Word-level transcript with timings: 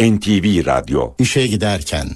NTV 0.00 0.66
Radyo 0.66 1.12
İşe 1.18 1.46
giderken 1.46 2.06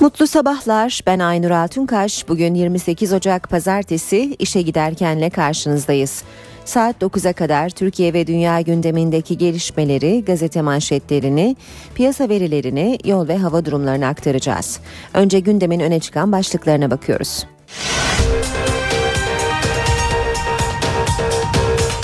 Mutlu 0.00 0.26
sabahlar. 0.26 1.00
Ben 1.06 1.18
Aynur 1.18 1.50
Altunkaş. 1.50 2.28
Bugün 2.28 2.54
28 2.54 3.12
Ocak 3.12 3.50
Pazartesi 3.50 4.36
işe 4.38 4.62
giderkenle 4.62 5.30
karşınızdayız. 5.30 6.22
Saat 6.64 7.02
9'a 7.02 7.32
kadar 7.32 7.70
Türkiye 7.70 8.12
ve 8.12 8.26
dünya 8.26 8.60
gündemindeki 8.60 9.38
gelişmeleri, 9.38 10.24
gazete 10.24 10.62
manşetlerini, 10.62 11.56
piyasa 11.94 12.28
verilerini, 12.28 12.98
yol 13.04 13.28
ve 13.28 13.36
hava 13.38 13.64
durumlarını 13.64 14.06
aktaracağız. 14.06 14.80
Önce 15.14 15.40
gündemin 15.40 15.80
öne 15.80 16.00
çıkan 16.00 16.32
başlıklarına 16.32 16.90
bakıyoruz. 16.90 17.44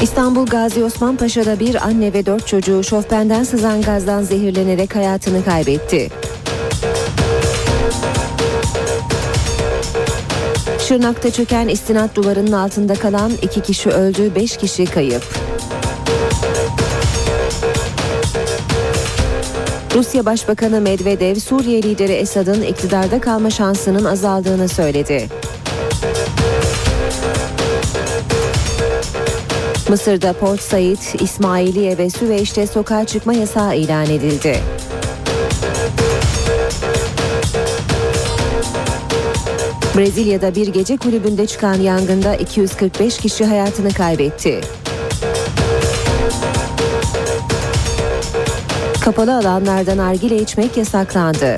İstanbul 0.03 0.47
Gazi 0.47 0.85
Osman 0.85 1.17
Paşa'da 1.17 1.61
bir 1.61 1.87
anne 1.87 2.13
ve 2.13 2.27
dört 2.27 2.47
çocuğu 2.47 2.85
şofbenden 2.85 3.45
sızan 3.45 3.83
gazdan 3.83 4.23
zehirlenerek 4.23 4.97
hayatını 4.97 5.45
kaybetti. 5.45 6.09
Şırnak'ta 10.79 11.31
çöken 11.31 11.69
istinat 11.69 12.15
duvarının 12.15 12.53
altında 12.53 12.95
kalan 12.95 13.33
iki 13.43 13.61
kişi 13.61 13.91
öldü, 13.91 14.35
beş 14.35 14.57
kişi 14.57 14.85
kayıp. 14.85 15.23
Rusya 19.95 20.27
Başbakanı 20.27 20.81
Medvedev, 20.81 21.35
Suriye 21.35 21.83
lideri 21.83 22.13
Esad'ın 22.13 22.63
iktidarda 22.63 23.21
kalma 23.21 23.51
şansının 23.51 24.05
azaldığını 24.05 24.69
söyledi. 24.69 25.29
Mısır'da 29.89 30.33
Port 30.33 30.61
Said, 30.61 31.21
İsmailiye 31.21 31.99
ve 31.99 32.11
Süveyş'te 32.11 32.67
sokağa 32.67 33.05
çıkma 33.05 33.35
yasağı 33.35 33.77
ilan 33.77 34.05
edildi. 34.05 34.61
Brezilya'da 39.97 40.55
bir 40.55 40.69
gece 40.69 40.97
kulübünde 40.97 41.47
çıkan 41.47 41.75
yangında 41.75 42.35
245 42.37 43.19
kişi 43.19 43.45
hayatını 43.45 43.93
kaybetti. 43.93 44.61
Kapalı 49.01 49.37
alanlardan 49.37 49.97
nargile 49.97 50.37
içmek 50.37 50.77
yasaklandı. 50.77 51.57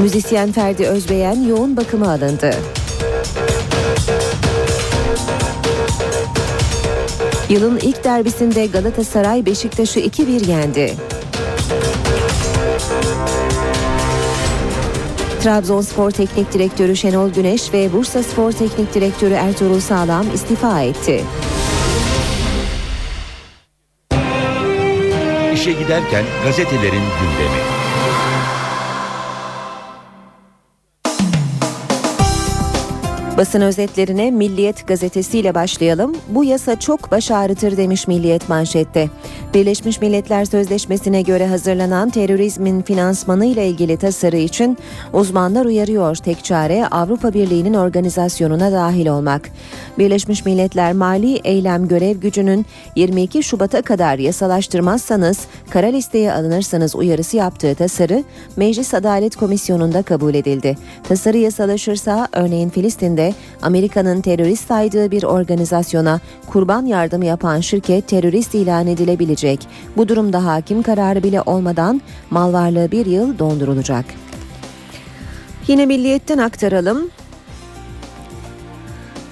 Müzisyen 0.00 0.52
Ferdi 0.52 0.86
Özbeyen 0.86 1.48
yoğun 1.48 1.76
bakıma 1.76 2.08
alındı. 2.10 2.54
Yılın 7.48 7.78
ilk 7.78 8.04
derbisinde 8.04 8.66
Galatasaray 8.66 9.46
Beşiktaş'ı 9.46 10.00
2-1 10.00 10.50
yendi. 10.50 10.94
Trabzonspor 15.42 16.10
Teknik 16.10 16.52
Direktörü 16.52 16.96
Şenol 16.96 17.30
Güneş 17.30 17.72
ve 17.72 17.92
Bursa 17.92 18.22
Spor 18.22 18.52
Teknik 18.52 18.94
Direktörü 18.94 19.34
Ertuğrul 19.34 19.80
Sağlam 19.80 20.26
istifa 20.34 20.80
etti. 20.80 21.24
İşe 25.54 25.72
giderken 25.72 26.24
gazetelerin 26.44 26.92
gündemi. 26.92 27.85
Basın 33.36 33.60
özetlerine 33.60 34.30
Milliyet 34.30 34.86
gazetesiyle 34.86 35.54
başlayalım. 35.54 36.16
Bu 36.28 36.44
yasa 36.44 36.80
çok 36.80 37.10
baş 37.10 37.30
ağrıtır 37.30 37.76
demiş 37.76 38.08
Milliyet 38.08 38.48
manşette. 38.48 39.08
Birleşmiş 39.54 40.00
Milletler 40.00 40.44
Sözleşmesi'ne 40.44 41.22
göre 41.22 41.46
hazırlanan 41.46 42.10
terörizmin 42.10 42.82
finansmanı 42.82 43.46
ile 43.46 43.68
ilgili 43.68 43.96
tasarı 43.96 44.36
için 44.36 44.78
uzmanlar 45.12 45.64
uyarıyor. 45.64 46.16
Tek 46.16 46.44
çare 46.44 46.86
Avrupa 46.86 47.34
Birliği'nin 47.34 47.74
organizasyonuna 47.74 48.72
dahil 48.72 49.06
olmak. 49.06 49.50
Birleşmiş 49.98 50.44
Milletler 50.44 50.92
Mali 50.92 51.36
Eylem 51.36 51.88
Görev 51.88 52.16
Gücü'nün 52.16 52.66
22 52.96 53.42
Şubat'a 53.42 53.82
kadar 53.82 54.18
yasalaştırmazsanız 54.18 55.38
kara 55.70 55.86
listeye 55.86 56.32
alınırsanız 56.32 56.96
uyarısı 56.96 57.36
yaptığı 57.36 57.74
tasarı 57.74 58.24
Meclis 58.56 58.94
Adalet 58.94 59.36
Komisyonu'nda 59.36 60.02
kabul 60.02 60.34
edildi. 60.34 60.76
Tasarı 61.08 61.38
yasalaşırsa 61.38 62.28
örneğin 62.32 62.68
Filistin'de 62.68 63.25
Amerika'nın 63.62 64.20
terörist 64.20 64.68
saydığı 64.68 65.10
bir 65.10 65.22
organizasyona 65.22 66.20
kurban 66.46 66.86
yardımı 66.86 67.24
yapan 67.24 67.60
şirket 67.60 68.08
terörist 68.08 68.54
ilan 68.54 68.86
edilebilecek. 68.86 69.68
Bu 69.96 70.08
durumda 70.08 70.44
hakim 70.44 70.82
kararı 70.82 71.22
bile 71.22 71.42
olmadan 71.42 72.00
mal 72.30 72.52
varlığı 72.52 72.90
bir 72.92 73.06
yıl 73.06 73.38
dondurulacak. 73.38 74.04
Yine 75.68 75.86
milliyetten 75.86 76.38
aktaralım. 76.38 77.10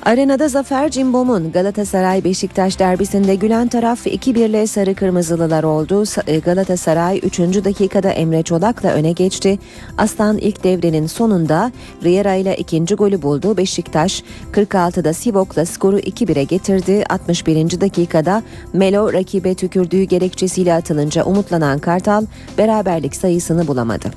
Arenada 0.05 0.49
Zafer 0.49 0.91
Cimbom'un 0.91 1.53
Galatasaray 1.53 2.25
Beşiktaş 2.25 2.79
derbisinde 2.79 3.35
gülen 3.35 3.69
taraf 3.69 4.07
2-1 4.07 4.39
ile 4.39 4.67
sarı 4.67 4.95
kırmızılılar 4.95 5.65
oldu. 5.65 6.05
E, 6.27 6.39
Galatasaray 6.39 7.21
3. 7.23 7.39
dakikada 7.39 8.11
Emre 8.11 8.43
Çolak'la 8.43 8.93
öne 8.93 9.13
geçti. 9.13 9.59
Aslan 9.99 10.39
ilk 10.39 10.65
devrenin 10.65 11.07
sonunda 11.07 11.73
Riera 12.03 12.35
ile 12.35 12.57
ikinci 12.57 12.95
golü 12.95 13.23
buldu. 13.23 13.57
Beşiktaş 13.57 14.23
46'da 14.53 15.13
Sivok'la 15.13 15.67
skoru 15.67 15.99
2-1'e 15.99 16.45
getirdi. 16.45 17.05
61. 17.09 17.81
dakikada 17.81 18.43
Melo 18.73 19.13
rakibe 19.13 19.55
tükürdüğü 19.55 20.03
gerekçesiyle 20.03 20.75
atılınca 20.75 21.25
umutlanan 21.25 21.79
Kartal 21.79 22.27
beraberlik 22.59 23.17
sayısını 23.17 23.67
bulamadı. 23.67 24.11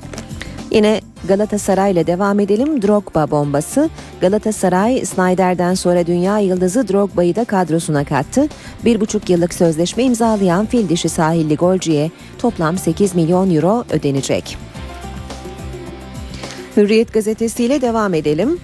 Yine 0.70 1.00
Galatasaray 1.24 1.92
ile 1.92 2.06
devam 2.06 2.40
edelim. 2.40 2.82
Drogba 2.82 3.30
bombası. 3.30 3.90
Galatasaray 4.20 5.06
Snyder'den 5.06 5.74
sonra 5.74 6.06
dünya 6.06 6.38
yıldızı 6.38 6.88
Drogba'yı 6.88 7.36
da 7.36 7.44
kadrosuna 7.44 8.04
kattı. 8.04 8.48
Bir 8.84 9.00
buçuk 9.00 9.30
yıllık 9.30 9.54
sözleşme 9.54 10.02
imzalayan 10.02 10.66
fil 10.66 10.88
dişi 10.88 11.08
sahilli 11.08 11.56
golcüye 11.56 12.10
toplam 12.38 12.78
8 12.78 13.14
milyon 13.14 13.54
euro 13.54 13.84
ödenecek. 13.90 14.58
Hürriyet 16.76 17.12
gazetesiyle 17.12 17.80
devam 17.80 18.14
edelim. 18.14 18.58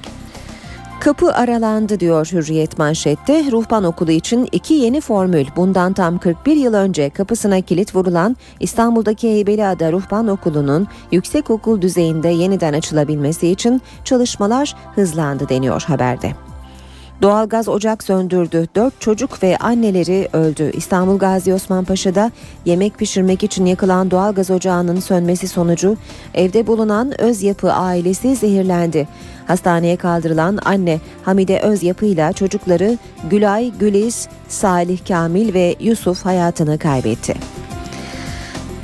Kapı 1.04 1.32
aralandı 1.32 2.00
diyor 2.00 2.26
Hürriyet 2.32 2.78
manşette. 2.78 3.50
Ruhban 3.50 3.84
Okulu 3.84 4.10
için 4.10 4.48
iki 4.52 4.74
yeni 4.74 5.00
formül. 5.00 5.46
Bundan 5.56 5.92
tam 5.92 6.18
41 6.18 6.56
yıl 6.56 6.74
önce 6.74 7.10
kapısına 7.10 7.60
kilit 7.60 7.94
vurulan 7.94 8.36
İstanbul'daki 8.60 9.28
Heybeliada 9.28 9.92
Ruhban 9.92 10.28
Okulu'nun 10.28 10.88
yüksek 11.12 11.50
okul 11.50 11.82
düzeyinde 11.82 12.28
yeniden 12.28 12.72
açılabilmesi 12.72 13.48
için 13.48 13.82
çalışmalar 14.04 14.74
hızlandı 14.94 15.48
deniyor 15.48 15.84
haberde. 15.86 16.43
Doğalgaz 17.24 17.68
ocak 17.68 18.02
söndürdü. 18.02 18.66
Dört 18.74 19.00
çocuk 19.00 19.42
ve 19.42 19.56
anneleri 19.56 20.28
öldü. 20.32 20.70
İstanbul 20.74 21.18
Gazi 21.18 21.54
Osman 21.54 21.84
Paşa'da 21.84 22.30
yemek 22.64 22.98
pişirmek 22.98 23.42
için 23.42 23.66
yakılan 23.66 24.10
doğalgaz 24.10 24.50
ocağının 24.50 25.00
sönmesi 25.00 25.48
sonucu 25.48 25.96
evde 26.34 26.66
bulunan 26.66 27.20
öz 27.20 27.42
yapı 27.42 27.72
ailesi 27.72 28.36
zehirlendi. 28.36 29.08
Hastaneye 29.46 29.96
kaldırılan 29.96 30.58
anne 30.64 31.00
Hamide 31.22 31.60
Özyapı 31.60 32.06
ile 32.06 32.32
çocukları 32.32 32.98
Gülay, 33.30 33.72
Güliz, 33.78 34.28
Salih 34.48 34.98
Kamil 35.08 35.54
ve 35.54 35.74
Yusuf 35.80 36.24
hayatını 36.24 36.78
kaybetti. 36.78 37.34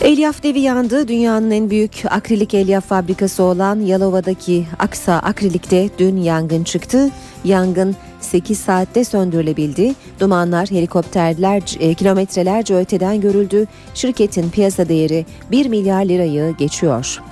Elyaf 0.01 0.43
devi 0.43 0.61
yandı. 0.61 1.09
Dünyanın 1.09 1.51
en 1.51 1.71
büyük 1.71 2.03
akrilik 2.11 2.55
elyaf 2.55 2.85
fabrikası 2.87 3.43
olan 3.43 3.81
Yalova'daki 3.81 4.67
Aksa 4.79 5.15
Akrilik'te 5.15 5.89
dün 5.99 6.17
yangın 6.17 6.65
çıktı. 6.65 7.11
Yangın 7.45 7.97
8 8.21 8.59
saatte 8.59 9.05
söndürülebildi. 9.05 9.95
Dumanlar 10.21 10.71
helikopterler 10.71 11.63
e, 11.81 11.95
kilometrelerce 11.95 12.77
öteden 12.77 13.21
görüldü. 13.21 13.67
Şirketin 13.95 14.51
piyasa 14.51 14.89
değeri 14.89 15.27
1 15.51 15.67
milyar 15.67 16.05
lirayı 16.05 16.57
geçiyor. 16.57 17.30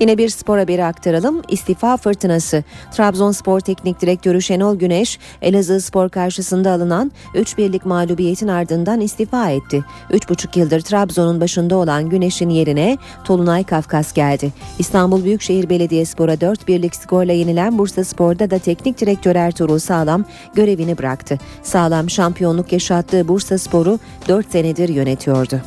Yine 0.00 0.18
bir 0.18 0.28
spor 0.28 0.58
haberi 0.58 0.84
aktaralım. 0.84 1.42
İstifa 1.48 1.96
fırtınası. 1.96 2.64
Trabzonspor 2.90 3.60
Teknik 3.60 4.00
Direktörü 4.00 4.42
Şenol 4.42 4.76
Güneş, 4.76 5.18
Elazığ 5.42 5.80
Spor 5.80 6.08
karşısında 6.08 6.70
alınan 6.70 7.12
3 7.34 7.58
birlik 7.58 7.86
mağlubiyetin 7.86 8.48
ardından 8.48 9.00
istifa 9.00 9.50
etti. 9.50 9.84
3,5 10.10 10.58
yıldır 10.58 10.80
Trabzon'un 10.80 11.40
başında 11.40 11.76
olan 11.76 12.08
Güneş'in 12.08 12.48
yerine 12.48 12.98
Tolunay 13.24 13.64
Kafkas 13.64 14.12
geldi. 14.12 14.52
İstanbul 14.78 15.24
Büyükşehir 15.24 15.70
Belediyespor'a 15.70 16.40
4 16.40 16.68
birlik 16.68 16.96
skorla 16.96 17.32
yenilen 17.32 17.78
Bursa 17.78 18.04
Spor'da 18.04 18.50
da 18.50 18.58
teknik 18.58 19.00
direktör 19.00 19.36
Ertuğrul 19.36 19.78
Sağlam 19.78 20.24
görevini 20.54 20.98
bıraktı. 20.98 21.38
Sağlam 21.62 22.10
şampiyonluk 22.10 22.72
yaşattığı 22.72 23.28
Bursa 23.28 23.58
Spor'u 23.58 23.98
4 24.28 24.50
senedir 24.50 24.88
yönetiyordu. 24.88 25.60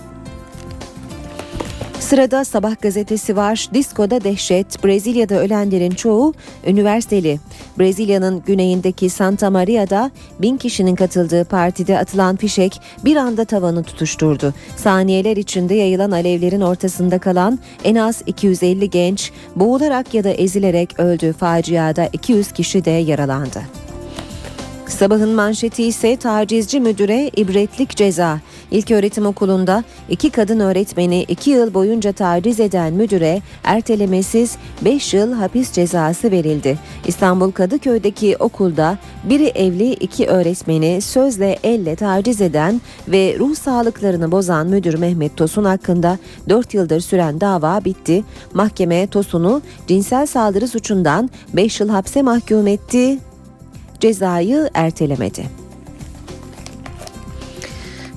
Sırada 2.00 2.46
Sabah 2.46 2.81
gazetesi 2.81 3.36
var. 3.36 3.69
Diskoda 3.74 4.24
dehşet. 4.24 4.86
Brezilya'da 4.86 5.36
ölenlerin 5.36 5.92
çoğu 5.92 6.34
üniversiteli. 6.68 7.40
Brezilya'nın 7.80 8.44
güneyindeki 8.46 9.10
Santa 9.10 9.50
Maria'da 9.50 10.12
bin 10.42 10.57
kişinin 10.57 10.96
katıldığı 10.96 11.46
partide 11.46 12.00
atılan 12.00 12.36
fişek 12.36 12.81
bir 13.06 13.16
anda 13.16 13.46
tavanı 13.46 13.84
tutuşturdu. 13.84 14.54
Saniyeler 14.75 15.38
içinde 15.38 15.75
yayılan 15.75 16.12
alevlerin 16.12 16.62
ortasında 16.62 17.19
kalan 17.19 17.60
en 17.84 17.96
az 17.96 18.24
250 18.25 18.90
genç 18.90 19.31
boğularak 19.56 20.13
ya 20.13 20.24
da 20.24 20.30
ezilerek 20.30 21.00
öldü. 21.00 21.34
Faciada 21.34 22.10
200 22.13 22.51
kişi 22.51 22.86
de 22.86 22.92
yaralandı. 22.92 23.78
Sabahın 24.89 25.30
manşeti 25.30 25.83
ise 25.83 26.18
tacizci 26.18 26.80
müdüre 26.80 27.31
ibretlik 27.36 27.95
ceza. 27.95 28.39
İlk 28.71 28.91
öğretim 28.91 29.25
okulunda 29.25 29.83
iki 30.09 30.30
kadın 30.30 30.59
öğretmeni 30.59 31.24
iki 31.24 31.50
yıl 31.50 31.74
boyunca 31.74 32.12
taciz 32.12 32.59
eden 32.59 32.94
müdüre 32.94 33.41
ertelemesiz 33.63 34.57
5 34.81 35.13
yıl 35.13 35.33
hapis 35.33 35.71
cezası 35.71 36.31
verildi. 36.31 36.80
İstanbul 37.07 37.51
Kadıköy'deki 37.51 38.38
okulda 38.39 38.97
biri 39.24 39.45
evli 39.45 39.94
iki 39.94 40.27
öğretmeni 40.27 41.01
sözle 41.01 41.59
elle 41.63 41.95
taciz 41.95 42.41
eden 42.41 42.81
ve 43.07 43.36
ruh 43.39 43.56
sağlıklarını 43.56 44.31
bozan 44.31 44.68
müdür 44.68 44.94
Mehmet 44.94 45.38
Tosun 45.38 45.65
hakkında 45.65 46.18
4 46.50 46.74
yıldır 46.74 47.00
süren 47.00 47.41
dava 47.41 47.86
bitti. 47.86 48.24
Mahkeme 48.53 49.07
Tosun'u 49.07 49.62
cinsel 49.88 50.25
saldırı 50.25 50.68
suçundan 50.68 51.30
5 51.53 51.80
yıl 51.80 51.89
hapse 51.89 52.21
mahkum 52.21 52.68
etti 52.68 53.28
cezayı 54.00 54.69
ertelemedi. 54.74 55.46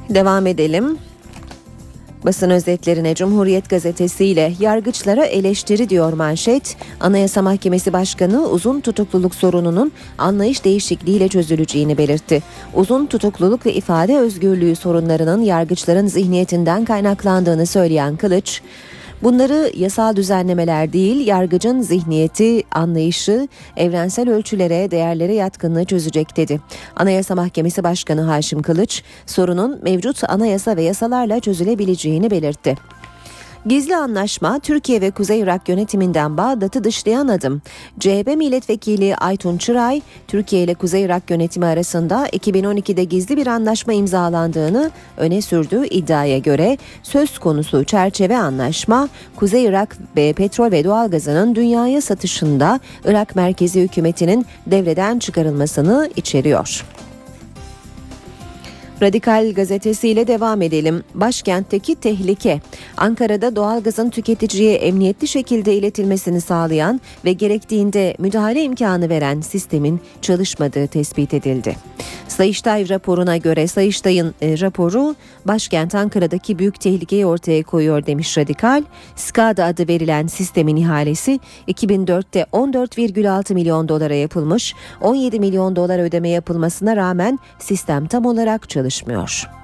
Devam 0.09 0.47
edelim. 0.47 0.99
Basın 2.25 2.51
özetlerine 2.51 3.15
Cumhuriyet 3.15 3.71
Gazetesi 3.71 4.25
ile 4.25 4.53
yargıçlara 4.61 5.25
eleştiri 5.25 5.89
diyor 5.89 6.13
manşet. 6.13 6.77
Anayasa 7.01 7.43
Mahkemesi 7.43 7.93
Başkanı 7.93 8.49
uzun 8.49 8.81
tutukluluk 8.81 9.35
sorununun 9.35 9.93
anlayış 10.19 10.65
değişikliğiyle 10.65 11.29
çözüleceğini 11.29 11.99
belirtti. 11.99 12.43
Uzun 12.75 13.07
tutukluluk 13.07 13.67
ve 13.67 13.75
ifade 13.75 14.19
özgürlüğü 14.19 14.77
sorunlarının 14.77 15.43
yargıçların 15.43 16.07
zihniyetinden 16.07 16.85
kaynaklandığını 16.85 17.67
söyleyen 17.67 18.17
Kılıç, 18.17 18.63
Bunları 19.23 19.73
yasal 19.77 20.17
düzenlemeler 20.17 20.93
değil, 20.93 21.27
yargıcın 21.27 21.81
zihniyeti, 21.81 22.63
anlayışı, 22.71 23.49
evrensel 23.77 24.31
ölçülere, 24.31 24.91
değerlere 24.91 25.35
yatkınlığı 25.35 25.85
çözecek 25.85 26.37
dedi. 26.37 26.61
Anayasa 26.97 27.35
Mahkemesi 27.35 27.85
Başkanı 27.85 28.21
Haşim 28.21 28.63
Kılıç, 28.63 29.03
sorunun 29.27 29.81
mevcut 29.83 30.31
anayasa 30.31 30.77
ve 30.77 30.83
yasalarla 30.83 31.41
çözülebileceğini 31.41 32.31
belirtti. 32.31 32.77
Gizli 33.67 33.97
anlaşma 33.97 34.59
Türkiye 34.59 35.01
ve 35.01 35.11
Kuzey 35.11 35.41
Irak 35.41 35.69
yönetiminden 35.69 36.37
Bağdat'ı 36.37 36.85
dışlayan 36.85 37.29
adım. 37.29 37.63
CHP 38.01 38.27
milletvekili 38.37 39.17
Aytun 39.17 39.59
Çıray, 39.59 40.01
Türkiye 40.29 40.63
ile 40.63 40.75
Kuzey 40.75 41.03
Irak 41.03 41.31
yönetimi 41.31 41.67
arasında 41.67 42.29
2012'de 42.29 43.05
gizli 43.05 43.37
bir 43.37 43.47
anlaşma 43.47 43.93
imzalandığını 43.93 44.91
öne 45.17 45.43
sürdüğü 45.43 45.87
iddiaya 45.87 46.39
göre 46.39 46.79
söz 47.03 47.39
konusu 47.39 47.85
çerçeve 47.85 48.37
anlaşma 48.37 49.09
Kuzey 49.37 49.65
Irak 49.65 49.97
ve 50.17 50.33
petrol 50.33 50.73
ve 50.73 50.85
doğalgazının 50.85 51.55
dünyaya 51.55 52.01
satışında 52.01 52.81
Irak 53.05 53.37
merkezi 53.37 53.81
hükümetinin 53.81 54.47
devreden 54.67 55.19
çıkarılmasını 55.19 56.11
içeriyor. 56.17 56.85
Radikal 59.03 59.53
gazetesiyle 59.55 60.27
devam 60.27 60.63
edelim. 60.63 61.05
Başkentteki 61.15 61.95
tehlike. 61.95 62.61
Ankara'da 62.97 63.57
doğalgazın 63.57 64.11
tüketiciye 64.11 64.75
emniyetli 64.75 65.29
şekilde 65.29 65.75
iletilmesini 65.75 66.41
sağlayan 66.41 67.01
ve 67.25 67.33
gerektiğinde 67.33 68.17
müdahale 68.19 68.63
imkanı 68.63 69.09
veren 69.09 69.41
sistemin 69.41 70.01
çalışmadığı 70.23 70.87
tespit 70.87 71.35
edildi. 71.35 71.77
Sayıştay 72.33 72.89
raporuna 72.89 73.37
göre 73.37 73.67
Sayıştay'ın 73.67 74.35
e, 74.43 74.61
raporu 74.61 75.15
başkent 75.45 75.95
Ankara'daki 75.95 76.59
büyük 76.59 76.81
tehlikeyi 76.81 77.27
ortaya 77.27 77.63
koyuyor 77.63 78.07
demiş 78.07 78.39
Radikal. 78.39 78.83
SCADA 79.17 79.65
adı 79.65 79.89
verilen 79.89 80.27
sistemin 80.27 80.77
ihalesi 80.77 81.41
2004'te 81.69 82.47
14,6 82.53 83.55
milyon 83.55 83.89
dolara 83.89 84.15
yapılmış. 84.15 84.75
17 85.01 85.41
milyon 85.41 85.77
dolar 85.77 85.99
ödeme 85.99 86.29
yapılmasına 86.29 86.97
rağmen 86.97 87.39
sistem 87.59 88.07
tam 88.07 88.27
olarak 88.27 88.71
çalışmıyor. 88.71 89.62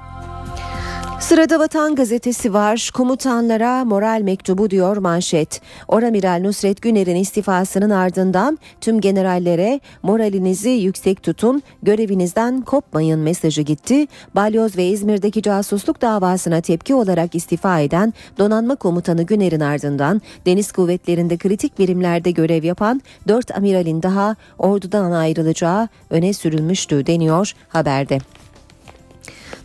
Sırada 1.21 1.59
Vatan 1.59 1.95
Gazetesi 1.95 2.55
var. 2.55 2.91
Komutanlara 2.95 3.85
moral 3.85 4.21
mektubu 4.23 4.71
diyor 4.71 4.97
manşet. 4.97 5.61
Oramiral 5.89 6.41
Nusret 6.43 6.83
Güner'in 6.83 7.17
istifasının 7.17 7.91
ardından 7.91 8.59
tüm 8.81 9.01
generallere 9.01 9.81
moralinizi 10.03 10.71
yüksek 10.71 11.23
tutun, 11.23 11.63
görevinizden 11.83 12.61
kopmayın 12.61 13.21
mesajı 13.21 13.63
gitti. 13.63 14.07
Balyoz 14.35 14.77
ve 14.77 14.87
İzmir'deki 14.87 15.43
casusluk 15.43 16.03
davasına 16.03 16.61
tepki 16.61 16.95
olarak 16.95 17.35
istifa 17.35 17.81
eden 17.81 18.15
donanma 18.39 18.77
komutanı 18.77 19.23
Güner'in 19.23 19.61
ardından 19.61 20.23
deniz 20.47 20.73
kuvvetlerinde 20.73 21.37
kritik 21.37 21.79
birimlerde 21.79 22.31
görev 22.31 22.65
yapan 22.65 23.03
4 23.29 23.57
amiralin 23.57 24.03
daha 24.03 24.37
ordudan 24.59 25.13
ayrılacağı 25.13 25.89
öne 26.11 26.33
sürülmüştü 26.33 27.07
deniyor 27.07 27.53
haberde. 27.69 28.19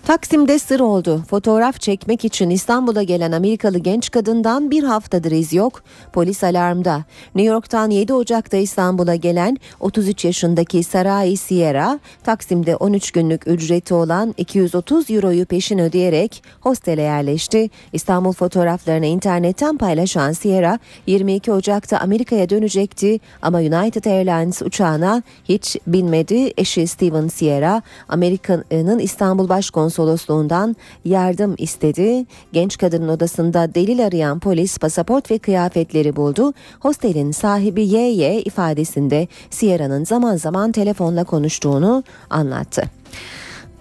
Taksim'de 0.08 0.60
sır 0.60 0.80
oldu. 0.80 1.24
Fotoğraf 1.30 1.80
çekmek 1.80 2.26
için 2.26 2.50
İstanbul'a 2.50 3.04
gelen 3.04 3.32
Amerikalı 3.32 3.78
genç 3.78 4.12
kadından 4.12 4.72
bir 4.72 4.84
haftadır 4.84 5.32
iz 5.32 5.54
yok. 5.54 5.84
Polis 6.14 6.44
alarmda. 6.44 7.04
New 7.36 7.54
York'tan 7.54 7.90
7 7.90 8.14
Ocak'ta 8.14 8.58
İstanbul'a 8.58 9.16
gelen 9.16 9.58
33 9.80 10.26
yaşındaki 10.26 10.84
Sarai 10.84 11.38
Sierra, 11.38 12.00
Taksim'de 12.24 12.76
13 12.76 13.12
günlük 13.12 13.48
ücreti 13.48 13.94
olan 13.94 14.34
230 14.38 15.12
euroyu 15.12 15.46
peşin 15.46 15.80
ödeyerek 15.80 16.44
hostele 16.62 17.02
yerleşti. 17.02 17.70
İstanbul 17.94 18.34
fotoğraflarını 18.34 19.06
internetten 19.06 19.78
paylaşan 19.78 20.32
Sierra, 20.32 20.80
22 21.08 21.52
Ocak'ta 21.52 21.98
Amerika'ya 21.98 22.50
dönecekti 22.50 23.20
ama 23.42 23.58
United 23.58 24.06
Airlines 24.06 24.62
uçağına 24.62 25.24
hiç 25.46 25.78
binmedi. 25.88 26.54
Eşi 26.58 26.88
Steven 26.88 27.28
Sierra, 27.28 27.82
Amerika'nın 28.10 29.00
İstanbul 29.00 29.50
Başkonsolosu 29.50 29.93
konsolosluğundan 29.94 30.76
yardım 31.06 31.56
istedi. 31.58 32.26
Genç 32.54 32.78
kadının 32.78 33.08
odasında 33.08 33.76
delil 33.76 34.06
arayan 34.06 34.40
polis 34.40 34.78
pasaport 34.78 35.32
ve 35.32 35.38
kıyafetleri 35.38 36.16
buldu. 36.16 36.54
Hostelin 36.80 37.32
sahibi 37.32 37.84
YY 37.84 38.40
ifadesinde 38.40 39.28
Sierra'nın 39.50 40.06
zaman 40.06 40.36
zaman 40.36 40.72
telefonla 40.72 41.24
konuştuğunu 41.24 42.04
anlattı. 42.30 42.84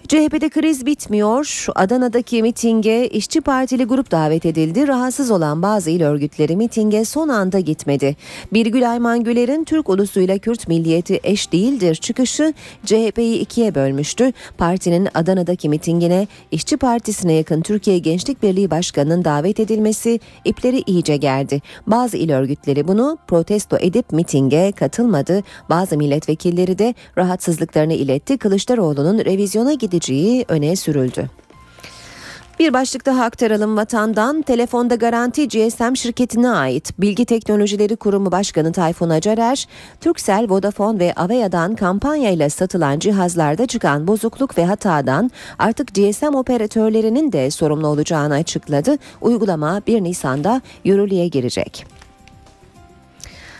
CHP'de 0.07 0.49
kriz 0.49 0.85
bitmiyor. 0.85 1.65
Adana'daki 1.75 2.41
mitinge 2.41 3.07
işçi 3.07 3.41
partili 3.41 3.83
grup 3.83 4.11
davet 4.11 4.45
edildi. 4.45 4.87
Rahatsız 4.87 5.31
olan 5.31 5.61
bazı 5.61 5.89
il 5.89 6.01
örgütleri 6.01 6.55
mitinge 6.55 7.05
son 7.05 7.29
anda 7.29 7.59
gitmedi. 7.59 8.15
Birgül 8.53 8.91
Ayman 8.91 9.23
Güler'in 9.23 9.63
Türk 9.63 9.89
ulusuyla 9.89 10.37
Kürt 10.37 10.67
milliyeti 10.67 11.19
eş 11.23 11.51
değildir 11.51 11.95
çıkışı 11.95 12.53
CHP'yi 12.85 13.39
ikiye 13.39 13.75
bölmüştü. 13.75 14.33
Partinin 14.57 15.07
Adana'daki 15.13 15.69
mitingine 15.69 16.27
işçi 16.51 16.77
partisine 16.77 17.33
yakın 17.33 17.61
Türkiye 17.61 17.97
Gençlik 17.97 18.43
Birliği 18.43 18.71
Başkanı'nın 18.71 19.25
davet 19.25 19.59
edilmesi 19.59 20.19
ipleri 20.45 20.83
iyice 20.85 21.17
gerdi. 21.17 21.61
Bazı 21.87 22.17
il 22.17 22.33
örgütleri 22.33 22.87
bunu 22.87 23.17
protesto 23.27 23.77
edip 23.79 24.11
mitinge 24.11 24.71
katılmadı. 24.71 25.43
Bazı 25.69 25.97
milletvekilleri 25.97 26.79
de 26.79 26.95
rahatsızlıklarını 27.17 27.93
iletti. 27.93 28.37
Kılıçdaroğlu'nun 28.37 29.25
revizyona 29.25 29.73
gideceği 29.73 29.92
edileceği 29.93 30.45
öne 30.47 30.75
sürüldü. 30.75 31.29
Bir 32.59 32.73
başlık 32.73 33.05
daha 33.05 33.23
aktaralım 33.23 33.77
vatandan. 33.77 34.41
Telefonda 34.41 34.95
garanti 34.95 35.47
GSM 35.47 35.93
şirketine 35.95 36.49
ait 36.49 36.99
Bilgi 36.99 37.25
Teknolojileri 37.25 37.95
Kurumu 37.95 38.31
Başkanı 38.31 38.71
Tayfun 38.71 39.09
Acarer, 39.09 39.67
Turkcell, 40.01 40.49
Vodafone 40.49 40.99
ve 40.99 41.13
Avea'dan 41.13 41.75
kampanyayla 41.75 42.49
satılan 42.49 42.99
cihazlarda 42.99 43.65
çıkan 43.65 44.07
bozukluk 44.07 44.57
ve 44.57 44.65
hatadan 44.65 45.31
artık 45.59 45.95
GSM 45.95 46.35
operatörlerinin 46.35 47.31
de 47.31 47.51
sorumlu 47.51 47.87
olacağını 47.87 48.33
açıkladı. 48.33 48.97
Uygulama 49.21 49.81
1 49.87 50.03
Nisan'da 50.03 50.61
yürürlüğe 50.83 51.27
girecek. 51.27 51.85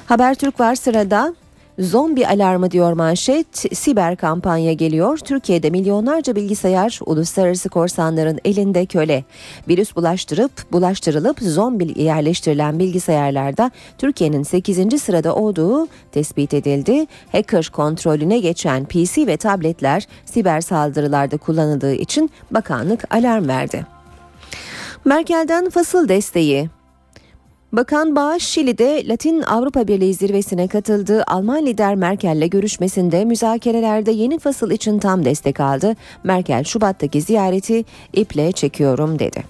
Habertürk 0.06 0.60
var 0.60 0.76
sırada. 0.76 1.36
Zombi 1.80 2.28
alarmı 2.28 2.72
diyor 2.72 2.94
manşet. 2.94 3.78
Siber 3.78 4.16
kampanya 4.16 4.74
geliyor. 4.74 5.18
Türkiye'de 5.18 5.70
milyonlarca 5.70 6.36
bilgisayar 6.36 7.00
uluslararası 7.06 7.70
korsanların 7.70 8.40
elinde 8.46 8.86
köle. 8.86 9.24
Virüs 9.68 9.96
bulaştırıp 9.96 10.52
bulaştırılıp 10.72 11.40
zombi 11.40 12.02
yerleştirilen 12.02 12.80
bilgisayarlarda 12.80 13.72
Türkiye'nin 13.98 14.44
8. 14.44 15.02
sırada 15.02 15.36
olduğu 15.36 15.88
tespit 16.12 16.54
edildi. 16.54 17.08
Hacker 17.32 17.70
kontrolüne 17.70 18.40
geçen 18.40 18.86
PC 18.86 19.28
ve 19.28 19.38
tabletler 19.38 20.08
siber 20.26 20.62
saldırılarda 20.62 21.38
kullanıldığı 21.38 21.94
için 21.94 22.30
bakanlık 22.52 23.14
alarm 23.14 23.48
verdi. 23.48 23.86
Merkel'den 25.06 25.70
fasıl 25.70 26.08
desteği 26.10 26.70
Bakan 27.74 28.16
Bağış 28.16 28.44
Şili'de 28.44 29.08
Latin 29.08 29.42
Avrupa 29.42 29.88
Birliği 29.88 30.14
zirvesine 30.14 30.68
katıldığı 30.68 31.24
Alman 31.28 31.66
lider 31.66 31.96
Merkel'le 31.96 32.50
görüşmesinde 32.50 33.26
müzakerelerde 33.26 34.12
yeni 34.12 34.40
fasıl 34.40 34.72
için 34.72 35.00
tam 35.00 35.26
destek 35.26 35.60
aldı. 35.60 35.96
Merkel 36.24 36.64
Şubat'taki 36.64 37.22
ziyareti 37.22 37.86
iple 38.14 38.52
çekiyorum 38.52 39.20
dedi. 39.20 39.44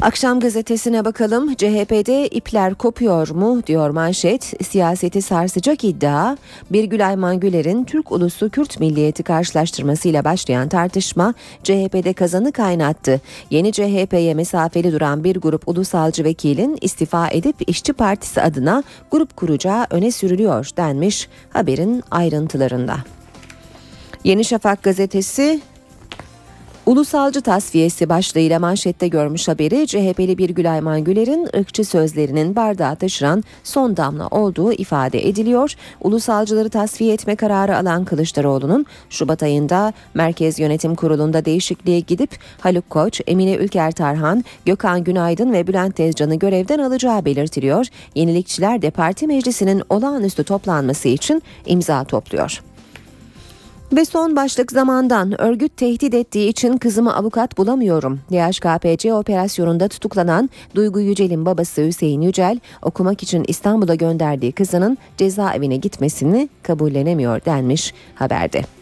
Akşam 0.00 0.40
gazetesine 0.40 1.04
bakalım. 1.04 1.54
CHP'de 1.54 2.28
ipler 2.28 2.74
kopuyor 2.74 3.28
mu 3.28 3.62
diyor 3.66 3.90
manşet. 3.90 4.54
Siyaseti 4.66 5.22
sarsacak 5.22 5.84
iddia. 5.84 6.36
Birgül 6.70 7.08
Ayman 7.08 7.40
Güler'in 7.40 7.84
Türk 7.84 8.12
ulusu 8.12 8.50
Kürt 8.50 8.80
milliyeti 8.80 9.22
karşılaştırmasıyla 9.22 10.24
başlayan 10.24 10.68
tartışma 10.68 11.34
CHP'de 11.62 12.12
kazanı 12.12 12.52
kaynattı. 12.52 13.20
Yeni 13.50 13.72
CHP'ye 13.72 14.34
mesafeli 14.34 14.92
duran 14.92 15.24
bir 15.24 15.36
grup 15.36 15.68
ulusalcı 15.68 16.24
vekilin 16.24 16.78
istifa 16.80 17.28
edip 17.28 17.56
İşçi 17.66 17.92
Partisi 17.92 18.42
adına 18.42 18.82
grup 19.10 19.36
kuracağı 19.36 19.86
öne 19.90 20.10
sürülüyor 20.10 20.68
denmiş 20.76 21.28
haberin 21.52 22.02
ayrıntılarında. 22.10 22.96
Yeni 24.24 24.44
Şafak 24.44 24.82
gazetesi 24.82 25.60
Ulusalcı 26.90 27.40
tasfiyesi 27.40 28.08
başlığıyla 28.08 28.58
manşette 28.58 29.08
görmüş 29.08 29.48
haberi 29.48 29.86
CHP'li 29.86 30.38
bir 30.38 30.50
Gülayman 30.50 31.04
Güler'in 31.04 31.48
ırkçı 31.56 31.84
sözlerinin 31.84 32.56
bardağı 32.56 32.96
taşıran 32.96 33.44
son 33.64 33.96
damla 33.96 34.28
olduğu 34.28 34.72
ifade 34.72 35.28
ediliyor. 35.28 35.74
Ulusalcıları 36.00 36.68
tasfiye 36.68 37.14
etme 37.14 37.36
kararı 37.36 37.76
alan 37.76 38.04
Kılıçdaroğlu'nun 38.04 38.86
Şubat 39.10 39.42
ayında 39.42 39.92
Merkez 40.14 40.58
Yönetim 40.58 40.94
Kurulu'nda 40.94 41.44
değişikliğe 41.44 42.00
gidip 42.00 42.38
Haluk 42.60 42.90
Koç, 42.90 43.20
Emine 43.26 43.54
Ülker 43.54 43.92
Tarhan, 43.92 44.44
Gökhan 44.64 45.04
Günaydın 45.04 45.52
ve 45.52 45.66
Bülent 45.66 45.96
Tezcan'ı 45.96 46.34
görevden 46.34 46.78
alacağı 46.78 47.24
belirtiliyor. 47.24 47.86
Yenilikçiler 48.14 48.82
de 48.82 48.90
parti 48.90 49.26
meclisinin 49.26 49.82
olağanüstü 49.88 50.44
toplanması 50.44 51.08
için 51.08 51.42
imza 51.66 52.04
topluyor. 52.04 52.62
Ve 53.92 54.04
son 54.04 54.36
başlık 54.36 54.72
zamandan 54.72 55.40
örgüt 55.40 55.76
tehdit 55.76 56.14
ettiği 56.14 56.48
için 56.48 56.76
kızımı 56.76 57.16
avukat 57.16 57.58
bulamıyorum. 57.58 58.20
DHKPC 58.30 59.14
operasyonunda 59.14 59.88
tutuklanan 59.88 60.50
Duygu 60.74 61.00
Yücel'in 61.00 61.46
babası 61.46 61.86
Hüseyin 61.86 62.20
Yücel 62.20 62.60
okumak 62.82 63.22
için 63.22 63.44
İstanbul'a 63.48 63.94
gönderdiği 63.94 64.52
kızının 64.52 64.98
cezaevine 65.16 65.76
gitmesini 65.76 66.48
kabullenemiyor 66.62 67.44
denmiş 67.44 67.94
haberde. 68.14 68.79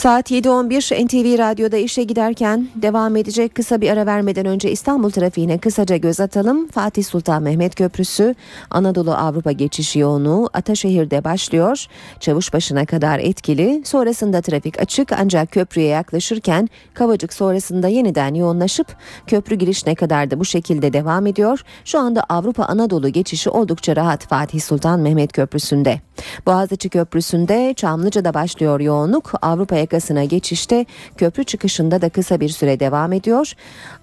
Saat 0.00 0.30
7.11 0.30 1.06
NTV 1.06 1.38
Radyo'da 1.38 1.76
işe 1.76 2.02
giderken 2.02 2.68
devam 2.74 3.16
edecek 3.16 3.54
kısa 3.54 3.80
bir 3.80 3.90
ara 3.90 4.06
vermeden 4.06 4.46
önce 4.46 4.70
İstanbul 4.70 5.10
trafiğine 5.10 5.58
kısaca 5.58 5.96
göz 5.96 6.20
atalım. 6.20 6.68
Fatih 6.68 7.04
Sultan 7.04 7.42
Mehmet 7.42 7.74
Köprüsü 7.74 8.34
Anadolu 8.70 9.14
Avrupa 9.14 9.52
geçişi 9.52 9.98
yoğunluğu 9.98 10.50
Ataşehir'de 10.52 11.24
başlıyor. 11.24 11.86
Çavuşbaşı'na 12.20 12.86
kadar 12.86 13.18
etkili. 13.18 13.82
Sonrasında 13.84 14.40
trafik 14.40 14.80
açık 14.80 15.12
ancak 15.12 15.50
köprüye 15.50 15.86
yaklaşırken 15.86 16.68
Kavacık 16.94 17.32
sonrasında 17.32 17.88
yeniden 17.88 18.34
yoğunlaşıp 18.34 18.86
köprü 19.26 19.56
girişine 19.56 19.94
kadar 19.94 20.30
da 20.30 20.40
bu 20.40 20.44
şekilde 20.44 20.92
devam 20.92 21.26
ediyor. 21.26 21.60
Şu 21.84 21.98
anda 21.98 22.24
Avrupa 22.28 22.64
Anadolu 22.64 23.08
geçişi 23.08 23.50
oldukça 23.50 23.96
rahat 23.96 24.26
Fatih 24.26 24.60
Sultan 24.60 25.00
Mehmet 25.00 25.32
Köprüsü'nde. 25.32 26.00
Boğaziçi 26.46 26.88
Köprüsü'nde 26.88 27.74
Çamlıca'da 27.76 28.34
başlıyor 28.34 28.80
yoğunluk. 28.80 29.32
Avrupa 29.42 29.76
yakasına 29.90 30.24
geçişte 30.24 30.86
köprü 31.16 31.44
çıkışında 31.44 32.02
da 32.02 32.08
kısa 32.08 32.40
bir 32.40 32.48
süre 32.48 32.80
devam 32.80 33.12
ediyor. 33.12 33.52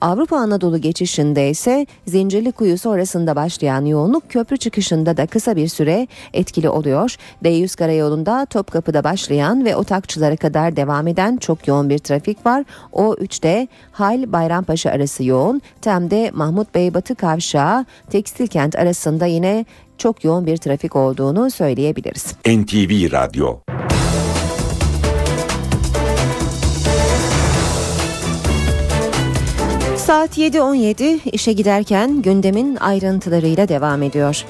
Avrupa 0.02 0.38
Anadolu 0.38 0.82
geçişinde 0.82 1.50
ise 1.50 1.86
Zincirli 2.08 2.52
Kuyu 2.52 2.78
sonrasında 2.78 3.36
başlayan 3.36 3.86
yoğunluk 3.86 4.30
köprü 4.30 4.58
çıkışında 4.58 5.18
da 5.18 5.28
kısa 5.28 5.56
bir 5.56 5.68
süre 5.68 6.08
etkili 6.34 6.70
oluyor. 6.70 7.16
D100 7.44 7.78
karayolunda 7.78 8.46
Topkapı'da 8.46 9.04
başlayan 9.04 9.66
ve 9.66 9.76
Otakçılara 9.76 10.36
kadar 10.36 10.76
devam 10.76 11.08
eden 11.08 11.38
çok 11.38 11.68
yoğun 11.68 11.90
bir 11.90 12.00
trafik 12.00 12.46
var. 12.46 12.66
O 12.92 13.14
3'te 13.14 13.68
Hal 13.92 14.32
Bayrampaşa 14.32 14.92
arası 14.92 15.24
yoğun. 15.24 15.62
Tem'de 15.82 16.32
Mahmut 16.34 16.76
Bey 16.76 16.94
Batı 16.94 17.16
Kavşağı 17.16 17.86
Tekstilkent 18.10 18.76
arasında 18.76 19.26
yine 19.26 19.66
çok 19.98 20.24
yoğun 20.24 20.46
bir 20.46 20.58
trafik 20.58 20.96
olduğunu 20.96 21.52
söyleyebiliriz. 21.52 22.36
NTV 22.46 23.12
Radyo 23.12 23.60
Saat 30.18 30.38
7.17 30.38 31.20
işe 31.32 31.54
giderken 31.54 32.22
gündemin 32.22 32.76
ayrıntılarıyla 32.76 33.68
devam 33.68 34.04
ediyor. 34.04 34.46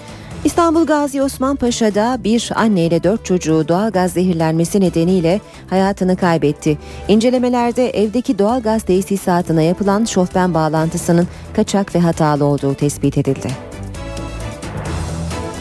İstanbul 0.46 0.86
Gazi 0.86 1.22
Osman 1.22 1.56
Paşa'da 1.56 2.18
bir 2.24 2.50
anne 2.56 2.86
ile 2.86 3.04
dört 3.04 3.26
çocuğu 3.26 3.68
doğal 3.68 3.92
gaz 3.92 4.12
zehirlenmesi 4.12 4.82
nedeniyle 4.82 5.42
hayatını 5.70 6.16
kaybetti. 6.16 6.78
İncelemelerde 7.08 7.90
evdeki 7.90 8.40
doğal 8.40 8.62
gaz 8.62 8.84
tesisatına 8.84 9.62
yapılan 9.62 10.06
şofben 10.06 10.54
bağlantısının 10.54 11.28
kaçak 11.56 11.96
ve 11.96 12.00
hatalı 12.00 12.46
olduğu 12.46 12.74
tespit 12.74 13.18
edildi. 13.18 13.50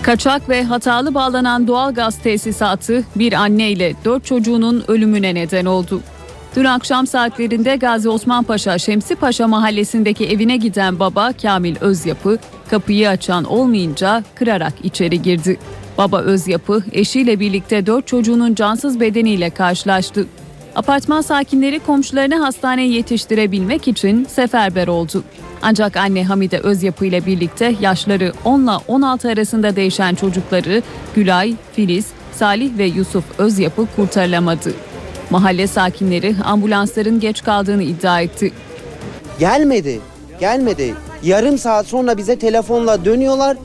Kaçak 0.03 0.49
ve 0.49 0.65
hatalı 0.65 1.15
bağlanan 1.15 1.67
doğal 1.67 1.95
gaz 1.95 2.19
tesisatı 2.19 3.05
bir 3.17 3.33
anne 3.33 3.71
ile 3.71 3.95
dört 4.05 4.25
çocuğunun 4.25 4.85
ölümüne 4.89 5.35
neden 5.35 5.65
oldu. 5.65 6.03
Dün 6.57 6.65
akşam 6.65 7.07
saatlerinde 7.07 7.77
Gazi 7.77 8.09
Osman 8.09 8.45
Paşa 8.45 8.79
Şemsi 8.79 9.15
Paşa 9.15 9.49
mahallesindeki 9.49 10.27
evine 10.27 10.57
giden 10.57 10.99
baba 10.99 11.33
Kamil 11.43 11.77
Özyapı 11.81 12.39
kapıyı 12.71 13.09
açan 13.09 13.45
olmayınca 13.45 14.25
kırarak 14.35 14.73
içeri 14.83 15.23
girdi. 15.23 15.59
Baba 15.99 16.21
Özyapı 16.21 16.85
eşiyle 16.93 17.41
birlikte 17.41 17.87
dört 17.87 18.07
çocuğunun 18.07 18.55
cansız 18.55 19.01
bedeniyle 19.01 19.51
karşılaştı. 19.51 20.27
Apartman 20.75 21.21
sakinleri 21.21 21.79
komşularını 21.79 22.37
hastaneye 22.37 22.89
yetiştirebilmek 22.89 23.89
için 23.89 24.25
seferber 24.25 24.89
oldu. 24.89 25.25
Ancak 25.63 25.97
anne 25.97 26.25
Hamide 26.25 26.59
Özyapı 26.59 27.07
ile 27.07 27.27
birlikte 27.27 27.75
yaşları 27.81 28.33
10 28.45 28.63
ile 28.63 28.71
16 28.89 29.29
arasında 29.29 29.77
değişen 29.77 30.15
çocukları 30.15 30.83
Gülay, 31.15 31.55
Filiz, 31.73 32.07
Salih 32.33 32.79
ve 32.79 32.85
Yusuf 32.85 33.25
Özyapı 33.39 33.87
kurtarılamadı. 33.97 34.73
Mahalle 35.31 35.67
sakinleri 35.67 36.37
ambulansların 36.45 37.21
geç 37.21 37.43
kaldığını 37.45 37.83
iddia 37.83 38.21
etti. 38.21 38.53
Gelmedi. 39.39 40.01
Gelmedi. 40.41 40.95
Yarım 41.23 41.59
saat 41.59 41.87
sonra 41.87 42.19
bize 42.19 42.39
telefonla 42.39 43.05
dönüyorlar. 43.05 43.57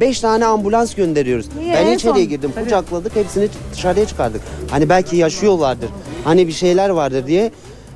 Beş 0.00 0.20
tane 0.20 0.46
ambulans 0.46 0.94
gönderiyoruz. 0.94 1.46
ben 1.74 1.92
içeriye 1.92 2.24
girdim. 2.24 2.52
Kucakladık. 2.64 3.16
Hepsini 3.16 3.48
dışarıya 3.72 4.06
çıkardık. 4.06 4.40
Hani 4.70 4.88
belki 4.88 5.16
yaşıyorlardır. 5.16 5.88
Hani 6.24 6.46
bir 6.46 6.52
şeyler 6.52 6.88
vardır 6.90 7.26
diye 7.26 7.50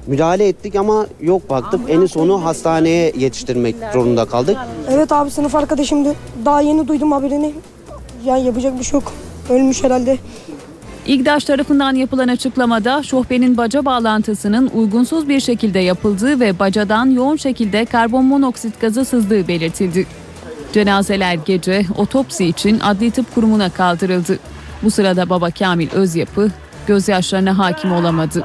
müdahale 0.06 0.48
ettik 0.48 0.76
ama 0.76 1.06
yok 1.20 1.50
baktık. 1.50 1.80
En 1.88 2.06
sonu 2.06 2.44
hastaneye 2.44 3.12
yetiştirmek 3.16 3.76
zorunda 3.92 4.24
kaldık. 4.24 4.56
Evet 4.90 5.12
abi 5.12 5.30
sınıf 5.30 5.54
arkadaşımdı. 5.54 6.14
Daha 6.44 6.60
yeni 6.60 6.88
duydum 6.88 7.12
haberini. 7.12 7.54
Yani 8.24 8.44
yapacak 8.46 8.78
bir 8.78 8.84
şey 8.84 9.00
yok. 9.00 9.12
Ölmüş 9.50 9.84
herhalde. 9.84 10.18
İGDAŞ 11.10 11.44
tarafından 11.44 11.94
yapılan 11.94 12.28
açıklamada 12.28 13.02
şohbenin 13.02 13.56
baca 13.56 13.84
bağlantısının 13.84 14.70
uygunsuz 14.74 15.28
bir 15.28 15.40
şekilde 15.40 15.78
yapıldığı 15.78 16.40
ve 16.40 16.58
bacadan 16.58 17.10
yoğun 17.10 17.36
şekilde 17.36 17.84
karbon 17.84 18.24
monoksit 18.24 18.80
gazı 18.80 19.04
sızdığı 19.04 19.48
belirtildi. 19.48 20.06
Cenazeler 20.72 21.34
gece 21.34 21.86
otopsi 21.96 22.46
için 22.46 22.80
adli 22.80 23.10
tıp 23.10 23.34
kurumuna 23.34 23.70
kaldırıldı. 23.70 24.38
Bu 24.82 24.90
sırada 24.90 25.30
baba 25.30 25.50
Kamil 25.50 25.90
Özyapı 25.90 26.50
gözyaşlarına 26.86 27.58
hakim 27.58 27.92
olamadı. 27.92 28.44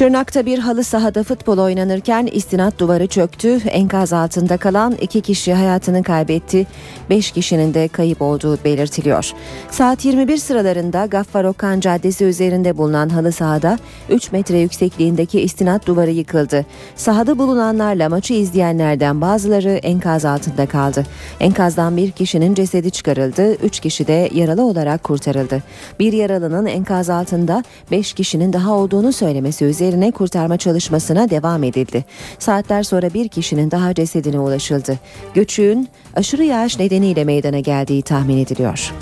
Şırnak'ta 0.00 0.46
bir 0.46 0.58
halı 0.58 0.84
sahada 0.84 1.22
futbol 1.22 1.58
oynanırken 1.58 2.28
istinat 2.32 2.78
duvarı 2.78 3.06
çöktü. 3.06 3.58
Enkaz 3.68 4.12
altında 4.12 4.56
kalan 4.56 4.92
iki 5.00 5.20
kişi 5.20 5.54
hayatını 5.54 6.02
kaybetti. 6.02 6.66
Beş 7.10 7.30
kişinin 7.30 7.74
de 7.74 7.88
kayıp 7.88 8.22
olduğu 8.22 8.58
belirtiliyor. 8.64 9.30
Saat 9.70 10.04
21 10.04 10.36
sıralarında 10.36 11.06
Gaffar 11.06 11.44
Okan 11.44 11.80
Caddesi 11.80 12.24
üzerinde 12.24 12.78
bulunan 12.78 13.08
halı 13.08 13.32
sahada 13.32 13.78
3 14.08 14.32
metre 14.32 14.58
yüksekliğindeki 14.58 15.40
istinat 15.40 15.86
duvarı 15.86 16.10
yıkıldı. 16.10 16.66
Sahada 16.96 17.38
bulunanlarla 17.38 18.08
maçı 18.08 18.34
izleyenlerden 18.34 19.20
bazıları 19.20 19.70
enkaz 19.70 20.24
altında 20.24 20.66
kaldı. 20.66 21.04
Enkazdan 21.40 21.96
bir 21.96 22.10
kişinin 22.10 22.54
cesedi 22.54 22.90
çıkarıldı. 22.90 23.54
Üç 23.54 23.80
kişi 23.80 24.06
de 24.06 24.30
yaralı 24.34 24.64
olarak 24.64 25.02
kurtarıldı. 25.02 25.62
Bir 25.98 26.12
yaralının 26.12 26.66
enkaz 26.66 27.10
altında 27.10 27.64
beş 27.90 28.12
kişinin 28.12 28.52
daha 28.52 28.72
olduğunu 28.72 29.12
söylemesi 29.12 29.64
üzerine 29.64 29.89
kurtarma 30.12 30.56
çalışmasına 30.56 31.30
devam 31.30 31.64
edildi. 31.64 32.04
Saatler 32.38 32.82
sonra 32.82 33.14
bir 33.14 33.28
kişinin 33.28 33.70
daha 33.70 33.94
cesedine 33.94 34.38
ulaşıldı. 34.38 34.98
Göçüğün 35.34 35.88
aşırı 36.16 36.44
yağış 36.44 36.78
nedeniyle 36.78 37.24
meydana 37.24 37.60
geldiği 37.60 38.02
tahmin 38.02 38.38
ediliyor. 38.38 38.92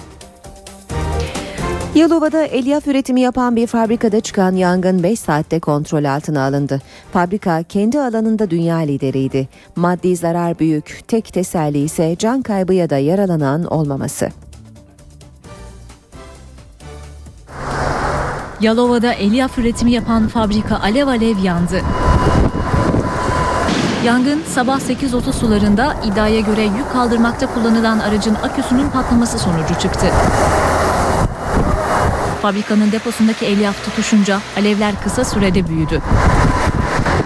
Yalova'da 1.94 2.44
elyaf 2.44 2.86
üretimi 2.86 3.20
yapan 3.20 3.56
bir 3.56 3.66
fabrikada 3.66 4.20
çıkan 4.20 4.52
yangın 4.56 5.02
5 5.02 5.20
saatte 5.20 5.60
kontrol 5.60 6.04
altına 6.04 6.46
alındı. 6.46 6.80
Fabrika 7.12 7.62
kendi 7.62 8.00
alanında 8.00 8.50
dünya 8.50 8.76
lideriydi. 8.76 9.48
Maddi 9.76 10.16
zarar 10.16 10.58
büyük, 10.58 11.00
tek 11.08 11.32
teselli 11.32 11.78
ise 11.78 12.16
can 12.18 12.42
kaybı 12.42 12.74
ya 12.74 12.90
da 12.90 12.98
yaralanan 12.98 13.64
olmaması. 13.64 14.28
Yalova'da 18.60 19.12
elyaf 19.12 19.58
üretimi 19.58 19.92
yapan 19.92 20.28
fabrika 20.28 20.80
alev 20.82 21.06
alev 21.06 21.38
yandı. 21.38 21.80
Yangın 24.04 24.42
sabah 24.54 24.80
8.30 24.80 25.32
sularında 25.32 25.96
iddiaya 26.04 26.40
göre 26.40 26.62
yük 26.62 26.92
kaldırmakta 26.92 27.54
kullanılan 27.54 27.98
aracın 27.98 28.34
aküsünün 28.34 28.90
patlaması 28.90 29.38
sonucu 29.38 29.74
çıktı. 29.80 30.06
Fabrikanın 32.42 32.92
deposundaki 32.92 33.46
elyaf 33.46 33.84
tutuşunca 33.84 34.40
alevler 34.56 34.94
kısa 35.04 35.24
sürede 35.24 35.68
büyüdü. 35.68 36.02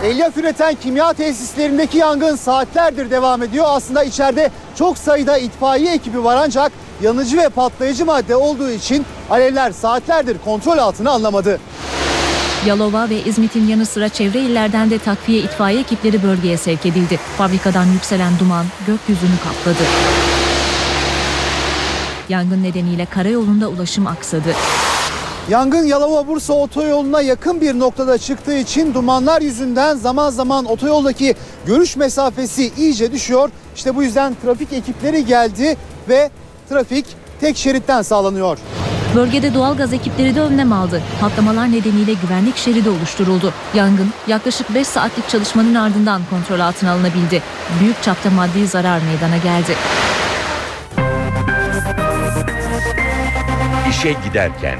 Elyaf 0.04 0.36
üreten 0.36 0.74
kimya 0.74 1.12
tesislerindeki 1.12 1.98
yangın 1.98 2.36
saatlerdir 2.36 3.10
devam 3.10 3.42
ediyor. 3.42 3.64
Aslında 3.68 4.04
içeride 4.04 4.50
çok 4.74 4.98
sayıda 4.98 5.38
itfaiye 5.38 5.94
ekibi 5.94 6.24
var 6.24 6.38
ancak 6.44 6.72
yanıcı 7.02 7.38
ve 7.38 7.48
patlayıcı 7.48 8.06
madde 8.06 8.36
olduğu 8.36 8.70
için 8.70 9.06
alevler 9.32 9.72
saatlerdir 9.72 10.36
kontrol 10.44 10.78
altına 10.78 11.10
alınamadı. 11.10 11.60
Yalova 12.66 13.08
ve 13.10 13.24
İzmit'in 13.24 13.66
yanı 13.66 13.86
sıra 13.86 14.08
çevre 14.08 14.40
illerden 14.40 14.90
de 14.90 14.98
takviye 14.98 15.38
itfaiye 15.38 15.80
ekipleri 15.80 16.22
bölgeye 16.22 16.56
sevk 16.56 16.86
edildi. 16.86 17.20
Fabrikadan 17.38 17.84
yükselen 17.84 18.38
duman 18.38 18.66
gökyüzünü 18.86 19.38
kapladı. 19.44 19.84
Yangın 22.28 22.62
nedeniyle 22.62 23.06
karayolunda 23.06 23.68
ulaşım 23.68 24.06
aksadı. 24.06 24.54
Yangın 25.50 25.84
Yalova-Bursa 25.84 26.52
otoyoluna 26.52 27.20
yakın 27.20 27.60
bir 27.60 27.78
noktada 27.78 28.18
çıktığı 28.18 28.58
için 28.58 28.94
dumanlar 28.94 29.42
yüzünden 29.42 29.96
zaman 29.96 30.30
zaman 30.30 30.64
otoyoldaki 30.64 31.34
görüş 31.66 31.96
mesafesi 31.96 32.72
iyice 32.76 33.12
düşüyor. 33.12 33.50
İşte 33.76 33.96
bu 33.96 34.02
yüzden 34.02 34.36
trafik 34.42 34.72
ekipleri 34.72 35.26
geldi 35.26 35.76
ve 36.08 36.30
trafik 36.68 37.06
tek 37.40 37.56
şeritten 37.56 38.02
sağlanıyor. 38.02 38.58
Bölgede 39.14 39.54
doğal 39.54 39.76
gaz 39.76 39.92
ekipleri 39.92 40.34
de 40.34 40.40
önlem 40.40 40.72
aldı. 40.72 41.02
Patlamalar 41.20 41.72
nedeniyle 41.72 42.12
güvenlik 42.12 42.56
şeridi 42.56 42.90
oluşturuldu. 42.90 43.52
Yangın 43.74 44.10
yaklaşık 44.26 44.74
5 44.74 44.86
saatlik 44.86 45.28
çalışmanın 45.28 45.74
ardından 45.74 46.22
kontrol 46.30 46.60
altına 46.60 46.92
alınabildi. 46.92 47.42
Büyük 47.80 48.02
çapta 48.02 48.30
maddi 48.30 48.66
zarar 48.66 49.00
meydana 49.00 49.36
geldi. 49.36 49.76
İşe 53.90 54.12
giderken 54.12 54.78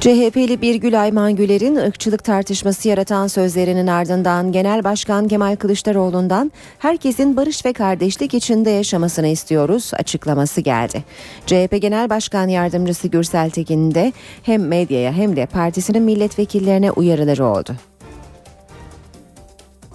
CHP'li 0.00 0.62
Birgül 0.62 1.00
Ayman 1.00 1.36
Güler'in 1.36 1.76
ırkçılık 1.76 2.24
tartışması 2.24 2.88
yaratan 2.88 3.26
sözlerinin 3.26 3.86
ardından 3.86 4.52
Genel 4.52 4.84
Başkan 4.84 5.28
Kemal 5.28 5.56
Kılıçdaroğlu'ndan 5.56 6.52
herkesin 6.78 7.36
barış 7.36 7.64
ve 7.64 7.72
kardeşlik 7.72 8.34
içinde 8.34 8.70
yaşamasını 8.70 9.26
istiyoruz 9.26 9.90
açıklaması 9.94 10.60
geldi. 10.60 11.04
CHP 11.46 11.80
Genel 11.80 12.10
Başkan 12.10 12.48
Yardımcısı 12.48 13.08
Gürsel 13.08 13.50
Tekin'in 13.50 13.94
de 13.94 14.12
hem 14.42 14.66
medyaya 14.68 15.12
hem 15.12 15.36
de 15.36 15.46
partisinin 15.46 16.02
milletvekillerine 16.02 16.90
uyarıları 16.90 17.46
oldu. 17.46 17.72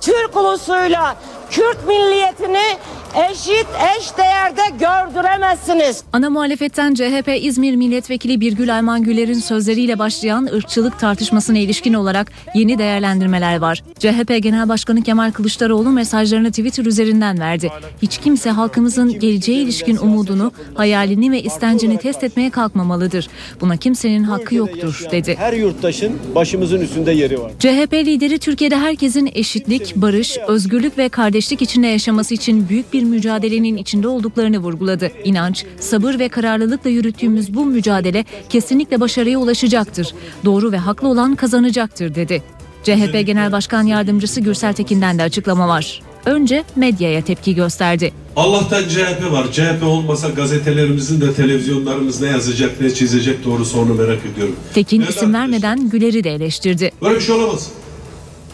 Türk 0.02 0.38
ulusuyla 0.38 1.16
Kürt 1.50 1.88
milliyetini 1.88 2.78
eşit 3.16 3.68
eş 3.98 4.18
değerde 4.18 4.62
gördüremezsiniz. 4.80 6.04
Ana 6.14 6.30
muhalefetten 6.30 6.94
CHP 6.94 7.30
İzmir 7.42 7.76
Milletvekili 7.76 8.42
Birgül 8.42 8.76
Ayman 8.76 9.04
Güler'in 9.04 9.40
sözleriyle 9.40 10.00
başlayan 10.00 10.46
ırkçılık 10.54 11.00
tartışmasına 11.00 11.58
ilişkin 11.58 11.94
olarak 11.94 12.32
yeni 12.56 12.78
değerlendirmeler 12.78 13.58
var. 13.58 13.84
CHP 14.00 14.44
Genel 14.44 14.70
Başkanı 14.70 15.02
Kemal 15.02 15.32
Kılıçdaroğlu 15.32 15.90
mesajlarını 15.90 16.50
Twitter 16.50 16.86
üzerinden 16.86 17.40
verdi. 17.40 17.72
Hiç 18.02 18.18
kimse 18.18 18.50
halkımızın 18.50 19.20
geleceğe 19.20 19.62
ilişkin 19.62 19.98
umudunu, 19.98 20.52
hayalini 20.74 21.32
ve 21.32 21.42
istencini 21.42 21.98
test 21.98 22.24
etmeye 22.24 22.50
kalkmamalıdır. 22.50 23.28
Buna 23.62 23.78
kimsenin 23.78 24.24
hakkı 24.24 24.56
yoktur 24.56 25.06
dedi. 25.12 25.36
Her 25.40 25.54
yurttaşın 25.54 26.20
başımızın 26.36 26.82
üstünde 26.82 27.12
yeri 27.12 27.42
var. 27.42 27.52
CHP 27.60 27.94
lideri 27.94 28.40
Türkiye'de 28.40 28.78
herkesin 28.78 29.32
eşitlik, 29.34 29.96
barış, 29.96 30.38
özgürlük 30.48 30.98
ve 30.98 31.10
kardeşlik 31.10 31.62
içinde 31.62 31.88
yaşaması 31.88 32.34
için 32.34 32.70
büyük 32.70 32.94
bir 32.94 33.03
mücadelenin 33.06 33.78
içinde 33.78 34.08
olduklarını 34.08 34.58
vurguladı. 34.58 35.12
İnanç, 35.24 35.66
sabır 35.80 36.20
ve 36.20 36.30
kararlılıkla 36.30 36.90
yürüttüğümüz 36.90 37.54
bu 37.54 37.66
mücadele 37.66 38.26
kesinlikle 38.50 39.00
başarıya 39.00 39.40
ulaşacaktır. 39.40 40.14
Doğru 40.46 40.72
ve 40.72 40.78
haklı 40.78 41.08
olan 41.08 41.36
kazanacaktır 41.36 42.16
dedi. 42.16 42.44
CHP 42.84 43.26
Genel 43.26 43.52
Başkan 43.52 43.84
Yardımcısı 43.84 44.42
Gürsel 44.42 44.74
Tekin'den 44.74 45.20
de 45.20 45.24
açıklama 45.24 45.68
var. 45.68 46.02
Önce 46.26 46.64
medyaya 46.76 47.22
tepki 47.22 47.56
gösterdi. 47.56 48.12
Allah'tan 48.36 48.84
CHP 48.84 49.32
var. 49.32 49.52
CHP 49.52 49.84
olmasa 49.84 50.30
gazetelerimizin 50.30 51.22
de 51.22 51.34
televizyonlarımız 51.34 52.22
ne 52.22 52.28
yazacak 52.28 52.82
ne 52.82 52.94
çizecek 52.94 53.46
doğrusu 53.46 53.80
onu 53.80 53.94
merak 53.94 54.26
ediyorum. 54.34 54.56
Tekin 54.74 55.00
Değerli 55.00 55.16
isim 55.16 55.34
vermeden 55.34 55.90
Güler'i 55.90 56.24
de 56.24 56.30
eleştirdi. 56.34 56.92
Böyle 57.02 57.16
bir 57.16 57.22
şey 57.22 57.36
olamaz. 57.36 57.70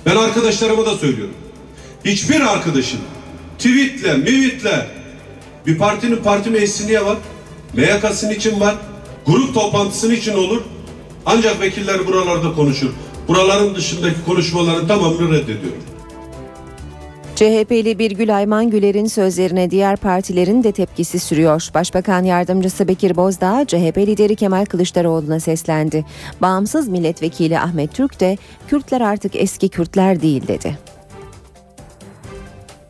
Ben 0.06 0.16
arkadaşlarıma 0.16 0.86
da 0.86 0.98
söylüyorum. 0.98 1.34
Hiçbir 2.06 2.42
arkadaşın 2.42 3.00
tweetle, 3.60 4.18
mivitle 4.18 4.88
bir 5.68 5.78
partinin 5.78 6.16
parti 6.16 6.50
meclisi 6.50 6.88
niye 6.88 7.06
var? 7.06 7.18
MYK'sının 7.74 8.32
için 8.32 8.60
var. 8.60 8.76
Grup 9.26 9.54
toplantısının 9.54 10.16
için 10.16 10.34
olur. 10.34 10.62
Ancak 11.26 11.62
vekiller 11.62 12.08
buralarda 12.08 12.54
konuşur. 12.54 12.90
Buraların 13.28 13.76
dışındaki 13.76 14.16
konuşmaların 14.26 14.88
tamamını 14.88 15.34
reddediyorum. 15.34 15.84
CHP'li 17.36 18.00
Birgül 18.00 18.38
Ayman 18.38 18.70
Güler'in 18.70 19.06
sözlerine 19.06 19.72
diğer 19.72 19.98
partilerin 19.98 20.64
de 20.64 20.72
tepkisi 20.72 21.20
sürüyor. 21.20 21.70
Başbakan 21.74 22.24
Yardımcısı 22.24 22.88
Bekir 22.88 23.16
Bozdağ, 23.16 23.66
CHP 23.68 23.98
lideri 23.98 24.36
Kemal 24.36 24.66
Kılıçdaroğlu'na 24.66 25.40
seslendi. 25.40 26.06
Bağımsız 26.42 26.88
milletvekili 26.88 27.60
Ahmet 27.60 27.94
Türk 27.94 28.20
de 28.20 28.38
Kürtler 28.68 29.02
artık 29.02 29.36
eski 29.36 29.70
Kürtler 29.70 30.22
değil 30.22 30.48
dedi. 30.48 30.78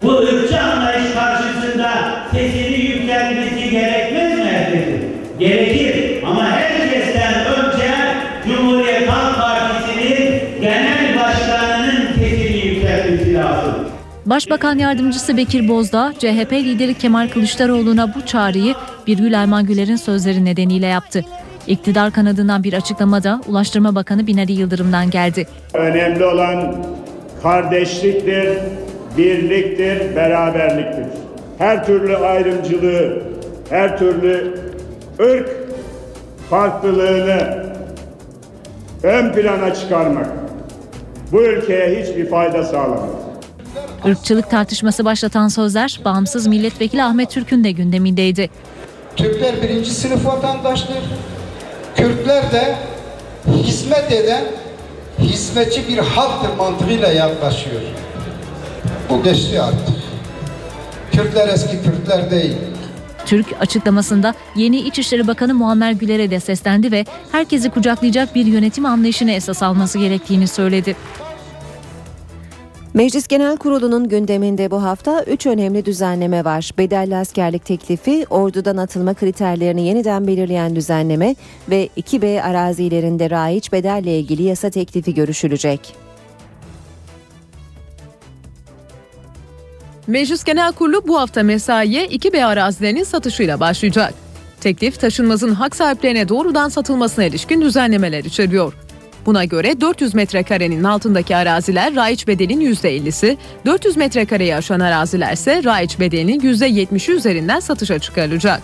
Bu 0.04 0.18
ırkçı 0.18 0.60
anlayış 0.62 1.14
karşısında 1.14 1.90
sesini 2.32 2.80
yükseltmesi 2.80 3.70
gerekmez 3.70 4.38
mi 4.38 4.44
herkesin? 4.46 5.02
Gerekir 5.40 6.24
ama 6.24 6.52
herkesten 6.52 7.34
önce 7.46 7.88
Cumhuriyet 8.48 9.10
Halk 9.10 9.36
Partisi'nin 9.38 10.42
genel 10.62 11.20
başkanının 11.20 12.14
sesini 12.14 12.68
yükseltmesi 12.68 13.34
lazım. 13.34 13.74
Başbakan 14.26 14.78
Yardımcısı 14.78 15.38
Bekir 15.38 15.68
Bozdağ, 15.68 16.14
CHP 16.20 16.54
lideri 16.54 16.94
Kemal 16.94 17.30
Kılıçdaroğlu'na 17.30 18.16
bu 18.16 18.26
çağrıyı 18.26 18.76
Birgül 19.08 19.40
Ayman 19.40 19.66
Güler'in 19.66 19.96
sözleri 19.96 20.46
nedeniyle 20.46 20.86
yaptı. 20.86 21.26
İktidar 21.68 22.12
kanadından 22.12 22.64
bir 22.64 22.74
açıklamada 22.74 23.42
Ulaştırma 23.48 23.96
Bakanı 23.96 24.28
Binali 24.28 24.52
Yıldırım'dan 24.52 25.10
geldi. 25.10 25.48
Önemli 25.74 26.26
olan 26.26 26.76
kardeşliktir, 27.44 28.48
birliktir, 29.18 30.16
beraberliktir. 30.16 31.06
Her 31.58 31.86
türlü 31.86 32.18
ayrımcılığı, 32.18 33.24
her 33.70 33.98
türlü 33.98 34.60
ırk 35.20 35.50
farklılığını 36.50 37.66
ön 39.04 39.34
plana 39.34 39.74
çıkarmak 39.74 40.28
bu 41.32 41.44
ülkeye 41.44 42.04
hiçbir 42.04 42.30
fayda 42.30 42.64
sağlamaz. 42.64 43.10
Irkçılık 44.06 44.50
tartışması 44.50 45.06
başlatan 45.06 45.48
sözler 45.48 46.00
bağımsız 46.06 46.48
milletvekili 46.48 47.04
Ahmet 47.04 47.32
Türk'ün 47.32 47.64
de 47.64 47.72
gündemindeydi. 47.72 48.50
Türkler 49.16 49.62
birinci 49.62 49.92
sınıf 49.92 50.26
vatandaştır. 50.26 50.98
Kürtler 51.96 52.52
de 52.52 52.76
hizmet 53.48 54.12
eden 54.12 54.44
hizmetçi 55.20 55.88
bir 55.88 55.98
halktır 55.98 56.58
mantığıyla 56.58 57.08
yaklaşıyor. 57.08 57.82
Bu 59.10 59.24
geçti 59.24 59.62
artık. 59.62 59.96
Kürtler 61.12 61.48
eski 61.48 61.82
Kürtler 61.82 62.32
değil. 62.32 62.56
Türk 63.26 63.48
açıklamasında 63.60 64.34
yeni 64.56 64.78
İçişleri 64.78 65.28
Bakanı 65.28 65.54
Muammer 65.54 65.92
Güler'e 65.92 66.32
de 66.32 66.40
seslendi 66.40 66.92
ve 66.92 67.06
herkesi 67.32 67.70
kucaklayacak 67.70 68.36
bir 68.36 68.46
yönetim 68.46 68.86
anlayışını 68.86 69.32
esas 69.32 69.64
alması 69.64 70.00
gerektiğini 70.00 70.48
söyledi. 70.48 70.96
Meclis 72.94 73.28
Genel 73.28 73.58
Kurulu'nun 73.58 74.10
gündeminde 74.10 74.72
bu 74.72 74.84
hafta 74.84 75.24
3 75.24 75.46
önemli 75.46 75.86
düzenleme 75.86 76.46
var. 76.46 76.72
Bedelli 76.78 77.18
askerlik 77.18 77.66
teklifi, 77.66 78.26
ordudan 78.30 78.78
atılma 78.78 79.14
kriterlerini 79.14 79.88
yeniden 79.88 80.28
belirleyen 80.28 80.76
düzenleme 80.76 81.36
ve 81.70 81.90
2B 81.98 82.42
arazilerinde 82.42 83.30
raiç 83.30 83.72
bedelle 83.72 84.20
ilgili 84.20 84.44
yasa 84.44 84.70
teklifi 84.70 85.14
görüşülecek. 85.14 86.09
Meclis 90.10 90.44
Genel 90.44 90.72
Kurulu 90.72 91.08
bu 91.08 91.20
hafta 91.20 91.44
mesaiye 91.44 92.08
2B 92.08 92.46
arazilerinin 92.46 93.04
satışıyla 93.04 93.60
başlayacak. 93.60 94.14
Teklif 94.62 95.00
taşınmazın 95.00 95.54
hak 95.54 95.76
sahiplerine 95.76 96.30
doğrudan 96.30 96.70
satılmasına 96.70 97.26
ilişkin 97.26 97.62
düzenlemeler 97.62 98.24
içeriyor. 98.24 98.74
Buna 99.26 99.46
göre 99.46 99.82
400 99.82 100.14
metrekarenin 100.14 100.84
altındaki 100.84 101.36
araziler 101.36 101.96
raiç 101.96 102.28
bedelin 102.28 102.62
%50'si, 102.62 103.38
400 103.66 103.98
metrekareyi 103.98 104.56
aşan 104.56 104.80
araziler 104.80 105.34
ise 105.34 105.64
raiç 105.64 106.00
bedelinin 106.00 106.40
%70'i 106.40 107.16
üzerinden 107.16 107.60
satışa 107.60 108.00
çıkarılacak. 108.00 108.62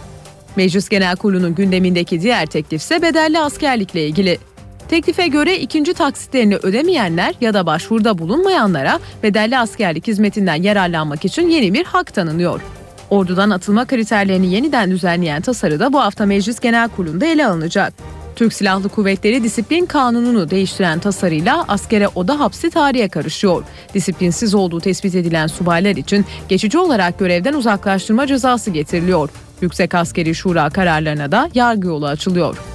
Meclis 0.55 0.89
Genel 0.89 1.15
Kurulu'nun 1.15 1.55
gündemindeki 1.55 2.21
diğer 2.21 2.45
teklif 2.45 2.81
ise 2.81 3.01
bedelli 3.01 3.39
askerlikle 3.39 4.07
ilgili. 4.07 4.37
Teklife 4.87 5.27
göre 5.27 5.59
ikinci 5.59 5.93
taksitlerini 5.93 6.55
ödemeyenler 6.55 7.33
ya 7.41 7.53
da 7.53 7.65
başvuruda 7.65 8.17
bulunmayanlara 8.17 8.99
bedelli 9.23 9.57
askerlik 9.57 10.07
hizmetinden 10.07 10.63
yararlanmak 10.63 11.25
için 11.25 11.49
yeni 11.49 11.73
bir 11.73 11.85
hak 11.85 12.13
tanınıyor. 12.13 12.61
Ordudan 13.09 13.49
atılma 13.49 13.85
kriterlerini 13.85 14.53
yeniden 14.53 14.91
düzenleyen 14.91 15.41
tasarı 15.41 15.79
da 15.79 15.93
bu 15.93 15.99
hafta 15.99 16.25
Meclis 16.25 16.59
Genel 16.59 16.89
Kurulu'nda 16.89 17.25
ele 17.25 17.47
alınacak. 17.47 17.93
Türk 18.35 18.53
Silahlı 18.53 18.89
Kuvvetleri 18.89 19.43
Disiplin 19.43 19.85
Kanunu'nu 19.85 20.49
değiştiren 20.49 20.99
tasarıyla 20.99 21.65
askere 21.67 22.07
oda 22.07 22.39
hapsi 22.39 22.69
tarihe 22.69 23.07
karışıyor. 23.07 23.63
Disiplinsiz 23.93 24.55
olduğu 24.55 24.79
tespit 24.79 25.15
edilen 25.15 25.47
subaylar 25.47 25.95
için 25.95 26.25
geçici 26.49 26.77
olarak 26.77 27.19
görevden 27.19 27.53
uzaklaştırma 27.53 28.27
cezası 28.27 28.71
getiriliyor. 28.71 29.29
Yüksek 29.61 29.95
Askeri 29.95 30.35
Şura 30.35 30.69
kararlarına 30.69 31.31
da 31.31 31.49
yargı 31.53 31.87
yolu 31.87 32.07
açılıyor. 32.07 32.74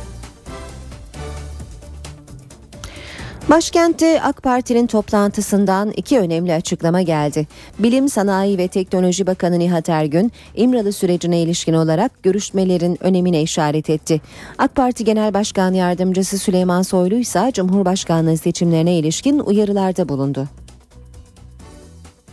Başkentte 3.50 4.22
AK 4.22 4.42
Parti'nin 4.42 4.86
toplantısından 4.86 5.90
iki 5.90 6.18
önemli 6.18 6.54
açıklama 6.54 7.02
geldi. 7.02 7.46
Bilim, 7.78 8.08
Sanayi 8.08 8.58
ve 8.58 8.68
Teknoloji 8.68 9.26
Bakanı 9.26 9.58
Nihat 9.58 9.88
Ergün, 9.88 10.32
İmralı 10.54 10.92
sürecine 10.92 11.42
ilişkin 11.42 11.74
olarak 11.74 12.22
görüşmelerin 12.22 12.98
önemine 13.00 13.42
işaret 13.42 13.90
etti. 13.90 14.20
AK 14.58 14.74
Parti 14.74 15.04
Genel 15.04 15.34
Başkan 15.34 15.74
Yardımcısı 15.74 16.38
Süleyman 16.38 16.82
Soylu 16.82 17.14
ise 17.14 17.50
Cumhurbaşkanlığı 17.54 18.36
seçimlerine 18.36 18.98
ilişkin 18.98 19.38
uyarılarda 19.38 20.08
bulundu. 20.08 20.48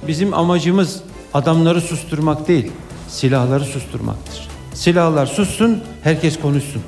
Bizim 0.08 0.34
amacımız 0.34 1.02
adamları 1.34 1.82
susturmak 1.82 2.48
değil, 2.48 2.72
silahları 3.10 3.66
susturmaktır. 3.66 4.48
Silahlar 4.74 5.26
sussun, 5.26 5.84
herkes 6.04 6.40
konuşsun. 6.40 6.82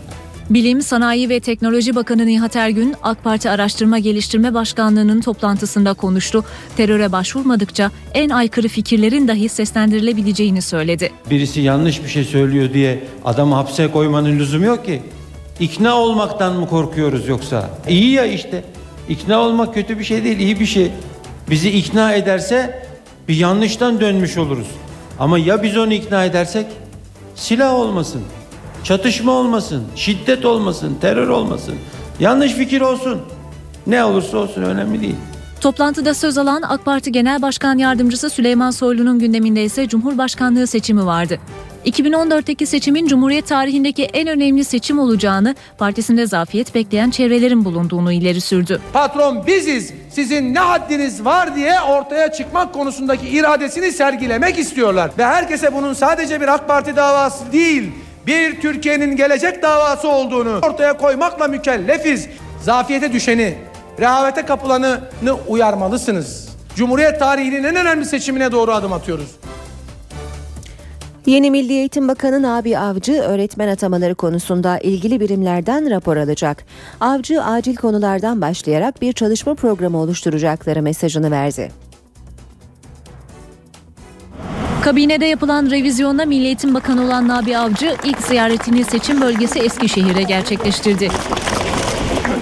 Bilim, 0.49 0.81
Sanayi 0.81 1.29
ve 1.29 1.39
Teknoloji 1.39 1.95
Bakanı 1.95 2.25
Nihat 2.25 2.55
Ergün, 2.55 2.95
AK 3.03 3.23
Parti 3.23 3.49
Araştırma 3.49 3.99
Geliştirme 3.99 4.53
Başkanlığı'nın 4.53 5.21
toplantısında 5.21 5.93
konuştu. 5.93 6.45
Teröre 6.77 7.11
başvurmadıkça 7.11 7.91
en 8.13 8.29
aykırı 8.29 8.67
fikirlerin 8.67 9.27
dahi 9.27 9.49
seslendirilebileceğini 9.49 10.61
söyledi. 10.61 11.11
Birisi 11.29 11.61
yanlış 11.61 12.03
bir 12.03 12.09
şey 12.09 12.23
söylüyor 12.23 12.73
diye 12.73 13.03
adamı 13.25 13.55
hapse 13.55 13.91
koymanın 13.91 14.39
lüzumu 14.39 14.65
yok 14.65 14.85
ki. 14.85 15.01
İkna 15.59 15.97
olmaktan 15.97 16.55
mı 16.55 16.67
korkuyoruz 16.67 17.27
yoksa? 17.27 17.69
İyi 17.89 18.11
ya 18.11 18.25
işte. 18.25 18.63
İkna 19.09 19.39
olmak 19.39 19.73
kötü 19.73 19.99
bir 19.99 20.03
şey 20.03 20.23
değil, 20.23 20.39
iyi 20.39 20.59
bir 20.59 20.65
şey. 20.65 20.91
Bizi 21.49 21.69
ikna 21.69 22.13
ederse 22.13 22.83
bir 23.27 23.35
yanlıştan 23.35 24.01
dönmüş 24.01 24.37
oluruz. 24.37 24.67
Ama 25.19 25.39
ya 25.39 25.63
biz 25.63 25.77
onu 25.77 25.93
ikna 25.93 26.25
edersek? 26.25 26.65
Silah 27.35 27.73
olmasın, 27.73 28.21
çatışma 28.83 29.31
olmasın, 29.31 29.83
şiddet 29.95 30.45
olmasın, 30.45 30.97
terör 31.01 31.27
olmasın. 31.27 31.75
Yanlış 32.19 32.53
fikir 32.53 32.81
olsun. 32.81 33.21
Ne 33.87 34.03
olursa 34.03 34.37
olsun 34.37 34.61
önemli 34.61 35.01
değil. 35.01 35.15
Toplantıda 35.61 36.13
söz 36.13 36.37
alan 36.37 36.61
AK 36.61 36.85
Parti 36.85 37.11
Genel 37.11 37.41
Başkan 37.41 37.77
Yardımcısı 37.77 38.29
Süleyman 38.29 38.71
Soylu'nun 38.71 39.19
gündeminde 39.19 39.63
ise 39.63 39.87
Cumhurbaşkanlığı 39.87 40.67
seçimi 40.67 41.05
vardı. 41.05 41.39
2014'teki 41.85 42.65
seçimin 42.65 43.07
Cumhuriyet 43.07 43.47
tarihindeki 43.47 44.03
en 44.03 44.27
önemli 44.27 44.63
seçim 44.63 44.99
olacağını, 44.99 45.55
partisinde 45.77 46.27
zafiyet 46.27 46.75
bekleyen 46.75 47.09
çevrelerin 47.09 47.65
bulunduğunu 47.65 48.11
ileri 48.11 48.41
sürdü. 48.41 48.81
Patron 48.93 49.47
biziz, 49.47 49.93
sizin 50.09 50.53
ne 50.53 50.59
haddiniz 50.59 51.25
var 51.25 51.55
diye 51.55 51.81
ortaya 51.81 52.31
çıkmak 52.31 52.73
konusundaki 52.73 53.27
iradesini 53.27 53.91
sergilemek 53.91 54.59
istiyorlar. 54.59 55.11
Ve 55.17 55.25
herkese 55.25 55.73
bunun 55.73 55.93
sadece 55.93 56.41
bir 56.41 56.47
AK 56.47 56.67
Parti 56.67 56.95
davası 56.95 57.51
değil, 57.51 57.91
bir 58.29 58.61
Türkiye'nin 58.61 59.15
gelecek 59.15 59.63
davası 59.63 60.07
olduğunu 60.07 60.59
ortaya 60.63 60.97
koymakla 60.97 61.47
mükellefiz. 61.47 62.27
Zafiyete 62.61 63.13
düşeni, 63.13 63.55
rehavete 63.99 64.45
kapılanı 64.45 64.99
uyarmalısınız. 65.47 66.49
Cumhuriyet 66.75 67.19
tarihinin 67.19 67.63
en 67.63 67.75
önemli 67.75 68.05
seçimine 68.05 68.51
doğru 68.51 68.71
adım 68.71 68.93
atıyoruz. 68.93 69.35
Yeni 71.25 71.51
Milli 71.51 71.73
Eğitim 71.73 72.07
Bakanı 72.07 72.41
Nabi 72.41 72.77
Avcı 72.77 73.13
öğretmen 73.13 73.67
atamaları 73.67 74.15
konusunda 74.15 74.79
ilgili 74.79 75.19
birimlerden 75.19 75.89
rapor 75.89 76.17
alacak. 76.17 76.65
Avcı 76.99 77.43
acil 77.43 77.75
konulardan 77.75 78.41
başlayarak 78.41 79.01
bir 79.01 79.13
çalışma 79.13 79.55
programı 79.55 79.97
oluşturacakları 79.97 80.81
mesajını 80.81 81.31
verdi. 81.31 81.71
Kabinede 84.81 85.25
yapılan 85.25 85.69
revizyonda 85.69 86.25
Milli 86.25 86.45
Eğitim 86.45 86.73
Bakanı 86.73 87.05
olan 87.05 87.27
Nabi 87.27 87.57
Avcı 87.57 87.95
ilk 88.03 88.17
ziyaretini 88.21 88.83
seçim 88.83 89.21
bölgesi 89.21 89.59
Eskişehir'e 89.59 90.23
gerçekleştirdi. 90.23 91.09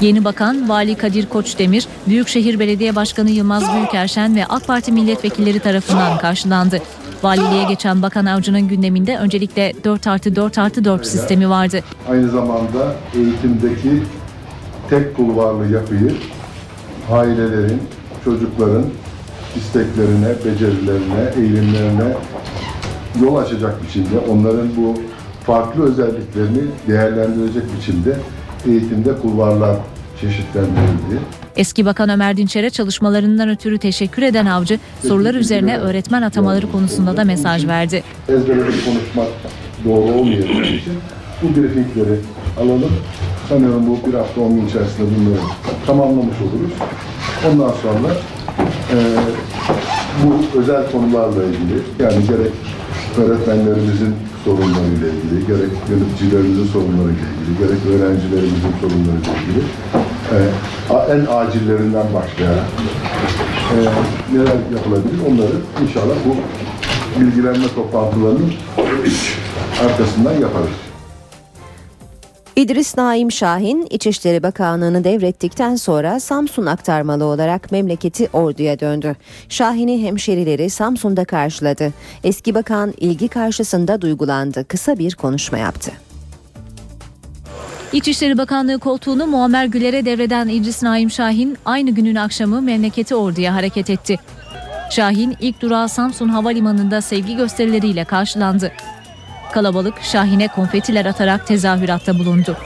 Yeni 0.01 0.25
bakan 0.25 0.69
Vali 0.69 0.95
Kadir 0.95 1.25
Koçdemir, 1.29 1.87
Büyükşehir 2.07 2.59
Belediye 2.59 2.95
Başkanı 2.95 3.29
Yılmaz 3.29 3.73
Büyükerşen 3.73 4.35
ve 4.35 4.45
AK 4.45 4.67
Parti 4.67 4.91
milletvekilleri 4.91 5.59
tarafından 5.59 6.17
karşılandı. 6.17 6.81
Valiliğe 7.23 7.63
geçen 7.63 8.01
Bakan 8.01 8.25
Avcı'nın 8.25 8.67
gündeminde 8.67 9.17
öncelikle 9.17 9.73
4 9.83 10.07
artı 10.07 10.35
4 10.35 10.57
artı 10.57 10.85
4 10.85 11.07
sistemi 11.07 11.49
vardı. 11.49 11.79
Aynı 12.09 12.29
zamanda 12.29 12.95
eğitimdeki 13.15 14.03
tek 14.89 15.15
kulvarlı 15.15 15.73
yapıyı 15.73 16.15
ailelerin, 17.11 17.81
çocukların 18.25 18.85
isteklerine, 19.55 20.29
becerilerine, 20.45 21.33
eğilimlerine 21.37 22.13
yol 23.21 23.35
açacak 23.35 23.83
biçimde, 23.83 24.19
onların 24.31 24.67
bu 24.77 24.95
farklı 25.45 25.83
özelliklerini 25.83 26.61
değerlendirecek 26.87 27.63
biçimde 27.77 28.17
eğitimde 28.67 29.17
kulvarlar 29.17 29.75
çeşitlendirildi. 30.21 31.19
Eski 31.55 31.85
Bakan 31.85 32.09
Ömer 32.09 32.37
Dinçer'e 32.37 32.69
çalışmalarından 32.69 33.49
ötürü 33.49 33.77
teşekkür 33.77 34.21
eden 34.21 34.45
Avcı, 34.45 34.79
sorular 35.07 35.33
üzerine 35.33 35.77
öğretmen 35.77 36.21
atamaları 36.21 36.71
konusunda 36.71 37.17
da 37.17 37.23
mesaj 37.23 37.67
verdi. 37.67 38.03
Ezberleri 38.29 38.85
konuşmak 38.85 39.27
doğru 39.85 40.19
olmayacağı 40.19 40.61
için 40.61 40.93
bu 41.41 41.47
briefingleri 41.47 42.19
alalım. 42.59 42.91
Sanıyorum 43.49 43.83
bu 43.87 44.07
bir 44.07 44.13
hafta 44.13 44.41
on 44.41 44.55
gün 44.55 44.67
içerisinde 44.67 45.07
bunları 45.19 45.39
tamamlamış 45.85 46.35
oluruz. 46.41 46.71
Ondan 47.51 47.73
sonra 47.81 48.13
e, 48.59 48.97
bu 50.23 50.59
özel 50.59 50.91
konularla 50.91 51.43
ilgili 51.43 51.81
yani 51.99 52.27
gerek 52.27 52.53
öğretmenlerimizin 53.17 54.15
sorunlarıyla 54.45 55.07
ilgili, 55.07 55.47
gerek 55.47 55.71
yöneticilerimizin 55.89 56.65
sorunlarıyla 56.65 57.25
ilgili, 57.31 57.57
gerek 57.59 57.79
öğrencilerimizin 57.89 58.73
sorunlarıyla 58.81 59.31
ilgili 59.41 59.63
e, 60.33 60.37
en 61.13 61.25
acillerinden 61.35 62.05
başlayarak 62.13 62.67
e, 63.73 63.77
neler 64.33 64.57
yapılabilir 64.75 65.19
onları 65.29 65.55
inşallah 65.83 66.15
bu 66.25 66.35
bilgilenme 67.21 67.67
toplantılarının 67.75 68.53
arkasından 69.83 70.33
yaparız. 70.33 70.86
İdris 72.57 72.97
Naim 72.97 73.31
Şahin, 73.31 73.87
İçişleri 73.89 74.43
Bakanlığı'nı 74.43 75.03
devrettikten 75.03 75.75
sonra 75.75 76.19
Samsun 76.19 76.65
aktarmalı 76.65 77.25
olarak 77.25 77.71
memleketi 77.71 78.29
orduya 78.33 78.79
döndü. 78.79 79.15
Şahin'i 79.49 80.03
hemşerileri 80.03 80.69
Samsun'da 80.69 81.25
karşıladı. 81.25 81.93
Eski 82.23 82.55
bakan 82.55 82.93
ilgi 82.97 83.27
karşısında 83.27 84.01
duygulandı. 84.01 84.65
Kısa 84.67 84.99
bir 84.99 85.15
konuşma 85.15 85.57
yaptı. 85.57 85.91
İçişleri 87.93 88.37
Bakanlığı 88.37 88.79
koltuğunu 88.79 89.27
Muammer 89.27 89.65
Güler'e 89.65 90.05
devreden 90.05 90.47
İdris 90.47 90.83
Naim 90.83 91.11
Şahin 91.11 91.57
aynı 91.65 91.91
günün 91.91 92.15
akşamı 92.15 92.61
memleketi 92.61 93.15
orduya 93.15 93.55
hareket 93.55 93.89
etti. 93.89 94.17
Şahin 94.89 95.35
ilk 95.41 95.61
durağı 95.61 95.89
Samsun 95.89 96.29
Havalimanı'nda 96.29 97.01
sevgi 97.01 97.35
gösterileriyle 97.35 98.05
karşılandı. 98.05 98.71
Kalabalık 99.53 100.01
Şahin'e 100.01 100.47
konfetiler 100.47 101.05
atarak 101.05 101.47
tezahüratta 101.47 102.19
bulundu. 102.19 102.57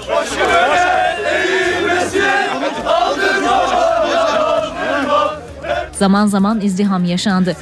Zaman 5.91 6.27
zaman 6.27 6.61
izdiham 6.61 7.05
yaşandı. 7.05 7.57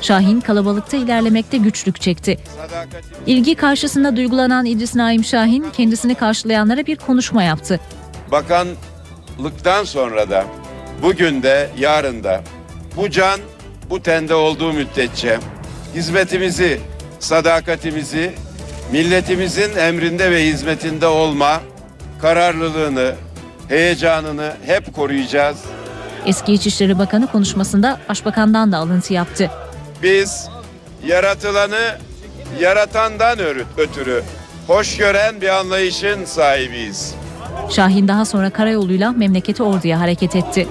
Şahin 0.00 0.40
kalabalıkta 0.40 0.96
ilerlemekte 0.96 1.56
güçlük 1.56 2.00
çekti. 2.00 2.38
İlgi 3.26 3.54
karşısında 3.54 4.16
duygulanan 4.16 4.66
İdris 4.66 4.94
Naim 4.94 5.24
Şahin 5.24 5.66
kendisini 5.76 6.14
karşılayanlara 6.14 6.86
bir 6.86 6.96
konuşma 6.96 7.42
yaptı. 7.42 7.80
Bakanlıktan 8.32 9.84
sonra 9.84 10.30
da 10.30 10.44
bugün 11.02 11.42
de 11.42 11.70
yarın 11.78 12.24
da 12.24 12.42
bu 12.96 13.10
can 13.10 13.40
bu 13.90 14.02
tende 14.02 14.34
olduğu 14.34 14.72
müddetçe 14.72 15.38
hizmetimizi 15.96 16.80
sadakatimizi, 17.18 18.32
milletimizin 18.92 19.76
emrinde 19.76 20.30
ve 20.30 20.46
hizmetinde 20.46 21.06
olma 21.06 21.60
kararlılığını, 22.22 23.14
heyecanını 23.68 24.52
hep 24.66 24.94
koruyacağız. 24.94 25.56
Eski 26.26 26.52
İçişleri 26.52 26.98
Bakanı 26.98 27.26
konuşmasında 27.26 28.00
başbakandan 28.08 28.72
da 28.72 28.78
alıntı 28.78 29.12
yaptı. 29.12 29.50
Biz 30.02 30.48
yaratılanı 31.06 31.96
yaratandan 32.60 33.38
ötürü 33.78 34.22
hoş 34.66 34.96
gören 34.96 35.40
bir 35.40 35.48
anlayışın 35.48 36.24
sahibiyiz. 36.24 37.14
Şahin 37.70 38.08
daha 38.08 38.24
sonra 38.24 38.50
karayoluyla 38.50 39.12
memleketi 39.12 39.62
Ordu'ya 39.62 40.00
hareket 40.00 40.36
etti. 40.36 40.68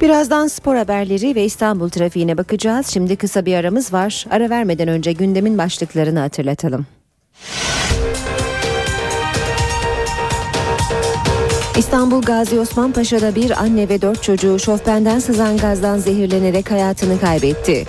Birazdan 0.00 0.46
spor 0.46 0.76
haberleri 0.76 1.34
ve 1.34 1.44
İstanbul 1.44 1.88
trafiğine 1.88 2.38
bakacağız. 2.38 2.86
Şimdi 2.86 3.16
kısa 3.16 3.46
bir 3.46 3.54
aramız 3.54 3.92
var. 3.92 4.26
Ara 4.30 4.50
vermeden 4.50 4.88
önce 4.88 5.12
gündemin 5.12 5.58
başlıklarını 5.58 6.18
hatırlatalım. 6.18 6.86
İstanbul 11.78 12.22
Gazi 12.22 12.60
Osman 12.60 12.92
Paşa'da 12.92 13.34
bir 13.34 13.50
anne 13.62 13.88
ve 13.88 14.02
dört 14.02 14.22
çocuğu 14.22 14.58
şofbenden 14.58 15.18
sızan 15.18 15.56
gazdan 15.56 15.98
zehirlenerek 15.98 16.70
hayatını 16.70 17.20
kaybetti. 17.20 17.84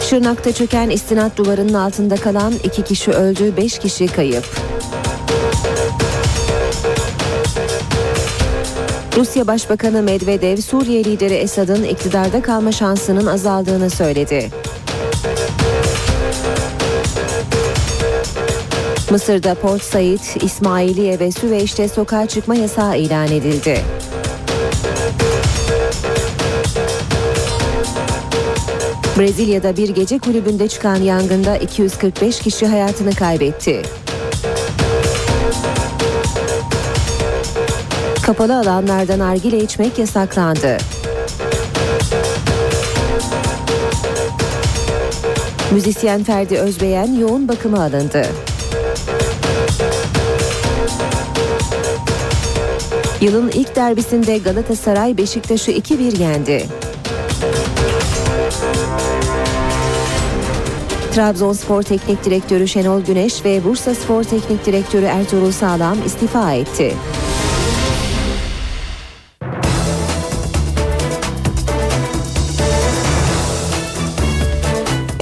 Şırnak'ta 0.00 0.52
çöken 0.52 0.90
istinat 0.90 1.36
duvarının 1.36 1.74
altında 1.74 2.16
kalan 2.16 2.52
iki 2.64 2.84
kişi 2.84 3.10
öldü, 3.10 3.56
beş 3.56 3.78
kişi 3.78 4.06
kayıp. 4.06 4.73
Rusya 9.16 9.46
Başbakanı 9.46 10.02
Medvedev, 10.02 10.56
Suriye 10.56 11.04
lideri 11.04 11.34
Esad'ın 11.34 11.84
iktidarda 11.84 12.42
kalma 12.42 12.72
şansının 12.72 13.26
azaldığını 13.26 13.90
söyledi. 13.90 14.50
Mısır'da 19.10 19.54
Port 19.54 19.82
Said, 19.82 20.42
İsmailiye 20.42 21.18
ve 21.18 21.32
Süveyş'te 21.32 21.88
sokağa 21.88 22.26
çıkma 22.26 22.54
yasağı 22.54 22.98
ilan 22.98 23.26
edildi. 23.26 23.80
Brezilya'da 29.18 29.76
bir 29.76 29.88
gece 29.88 30.18
kulübünde 30.18 30.68
çıkan 30.68 30.96
yangında 30.96 31.56
245 31.56 32.40
kişi 32.40 32.66
hayatını 32.66 33.14
kaybetti. 33.14 33.82
Kapalı 38.26 38.58
alanlardan 38.58 39.18
nargile 39.18 39.58
içmek 39.58 39.98
yasaklandı. 39.98 40.76
Müzisyen 45.72 46.24
Ferdi 46.24 46.58
Özbeyen 46.58 47.14
yoğun 47.20 47.48
bakıma 47.48 47.82
alındı. 47.82 48.26
Yılın 53.20 53.48
ilk 53.48 53.76
derbisinde 53.76 54.38
Galatasaray 54.38 55.16
Beşiktaş'ı 55.16 55.70
2-1 55.70 56.20
yendi. 56.20 56.66
Trabzonspor 61.14 61.82
Teknik 61.82 62.24
Direktörü 62.24 62.68
Şenol 62.68 63.00
Güneş 63.00 63.44
ve 63.44 63.64
Bursa 63.64 63.94
Spor 63.94 64.24
Teknik 64.24 64.66
Direktörü 64.66 65.04
Ertuğrul 65.04 65.52
Sağlam 65.52 65.98
istifa 66.06 66.52
etti. 66.52 66.94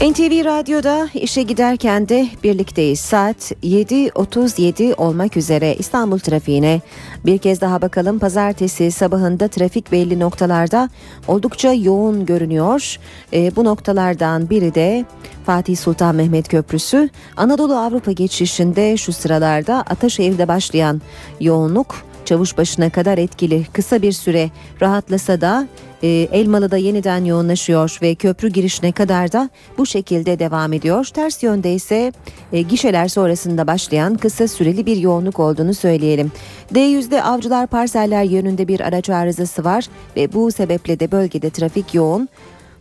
NTV 0.03 0.45
Radyo'da 0.45 1.09
işe 1.15 1.43
giderken 1.43 2.09
de 2.09 2.29
birlikteyiz. 2.45 3.01
Saat 3.01 3.53
7.37 3.63 4.95
olmak 4.95 5.37
üzere 5.37 5.75
İstanbul 5.75 6.19
trafiğine 6.19 6.81
bir 7.27 7.39
kez 7.39 7.61
daha 7.61 7.83
bakalım. 7.83 8.19
Pazartesi 8.19 8.91
sabahında 8.91 9.49
trafik 9.49 9.93
belli 9.93 10.21
noktalarda 10.21 10.89
oldukça 11.29 11.73
yoğun 11.73 12.27
görünüyor. 12.27 12.99
E, 13.33 13.57
bu 13.57 13.65
noktalardan 13.65 14.51
biri 14.51 14.75
de 14.75 15.05
Fatih 15.47 15.77
Sultan 15.77 16.15
Mehmet 16.15 16.49
Köprüsü. 16.49 17.09
Anadolu 17.37 17.77
Avrupa 17.77 18.13
geçişinde 18.13 18.97
şu 18.97 19.13
sıralarda 19.13 19.77
Ataşehir'de 19.77 20.49
başlayan 20.49 21.03
yoğunluk 21.41 22.12
çavuş 22.27 22.59
başına 22.59 22.91
kadar 22.91 23.19
etkili. 23.19 23.67
Kısa 23.73 24.03
bir 24.03 24.13
süre 24.13 24.51
rahatlasa 24.81 25.41
da 25.41 25.67
e, 26.03 26.09
Elmalı'da 26.09 26.77
yeniden 26.77 27.25
yoğunlaşıyor 27.25 27.99
ve 28.03 28.15
köprü 28.15 28.49
girişine 28.49 28.93
kadar 28.93 29.33
da 29.33 29.51
bu 29.79 29.87
şekilde 29.87 30.39
devam 30.39 30.73
ediyor. 30.73 31.05
Ters 31.05 31.43
yönde 31.43 31.75
ise 31.75 32.13
e, 32.53 32.63
gişeler 32.63 33.09
sonrasında 33.09 33.67
başlayan 33.67 34.15
kısa 34.15 34.49
süreli 34.49 34.87
bir 34.87 34.97
yoğunluk 34.97 35.41
olduğunu 35.41 35.75
söyleyelim. 35.75 36.33
D100'de 36.75 37.23
Avcılar 37.23 37.67
Parseller 37.67 38.25
yönünde 38.25 38.69
bir 38.69 38.81
araç 38.81 39.11
arızası 39.11 39.65
var 39.65 39.85
ve 40.17 40.33
bu 40.33 40.53
sebeple 40.53 41.01
de 41.01 41.13
bölgede 41.13 41.51
trafik 41.51 41.95
yoğun. 41.95 42.29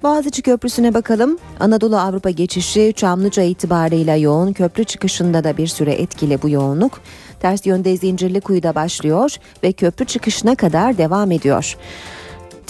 Boğaziçi 0.04 0.42
Köprüsü'ne 0.42 0.94
bakalım. 0.94 1.38
Anadolu 1.60 1.98
Avrupa 1.98 2.30
geçişi 2.30 2.94
Çamlıca 2.96 3.44
itibarıyla 3.44 4.16
yoğun. 4.16 4.54
Köprü 4.54 4.84
çıkışında 4.84 5.44
da 5.44 5.58
bir 5.58 5.68
süre 5.68 5.92
etkili 5.92 6.42
bu 6.42 6.50
yoğunluk. 6.50 7.02
Ters 7.42 7.66
yönde 7.66 7.98
Zincirlikuyu'da 7.98 8.76
başlıyor 8.76 9.36
ve 9.64 9.72
köprü 9.72 10.06
çıkışına 10.06 10.56
kadar 10.56 10.98
devam 10.98 11.32
ediyor. 11.32 11.78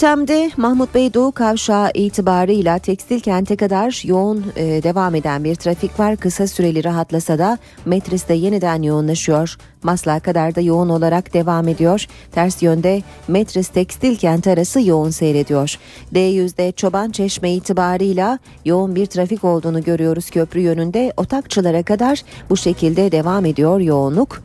Tem'de 0.02 0.50
Mahmut 0.56 0.94
Bey 0.94 1.14
Doğu 1.14 1.32
Kavşağı 1.32 1.90
itibarıyla 1.94 2.78
tekstil 2.78 3.20
kente 3.20 3.56
kadar 3.56 4.02
yoğun 4.06 4.44
e, 4.56 4.82
devam 4.82 5.14
eden 5.14 5.44
bir 5.44 5.54
trafik 5.54 6.00
var. 6.00 6.16
Kısa 6.16 6.46
süreli 6.46 6.84
rahatlasa 6.84 7.38
da 7.38 7.58
Metris'te 7.86 8.34
yeniden 8.34 8.82
yoğunlaşıyor. 8.82 9.56
Maslak'a 9.82 10.20
kadar 10.20 10.54
da 10.54 10.60
yoğun 10.60 10.88
olarak 10.88 11.34
devam 11.34 11.68
ediyor. 11.68 12.06
Ters 12.32 12.62
yönde 12.62 13.02
Metris 13.28 13.68
Tekstil 13.68 14.16
Kent 14.16 14.46
arası 14.46 14.80
yoğun 14.80 15.10
seyrediyor. 15.10 15.78
D100'de 16.14 16.72
Çoban 16.72 17.10
Çeşme 17.10 17.52
itibarıyla 17.52 18.38
yoğun 18.64 18.94
bir 18.94 19.06
trafik 19.06 19.44
olduğunu 19.44 19.84
görüyoruz 19.84 20.30
köprü 20.30 20.60
yönünde. 20.60 21.12
Otakçılara 21.16 21.82
kadar 21.82 22.22
bu 22.50 22.56
şekilde 22.56 23.12
devam 23.12 23.44
ediyor 23.44 23.80
yoğunluk. 23.80 24.42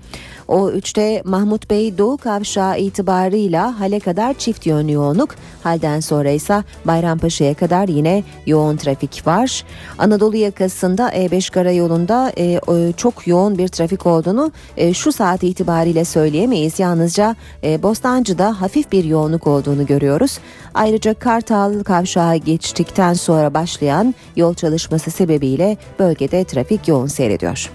O 0.47 0.71
3'te 0.71 1.21
Mahmut 1.25 1.69
Bey 1.69 1.97
Doğu 1.97 2.17
Kavşağı 2.17 2.79
itibarıyla 2.79 3.79
hale 3.79 3.99
kadar 3.99 4.33
çift 4.33 4.65
yön 4.65 4.87
yoğunluk. 4.87 5.35
Halden 5.63 5.99
sonra 5.99 6.29
ise 6.29 6.63
Bayrampaşa'ya 6.85 7.53
kadar 7.53 7.87
yine 7.87 8.23
yoğun 8.45 8.77
trafik 8.77 9.27
var. 9.27 9.63
Anadolu 9.97 10.35
yakasında 10.35 11.09
E5 11.09 11.51
karayolunda 11.51 12.31
e, 12.37 12.59
çok 12.97 13.27
yoğun 13.27 13.57
bir 13.57 13.67
trafik 13.67 14.05
olduğunu 14.05 14.51
e, 14.77 14.93
şu 14.93 15.11
saat 15.11 15.43
itibariyle 15.43 16.05
söyleyemeyiz. 16.05 16.79
Yalnızca 16.79 17.35
e, 17.63 17.83
Bostancı'da 17.83 18.61
hafif 18.61 18.91
bir 18.91 19.03
yoğunluk 19.03 19.47
olduğunu 19.47 19.85
görüyoruz. 19.85 20.39
Ayrıca 20.73 21.13
Kartal 21.13 21.83
Kavşağı 21.83 22.35
geçtikten 22.35 23.13
sonra 23.13 23.53
başlayan 23.53 24.15
yol 24.35 24.53
çalışması 24.53 25.11
sebebiyle 25.11 25.77
bölgede 25.99 26.43
trafik 26.43 26.87
yoğun 26.87 27.07
seyrediyor. 27.07 27.71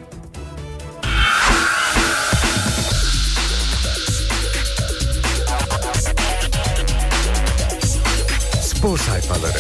Spor 8.83 8.99
sayfaları. 8.99 9.59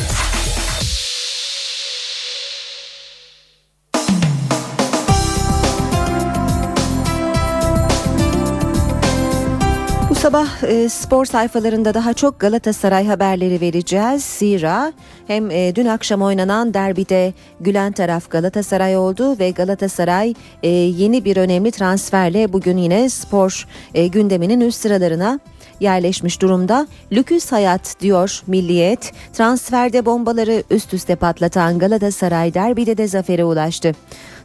Bu 10.11 10.15
sabah 10.15 10.63
e, 10.63 10.89
spor 10.89 11.25
sayfalarında 11.25 11.95
daha 11.95 12.15
çok 12.15 12.41
Galatasaray 12.41 13.07
haberleri 13.07 13.61
vereceğiz. 13.61 14.25
Zira 14.25 14.93
hem 15.27 15.51
e, 15.51 15.75
dün 15.75 15.87
akşam 15.87 16.23
oynanan 16.23 16.75
derbide 16.75 17.33
gülen 17.61 17.93
taraf 17.93 18.31
Galatasaray 18.31 18.97
oldu 18.97 19.39
ve 19.39 19.51
Galatasaray 19.51 20.35
e, 20.63 20.69
yeni 20.69 21.25
bir 21.25 21.37
önemli 21.37 21.71
transferle 21.71 22.53
bugün 22.53 22.77
yine 22.77 23.09
spor 23.11 23.67
e, 23.95 24.07
gündeminin 24.07 24.61
üst 24.61 24.81
sıralarına 24.81 25.41
yerleşmiş 25.83 26.43
durumda. 26.43 26.87
Lüküs 27.13 27.53
hayat 27.53 28.01
diyor 28.01 28.43
Milliyet. 28.47 29.13
Transferde 29.33 30.07
bombaları 30.07 30.63
üst 30.71 30.95
üste 30.95 31.17
patlatan 31.17 31.79
Galatasaray 31.79 32.55
derbide 32.55 32.97
de 32.97 33.09
zafere 33.09 33.45
ulaştı. 33.45 33.93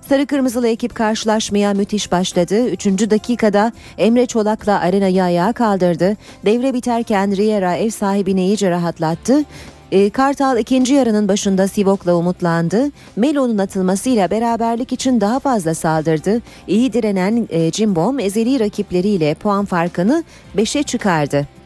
Sarı 0.10 0.26
Kırmızılı 0.26 0.68
ekip 0.68 0.96
karşılaşmaya 0.96 1.74
müthiş 1.74 2.12
başladı. 2.12 2.68
Üçüncü 2.68 3.10
dakikada 3.10 3.72
Emre 3.98 4.26
Çolak'la 4.26 4.80
arenayı 4.80 5.24
ayağa 5.24 5.54
kaldırdı. 5.54 6.18
Devre 6.46 6.74
biterken 6.74 7.38
Riera 7.38 7.76
ev 7.76 7.90
sahibini 7.90 8.46
iyice 8.46 8.70
rahatlattı. 8.70 9.44
E, 9.92 10.10
Kartal 10.10 10.60
ikinci 10.60 10.94
yarının 10.94 11.28
başında 11.28 11.68
Sivok'la 11.68 12.16
umutlandı. 12.16 12.92
Melo'nun 13.16 13.58
atılmasıyla 13.58 14.32
beraberlik 14.32 14.94
için 14.94 15.22
daha 15.22 15.40
fazla 15.40 15.74
saldırdı. 15.74 16.42
İyi 16.68 16.94
direnen 16.94 17.48
e, 17.50 17.72
Cimbom 17.72 18.20
ezeli 18.20 18.60
rakipleriyle 18.60 19.34
puan 19.34 19.66
farkını 19.66 20.24
5'e 20.58 20.84
çıkardı. 20.84 21.57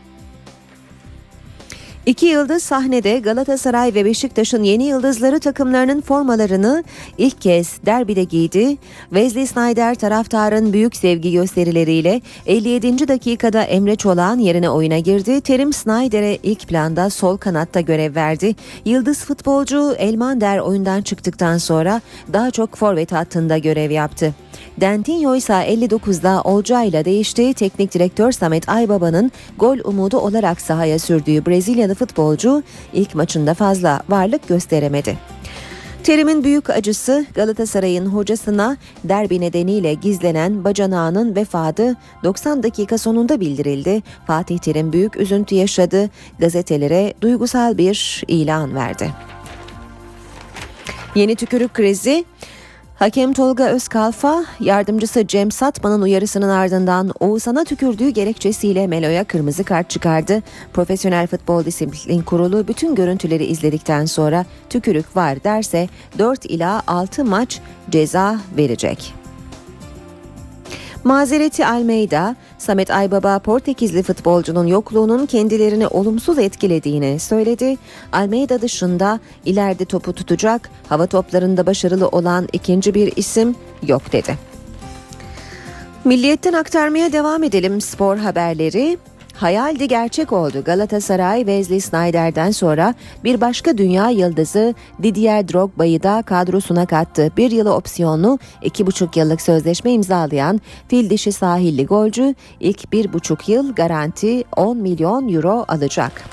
İki 2.06 2.26
yıldız 2.26 2.64
sahnede 2.64 3.20
Galatasaray 3.20 3.94
ve 3.94 4.06
Beşiktaş'ın 4.06 4.64
yeni 4.64 4.84
yıldızları 4.84 5.40
takımlarının 5.40 6.02
formalarını 6.02 6.84
ilk 7.18 7.42
kez 7.42 7.80
derbide 7.86 8.24
giydi. 8.24 8.78
Wesley 9.10 9.48
Snyder 9.48 9.96
taraftarın 9.96 10.74
büyük 10.74 10.96
sevgi 10.96 11.32
gösterileriyle 11.32 12.22
57. 12.46 13.08
dakikada 13.08 13.64
Emre 13.64 13.96
Çolak'ın 13.96 14.40
yerine 14.40 14.70
oyuna 14.70 15.00
girdi. 15.00 15.42
Terim 15.42 15.74
Snyder'e 15.74 16.38
ilk 16.44 16.68
planda 16.68 17.10
sol 17.10 17.38
kanatta 17.38 17.82
görev 17.82 18.16
verdi. 18.16 18.56
Yıldız 18.86 19.20
futbolcu 19.20 19.96
Elmander 19.98 20.58
oyundan 20.58 21.02
çıktıktan 21.02 21.58
sonra 21.58 22.02
daha 22.34 22.52
çok 22.52 22.76
forvet 22.76 23.12
hattında 23.12 23.58
görev 23.58 23.92
yaptı. 23.92 24.34
Dentinho 24.78 25.36
ise 25.36 25.54
59'da 25.54 26.42
Olcay'la 26.42 27.06
değişti. 27.06 27.54
Teknik 27.54 27.94
direktör 27.94 28.32
Samet 28.32 28.70
Aybaba'nın 28.70 29.32
gol 29.60 29.78
umudu 29.84 30.18
olarak 30.18 30.62
sahaya 30.62 31.00
sürdüğü 31.00 31.46
Brezilyalı 31.92 31.96
futbolcu 31.96 32.64
ilk 32.94 33.16
maçında 33.16 33.54
fazla 33.54 34.02
varlık 34.10 34.48
gösteremedi. 34.48 35.18
Terim'in 36.04 36.44
büyük 36.44 36.70
acısı 36.70 37.26
Galatasaray'ın 37.36 38.06
hocasına 38.06 38.78
derbi 39.04 39.42
nedeniyle 39.42 39.94
gizlenen 39.94 40.64
bacanağının 40.64 41.36
vefadı 41.36 41.96
90 42.24 42.64
dakika 42.64 42.98
sonunda 42.98 43.40
bildirildi. 43.40 44.02
Fatih 44.28 44.58
Terim 44.58 44.94
büyük 44.94 45.18
üzüntü 45.18 45.56
yaşadı. 45.56 46.10
Gazetelere 46.40 47.14
duygusal 47.22 47.78
bir 47.78 48.24
ilan 48.28 48.76
verdi. 48.76 49.12
Yeni 51.16 51.36
tükürük 51.36 51.74
krizi 51.74 52.26
Hakem 53.02 53.34
Tolga 53.34 53.68
Özkalfa, 53.68 54.46
yardımcısı 54.60 55.28
Cem 55.28 55.52
Satman'ın 55.52 56.02
uyarısının 56.02 56.50
ardından 56.50 57.12
Oğuzhan'a 57.20 57.64
tükürdüğü 57.64 58.10
gerekçesiyle 58.10 58.88
Melo'ya 58.88 59.24
kırmızı 59.24 59.64
kart 59.64 59.90
çıkardı. 59.90 60.42
Profesyonel 60.74 61.28
Futbol 61.28 61.66
Disiplin 61.66 62.22
Kurulu 62.22 62.68
bütün 62.68 62.96
görüntüleri 62.96 63.46
izledikten 63.46 64.06
sonra 64.06 64.46
tükürük 64.70 65.16
var 65.16 65.44
derse 65.44 65.90
4 66.20 66.46
ila 66.46 66.82
6 66.88 67.26
maç 67.26 67.60
ceza 67.90 68.40
verecek. 68.58 69.21
Mazereti 71.04 71.66
Almeida, 71.66 72.36
Samet 72.58 72.92
Aybaba 72.92 73.40
Portekizli 73.40 74.04
futbolcunun 74.04 74.68
yokluğunun 74.68 75.26
kendilerini 75.26 75.88
olumsuz 75.88 76.40
etkilediğini 76.40 77.20
söyledi. 77.20 77.78
Almeida 78.12 78.62
dışında 78.62 79.20
ileride 79.46 79.86
topu 79.86 80.14
tutacak, 80.14 80.70
hava 80.90 81.08
toplarında 81.08 81.66
başarılı 81.66 82.08
olan 82.08 82.48
ikinci 82.54 82.94
bir 82.94 83.14
isim 83.16 83.56
yok 83.88 84.12
dedi. 84.12 84.38
Milliyetten 86.06 86.54
aktarmaya 86.54 87.12
devam 87.14 87.44
edelim 87.44 87.82
spor 87.82 88.18
haberleri. 88.18 88.98
Hayaldi 89.42 89.88
gerçek 89.88 90.34
oldu. 90.34 90.64
Galatasaray 90.66 91.40
Wesley 91.40 91.82
Snyder'den 91.82 92.52
sonra 92.52 92.96
bir 93.24 93.42
başka 93.42 93.78
dünya 93.78 94.10
yıldızı 94.10 94.76
Didier 95.04 95.48
Drogba'yı 95.48 96.04
da 96.04 96.22
kadrosuna 96.22 96.86
kattı. 96.86 97.32
Bir 97.38 97.52
yılı 97.52 97.74
opsiyonlu, 97.74 98.40
iki 98.62 98.88
buçuk 98.88 99.18
yıllık 99.18 99.42
sözleşme 99.42 99.92
imzalayan 99.92 100.62
fil 100.88 101.10
dişi 101.10 101.32
sahilli 101.32 101.86
golcü 101.86 102.36
ilk 102.60 102.92
bir 102.94 103.14
buçuk 103.14 103.50
yıl 103.50 103.76
garanti 103.76 104.44
10 104.56 104.78
milyon 104.78 105.34
euro 105.34 105.66
alacak. 105.68 106.24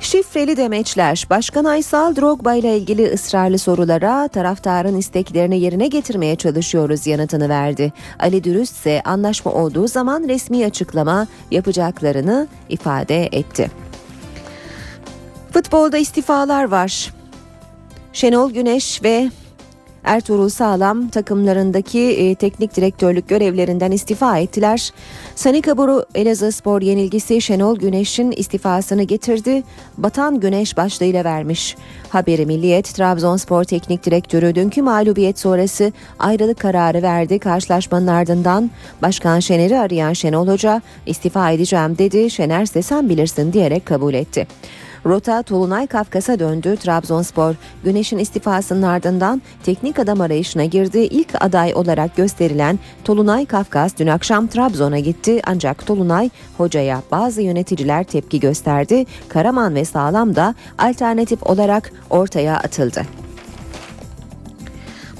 Şifreli 0.00 0.56
demeçler. 0.56 1.26
Başkan 1.30 1.64
Aysal 1.64 2.16
Drogba 2.16 2.54
ile 2.54 2.76
ilgili 2.76 3.12
ısrarlı 3.12 3.58
sorulara 3.58 4.28
taraftarın 4.28 4.96
isteklerini 4.96 5.60
yerine 5.60 5.86
getirmeye 5.88 6.36
çalışıyoruz 6.36 7.06
yanıtını 7.06 7.48
verdi. 7.48 7.92
Ali 8.18 8.44
Dürüst 8.44 8.76
ise 8.76 9.02
anlaşma 9.04 9.52
olduğu 9.52 9.88
zaman 9.88 10.28
resmi 10.28 10.64
açıklama 10.64 11.26
yapacaklarını 11.50 12.48
ifade 12.68 13.26
etti. 13.32 13.70
Futbolda 15.52 15.98
istifalar 15.98 16.64
var. 16.64 17.14
Şenol 18.12 18.50
Güneş 18.50 19.02
ve 19.02 19.30
Ertuğrul 20.04 20.48
Sağlam 20.48 21.08
takımlarındaki 21.08 22.00
e, 22.00 22.34
teknik 22.34 22.76
direktörlük 22.76 23.28
görevlerinden 23.28 23.90
istifa 23.90 24.38
ettiler. 24.38 24.90
Sanika 25.34 25.76
Boru 25.76 26.04
Elazığ 26.14 26.52
Spor 26.52 26.82
yenilgisi 26.82 27.40
Şenol 27.40 27.78
Güneş'in 27.78 28.32
istifasını 28.32 29.02
getirdi. 29.02 29.62
Batan 29.98 30.40
Güneş 30.40 30.76
başlığıyla 30.76 31.24
vermiş. 31.24 31.76
Haberi 32.08 32.46
Milliyet 32.46 32.94
Trabzonspor 32.94 33.64
Teknik 33.64 34.04
Direktörü 34.06 34.54
dünkü 34.54 34.82
mağlubiyet 34.82 35.38
sonrası 35.38 35.92
ayrılık 36.18 36.58
kararı 36.58 37.02
verdi. 37.02 37.38
Karşılaşmanın 37.38 38.06
ardından 38.06 38.70
Başkan 39.02 39.40
Şener'i 39.40 39.78
arayan 39.78 40.12
Şenol 40.12 40.48
Hoca 40.48 40.82
istifa 41.06 41.50
edeceğim 41.50 41.98
dedi. 41.98 42.30
Şener 42.30 42.62
ise 42.62 42.82
sen 42.82 43.08
bilirsin 43.08 43.52
diyerek 43.52 43.86
kabul 43.86 44.14
etti. 44.14 44.46
Rota 45.08 45.42
Tolunay 45.42 45.86
Kafkas'a 45.86 46.38
döndü. 46.38 46.76
Trabzonspor 46.76 47.54
Güneş'in 47.84 48.18
istifasının 48.18 48.82
ardından 48.82 49.42
teknik 49.62 49.98
adam 49.98 50.20
arayışına 50.20 50.64
girdi. 50.64 50.98
İlk 50.98 51.42
aday 51.44 51.74
olarak 51.74 52.16
gösterilen 52.16 52.78
Tolunay 53.04 53.46
Kafkas 53.46 53.98
dün 53.98 54.06
akşam 54.06 54.46
Trabzon'a 54.46 54.98
gitti. 54.98 55.40
Ancak 55.46 55.86
Tolunay 55.86 56.30
hocaya 56.56 57.02
bazı 57.10 57.42
yöneticiler 57.42 58.04
tepki 58.04 58.40
gösterdi. 58.40 59.06
Karaman 59.28 59.74
ve 59.74 59.84
Sağlam 59.84 60.36
da 60.36 60.54
alternatif 60.78 61.42
olarak 61.42 61.92
ortaya 62.10 62.56
atıldı. 62.56 63.02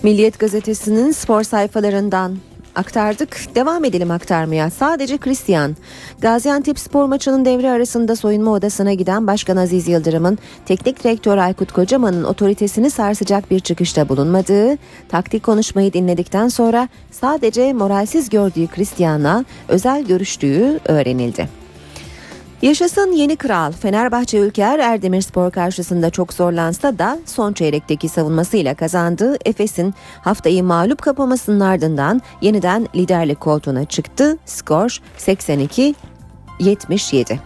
Milliyet 0.03 0.39
gazetesinin 0.39 1.13
spor 1.13 1.43
sayfalarından 1.43 2.37
aktardık. 2.79 3.55
Devam 3.55 3.85
edelim 3.85 4.11
aktarmaya. 4.11 4.71
Sadece 4.71 5.19
Christian. 5.19 5.77
Gaziantep 6.21 6.79
spor 6.79 7.05
maçının 7.05 7.45
devre 7.45 7.71
arasında 7.71 8.17
soyunma 8.17 8.51
odasına 8.51 8.93
giden 8.93 9.27
Başkan 9.27 9.57
Aziz 9.57 9.89
Yıldırım'ın 9.89 10.39
teknik 10.67 11.05
direktör 11.05 11.39
Aykut 11.39 11.73
Kocaman'ın 11.73 12.25
otoritesini 12.25 12.91
sarsacak 12.91 13.51
bir 13.51 13.61
çıkışta 13.61 14.09
bulunmadığı, 14.09 14.77
taktik 15.09 15.43
konuşmayı 15.43 15.93
dinledikten 15.93 16.49
sonra 16.49 16.89
sadece 17.11 17.73
moralsiz 17.73 18.31
gördüğü 18.31 18.67
Christian'la 18.67 19.45
özel 19.69 20.05
görüştüğü 20.05 20.81
öğrenildi. 20.85 21.58
Yaşasın 22.63 23.13
yeni 23.13 23.37
kral 23.37 23.73
Fenerbahçe 23.73 24.39
Ülker 24.39 24.79
Erdemirspor 24.79 25.51
karşısında 25.51 26.11
çok 26.11 26.33
zorlansa 26.33 26.99
da 26.99 27.19
son 27.27 27.53
çeyrekteki 27.53 28.09
savunmasıyla 28.09 28.75
kazandığı 28.75 29.37
Efes'in 29.45 29.95
haftayı 30.23 30.65
mağlup 30.65 31.03
kapamasının 31.03 31.61
ardından 31.61 32.23
yeniden 32.41 32.89
liderlik 32.95 33.41
koltuğuna 33.41 33.85
çıktı. 33.85 34.37
Skor 34.45 34.99
82 35.17 35.95
77. 36.61 37.41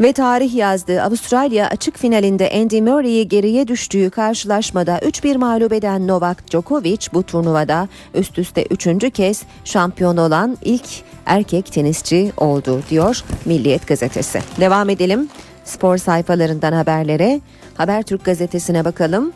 Ve 0.00 0.12
tarih 0.12 0.54
yazdı. 0.54 1.02
Avustralya 1.02 1.68
açık 1.68 1.98
finalinde 1.98 2.50
Andy 2.54 2.80
Murray'i 2.80 3.28
geriye 3.28 3.68
düştüğü 3.68 4.10
karşılaşmada 4.10 4.98
3-1 4.98 5.38
mağlup 5.38 5.72
eden 5.72 6.08
Novak 6.08 6.50
Djokovic 6.50 7.08
bu 7.12 7.22
turnuvada 7.22 7.88
üst 8.14 8.38
üste 8.38 8.66
3. 8.70 9.12
kez 9.12 9.42
şampiyon 9.64 10.16
olan 10.16 10.58
ilk 10.62 10.88
erkek 11.26 11.72
tenisçi 11.72 12.32
oldu 12.36 12.82
diyor 12.90 13.24
Milliyet 13.44 13.86
gazetesi. 13.86 14.40
Devam 14.60 14.90
edelim 14.90 15.28
spor 15.64 15.96
sayfalarından 15.96 16.72
haberlere. 16.72 17.40
Habertürk 17.74 18.24
gazetesine 18.24 18.84
bakalım. 18.84 19.32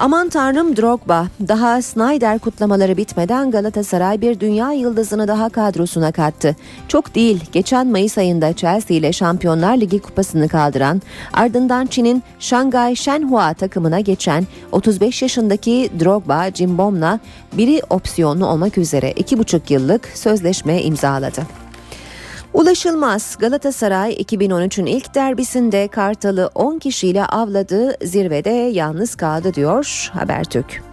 Aman 0.00 0.28
tanrım 0.28 0.76
Drogba. 0.76 1.26
Daha 1.48 1.82
Snyder 1.82 2.38
kutlamaları 2.38 2.96
bitmeden 2.96 3.50
Galatasaray 3.50 4.20
bir 4.20 4.40
dünya 4.40 4.72
yıldızını 4.72 5.28
daha 5.28 5.48
kadrosuna 5.48 6.12
kattı. 6.12 6.56
Çok 6.88 7.14
değil, 7.14 7.44
geçen 7.52 7.86
Mayıs 7.86 8.18
ayında 8.18 8.52
Chelsea 8.52 8.96
ile 8.96 9.12
Şampiyonlar 9.12 9.76
Ligi 9.76 9.98
kupasını 9.98 10.48
kaldıran, 10.48 11.02
ardından 11.32 11.86
Çin'in 11.86 12.22
Shanghai 12.38 12.96
Shenhua 12.96 13.54
takımına 13.54 14.00
geçen 14.00 14.46
35 14.72 15.22
yaşındaki 15.22 15.90
Drogba 16.00 16.52
Cimbom'la 16.52 17.20
biri 17.52 17.82
opsiyonlu 17.90 18.46
olmak 18.46 18.78
üzere 18.78 19.12
2,5 19.12 19.72
yıllık 19.72 20.08
sözleşme 20.14 20.82
imzaladı. 20.82 21.67
Ulaşılmaz 22.58 23.36
Galatasaray 23.38 24.12
2013'ün 24.12 24.86
ilk 24.86 25.14
derbisinde 25.14 25.88
Kartal'ı 25.88 26.50
10 26.54 26.78
kişiyle 26.78 27.24
avladığı 27.24 28.06
zirvede 28.06 28.50
yalnız 28.50 29.14
kaldı 29.14 29.54
diyor 29.54 30.10
Habertürk. 30.12 30.87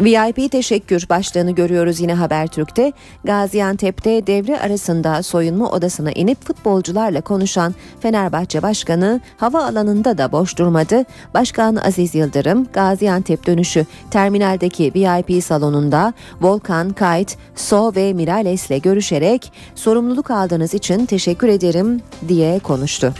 VIP 0.00 0.52
teşekkür 0.52 1.08
başlığını 1.08 1.50
görüyoruz 1.50 2.00
yine 2.00 2.14
Habertürk'te. 2.14 2.92
Gaziantep'te 3.24 4.26
devre 4.26 4.60
arasında 4.60 5.22
soyunma 5.22 5.70
odasına 5.70 6.12
inip 6.12 6.46
futbolcularla 6.46 7.20
konuşan 7.20 7.74
Fenerbahçe 8.00 8.62
Başkanı 8.62 9.20
hava 9.36 9.64
alanında 9.64 10.18
da 10.18 10.32
boş 10.32 10.58
durmadı. 10.58 11.04
Başkan 11.34 11.76
Aziz 11.76 12.14
Yıldırım 12.14 12.66
Gaziantep 12.72 13.46
dönüşü 13.46 13.86
terminaldeki 14.10 14.92
VIP 14.94 15.44
salonunda 15.44 16.12
Volkan, 16.40 16.92
Kayt, 16.92 17.36
So 17.54 17.92
ve 17.96 18.12
Mirales'le 18.12 18.82
görüşerek 18.82 19.52
sorumluluk 19.74 20.30
aldığınız 20.30 20.74
için 20.74 21.06
teşekkür 21.06 21.48
ederim 21.48 22.02
diye 22.28 22.58
konuştu. 22.58 23.14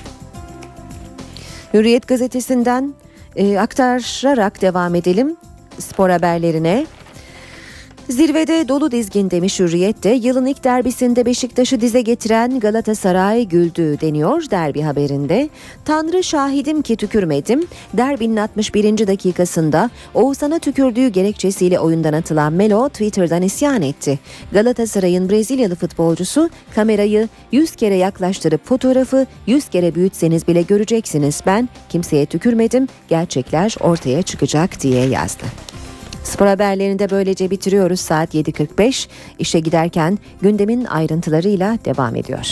Hürriyet 1.74 2.09
gazetesinden 2.09 2.94
e, 3.36 3.59
aktararak 3.59 4.62
devam 4.62 4.94
edelim 4.94 5.36
spor 5.79 6.11
haberlerine. 6.11 6.87
Zirvede 8.09 8.68
dolu 8.68 8.90
dizgin 8.90 9.30
demiş 9.30 9.61
Hürriyet 9.61 10.02
de 10.02 10.09
yılın 10.09 10.46
ilk 10.46 10.64
derbisinde 10.64 11.26
Beşiktaş'ı 11.26 11.80
dize 11.80 12.00
getiren 12.00 12.61
Galatasaray 12.61 13.44
güldü 13.44 14.00
deniyor 14.00 14.50
derbi 14.50 14.82
haberinde. 14.82 15.48
Tanrı 15.84 16.24
şahidim 16.24 16.82
ki 16.82 16.96
tükürmedim. 16.96 17.66
Derbinin 17.94 18.36
61. 18.36 19.07
dakikasında 19.07 19.90
Oğuzhan'a 20.14 20.59
tükürdüğü 20.59 21.09
gerekçesiyle 21.09 21.78
oyundan 21.78 22.12
atılan 22.12 22.52
Melo 22.52 22.88
Twitter'dan 22.88 23.42
isyan 23.42 23.82
etti. 23.82 24.18
Galatasaray'ın 24.52 25.30
Brezilyalı 25.30 25.74
futbolcusu 25.74 26.50
kamerayı 26.74 27.28
100 27.52 27.76
kere 27.76 27.94
yaklaştırıp 27.96 28.66
fotoğrafı 28.66 29.26
100 29.46 29.68
kere 29.68 29.94
büyütseniz 29.94 30.48
bile 30.48 30.62
göreceksiniz 30.62 31.40
ben 31.46 31.68
kimseye 31.88 32.26
tükürmedim 32.26 32.88
gerçekler 33.09 33.76
ortaya 33.80 34.22
çıkacak 34.22 34.80
diye 34.80 35.07
yazdı. 35.07 35.44
Spor 36.25 36.47
haberlerini 36.47 36.99
de 36.99 37.11
böylece 37.11 37.51
bitiriyoruz 37.51 38.01
saat 38.01 38.35
7.45. 38.35 39.09
İşe 39.39 39.61
giderken 39.61 40.18
gündemin 40.43 40.85
ayrıntılarıyla 40.85 41.79
devam 41.85 42.16
ediyor. 42.16 42.47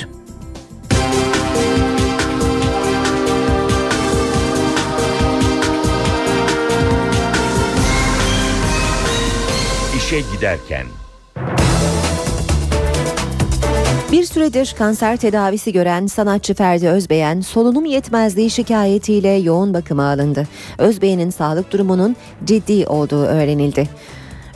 İşe 9.96 10.20
giderken. 10.20 10.86
Bir 14.12 14.24
süredir 14.24 14.74
kanser 14.78 15.16
tedavisi 15.16 15.72
gören 15.72 16.06
sanatçı 16.06 16.54
Ferdi 16.54 16.88
Özbeyen 16.88 17.40
solunum 17.40 17.84
yetmezliği 17.84 18.50
şikayetiyle 18.50 19.28
yoğun 19.28 19.74
bakıma 19.74 20.04
alındı. 20.04 20.48
Özbeyen'in 20.78 21.30
sağlık 21.30 21.72
durumunun 21.72 22.16
ciddi 22.44 22.86
olduğu 22.86 23.22
öğrenildi. 23.22 23.88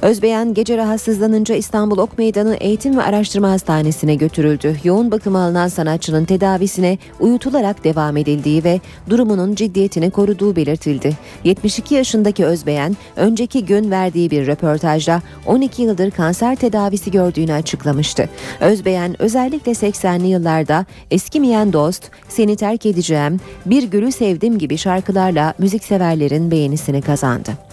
Özbeyen 0.02 0.54
gece 0.54 0.76
rahatsızlanınca 0.76 1.54
İstanbul 1.54 1.98
Ok 1.98 2.18
Meydanı 2.18 2.54
Eğitim 2.54 2.96
ve 2.98 3.02
Araştırma 3.02 3.50
Hastanesi'ne 3.50 4.14
götürüldü. 4.14 4.76
Yoğun 4.84 5.10
bakıma 5.10 5.42
alınan 5.42 5.68
sanatçının 5.68 6.24
tedavisine 6.24 6.98
uyutularak 7.20 7.84
devam 7.84 8.16
edildiği 8.16 8.64
ve 8.64 8.80
durumunun 9.10 9.54
ciddiyetini 9.54 10.10
koruduğu 10.10 10.56
belirtildi. 10.56 11.16
72 11.44 11.94
yaşındaki 11.94 12.44
Özbeyen 12.44 12.96
önceki 13.16 13.64
gün 13.64 13.90
verdiği 13.90 14.30
bir 14.30 14.46
röportajda 14.46 15.22
12 15.46 15.82
yıldır 15.82 16.10
kanser 16.10 16.56
tedavisi 16.56 17.10
gördüğünü 17.10 17.52
açıklamıştı. 17.52 18.28
Özbeyen 18.60 19.22
özellikle 19.22 19.72
80'li 19.72 20.26
yıllarda 20.26 20.86
Eskimeyen 21.10 21.72
Dost, 21.72 22.10
Seni 22.28 22.56
Terk 22.56 22.86
Edeceğim, 22.86 23.40
Bir 23.66 23.82
Gülü 23.82 24.12
Sevdim 24.12 24.58
gibi 24.58 24.78
şarkılarla 24.78 25.54
müzikseverlerin 25.58 26.50
beğenisini 26.50 27.02
kazandı. 27.02 27.65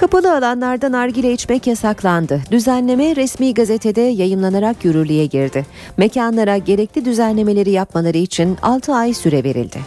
Kapalı 0.00 0.36
alanlarda 0.36 0.92
nargile 0.92 1.32
içmek 1.32 1.66
yasaklandı. 1.66 2.42
Düzenleme 2.50 3.16
resmi 3.16 3.54
gazetede 3.54 4.00
yayımlanarak 4.00 4.84
yürürlüğe 4.84 5.26
girdi. 5.26 5.66
Mekanlara 5.96 6.56
gerekli 6.56 7.04
düzenlemeleri 7.04 7.70
yapmaları 7.70 8.18
için 8.18 8.58
6 8.62 8.94
ay 8.94 9.14
süre 9.14 9.44
verildi. 9.44 9.78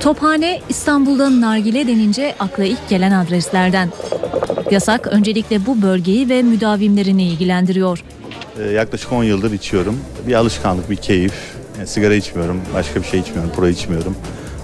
Tophane 0.00 0.60
İstanbul'da 0.68 1.40
nargile 1.40 1.86
denince 1.86 2.34
akla 2.38 2.64
ilk 2.64 2.88
gelen 2.88 3.12
adreslerden. 3.12 3.88
Yasak 4.70 5.06
öncelikle 5.06 5.66
bu 5.66 5.82
bölgeyi 5.82 6.28
ve 6.28 6.42
müdavimlerini 6.42 7.22
ilgilendiriyor. 7.22 8.04
Ee, 8.58 8.70
Yaklaşık 8.70 9.12
10 9.12 9.24
yıldır 9.24 9.52
içiyorum. 9.52 10.00
Bir 10.28 10.34
alışkanlık, 10.34 10.90
bir 10.90 10.96
keyif. 10.96 11.34
Yani 11.78 11.86
sigara 11.86 12.14
içmiyorum, 12.14 12.60
başka 12.74 13.02
bir 13.02 13.06
şey 13.06 13.20
içmiyorum, 13.20 13.52
pro 13.56 13.68
içmiyorum. 13.68 14.16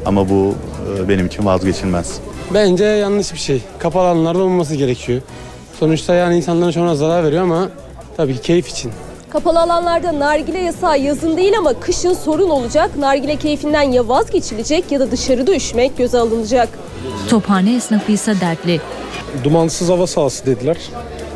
Ama 0.06 0.28
bu 0.28 0.54
e, 0.98 1.08
benim 1.08 1.26
için 1.26 1.46
vazgeçilmez. 1.46 2.18
Bence 2.54 2.84
yanlış 2.84 3.32
bir 3.32 3.38
şey. 3.38 3.62
Kapalı 3.78 4.08
alanlarda 4.08 4.42
olmaması 4.42 4.74
gerekiyor. 4.74 5.20
Sonuçta 5.80 6.14
yani 6.14 6.36
insanların 6.36 6.72
çoğuna 6.72 6.94
zarar 6.94 7.24
veriyor 7.24 7.42
ama 7.42 7.68
tabii 8.16 8.34
ki 8.34 8.40
keyif 8.42 8.68
için. 8.68 8.92
Kapalı 9.30 9.60
alanlarda 9.60 10.18
nargile 10.18 10.58
yasağı 10.58 10.98
yazın 10.98 11.36
değil 11.36 11.52
ama 11.58 11.72
kışın 11.80 12.12
sorun 12.14 12.50
olacak. 12.50 12.96
Nargile 12.98 13.36
keyfinden 13.36 13.82
ya 13.82 14.08
vazgeçilecek 14.08 14.92
ya 14.92 15.00
da 15.00 15.10
dışarıda 15.10 15.54
üşümek 15.54 15.98
göze 15.98 16.18
alınacak. 16.18 16.68
Tophane 17.30 17.74
esnafı 17.76 18.12
ise 18.12 18.40
dertli. 18.40 18.80
Dumansız 19.44 19.88
hava 19.88 20.06
sahası 20.06 20.46
dediler. 20.46 20.76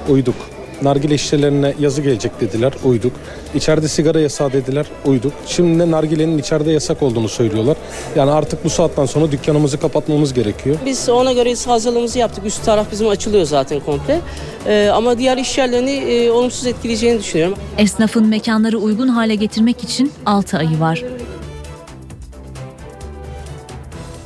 Uyduk. 0.09 0.35
Nargile 0.83 1.14
işçilerine 1.14 1.74
yazı 1.81 2.03
gelecek 2.03 2.41
dediler. 2.41 2.72
Uyduk. 2.85 3.12
İçeride 3.55 3.89
sigara 3.89 4.20
yasağı 4.20 4.53
dediler. 4.53 4.87
Uyduk. 5.05 5.33
Şimdi 5.47 5.78
de 5.81 5.91
nargilenin 5.91 6.39
içeride 6.39 6.72
yasak 6.72 7.03
olduğunu 7.03 7.28
söylüyorlar. 7.28 7.76
Yani 8.16 8.31
artık 8.31 8.64
bu 8.64 8.70
saatten 8.70 9.07
sonra 9.07 9.33
dükkanımızı 9.33 9.81
kapatmamız 9.81 10.35
gerekiyor. 10.35 10.76
Biz 10.87 11.09
ona 11.09 11.33
göre 11.33 11.55
hazırlığımızı 11.66 12.18
yaptık. 12.18 12.47
Üst 12.47 12.64
taraf 12.64 12.87
bizim 12.93 13.09
açılıyor 13.09 13.45
zaten 13.45 13.81
komple. 13.81 14.20
Ee, 14.66 14.91
ama 14.95 15.18
diğer 15.18 15.37
iş 15.37 15.59
yerlerini 15.59 15.91
e, 15.91 16.31
olumsuz 16.31 16.66
etkileyeceğini 16.66 17.18
düşünüyorum. 17.18 17.59
Esnafın 17.78 18.26
mekanları 18.28 18.78
uygun 18.78 19.09
hale 19.09 19.35
getirmek 19.35 19.85
için 19.85 20.12
6 20.26 20.59
ayı 20.59 20.81
var. 20.81 21.03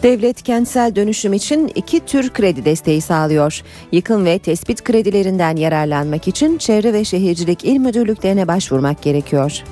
Devlet 0.04 0.42
kentsel 0.42 0.96
dönüşüm 0.96 1.32
için 1.32 1.72
iki 1.74 2.00
tür 2.00 2.30
kredi 2.30 2.64
desteği 2.64 3.00
sağlıyor. 3.00 3.62
Yıkım 3.92 4.24
ve 4.24 4.38
tespit 4.38 4.84
kredilerinden 4.84 5.56
yararlanmak 5.56 6.28
için 6.28 6.58
Çevre 6.58 6.92
ve 6.92 7.04
Şehircilik 7.04 7.64
İl 7.64 7.78
Müdürlüklerine 7.78 8.48
başvurmak 8.48 9.02
gerekiyor. 9.02 9.62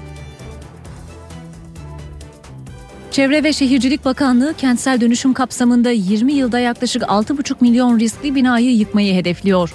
Çevre 3.11 3.45
ve 3.45 3.53
Şehircilik 3.53 4.05
Bakanlığı 4.05 4.55
kentsel 4.55 5.01
dönüşüm 5.01 5.35
kapsamında 5.35 5.91
20 5.91 6.33
yılda 6.33 6.59
yaklaşık 6.59 7.03
6,5 7.03 7.55
milyon 7.61 8.01
riskli 8.01 8.35
binayı 8.35 8.77
yıkmayı 8.77 9.15
hedefliyor. 9.15 9.75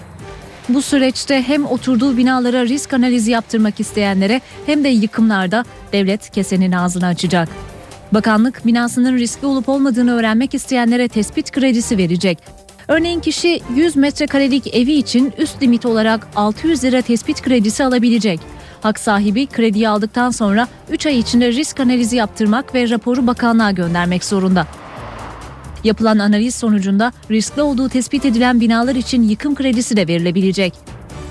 Bu 0.69 0.81
süreçte 0.81 1.43
hem 1.43 1.65
oturduğu 1.65 2.17
binalara 2.17 2.65
risk 2.65 2.93
analizi 2.93 3.31
yaptırmak 3.31 3.79
isteyenlere 3.79 4.41
hem 4.65 4.83
de 4.83 4.89
yıkımlarda 4.89 5.65
devlet 5.93 6.29
kesenin 6.29 6.71
ağzını 6.71 7.05
açacak. 7.05 7.49
Bakanlık 8.11 8.65
binasının 8.65 9.17
riskli 9.17 9.45
olup 9.45 9.69
olmadığını 9.69 10.11
öğrenmek 10.11 10.53
isteyenlere 10.53 11.07
tespit 11.07 11.51
kredisi 11.51 11.97
verecek. 11.97 12.37
Örneğin 12.87 13.19
kişi 13.19 13.61
100 13.75 13.95
metrekarelik 13.95 14.75
evi 14.75 14.93
için 14.93 15.33
üst 15.37 15.63
limit 15.63 15.85
olarak 15.85 16.27
600 16.35 16.83
lira 16.83 17.01
tespit 17.01 17.41
kredisi 17.41 17.83
alabilecek. 17.83 18.39
Hak 18.81 18.99
sahibi 18.99 19.47
krediyi 19.47 19.89
aldıktan 19.89 20.31
sonra 20.31 20.67
3 20.89 21.05
ay 21.05 21.19
içinde 21.19 21.51
risk 21.51 21.79
analizi 21.79 22.15
yaptırmak 22.15 22.75
ve 22.75 22.89
raporu 22.89 23.27
bakanlığa 23.27 23.71
göndermek 23.71 24.23
zorunda. 24.23 24.67
Yapılan 25.83 26.19
analiz 26.19 26.55
sonucunda 26.55 27.11
riskli 27.31 27.61
olduğu 27.61 27.89
tespit 27.89 28.25
edilen 28.25 28.61
binalar 28.61 28.95
için 28.95 29.23
yıkım 29.23 29.55
kredisi 29.55 29.97
de 29.97 30.07
verilebilecek. 30.07 30.73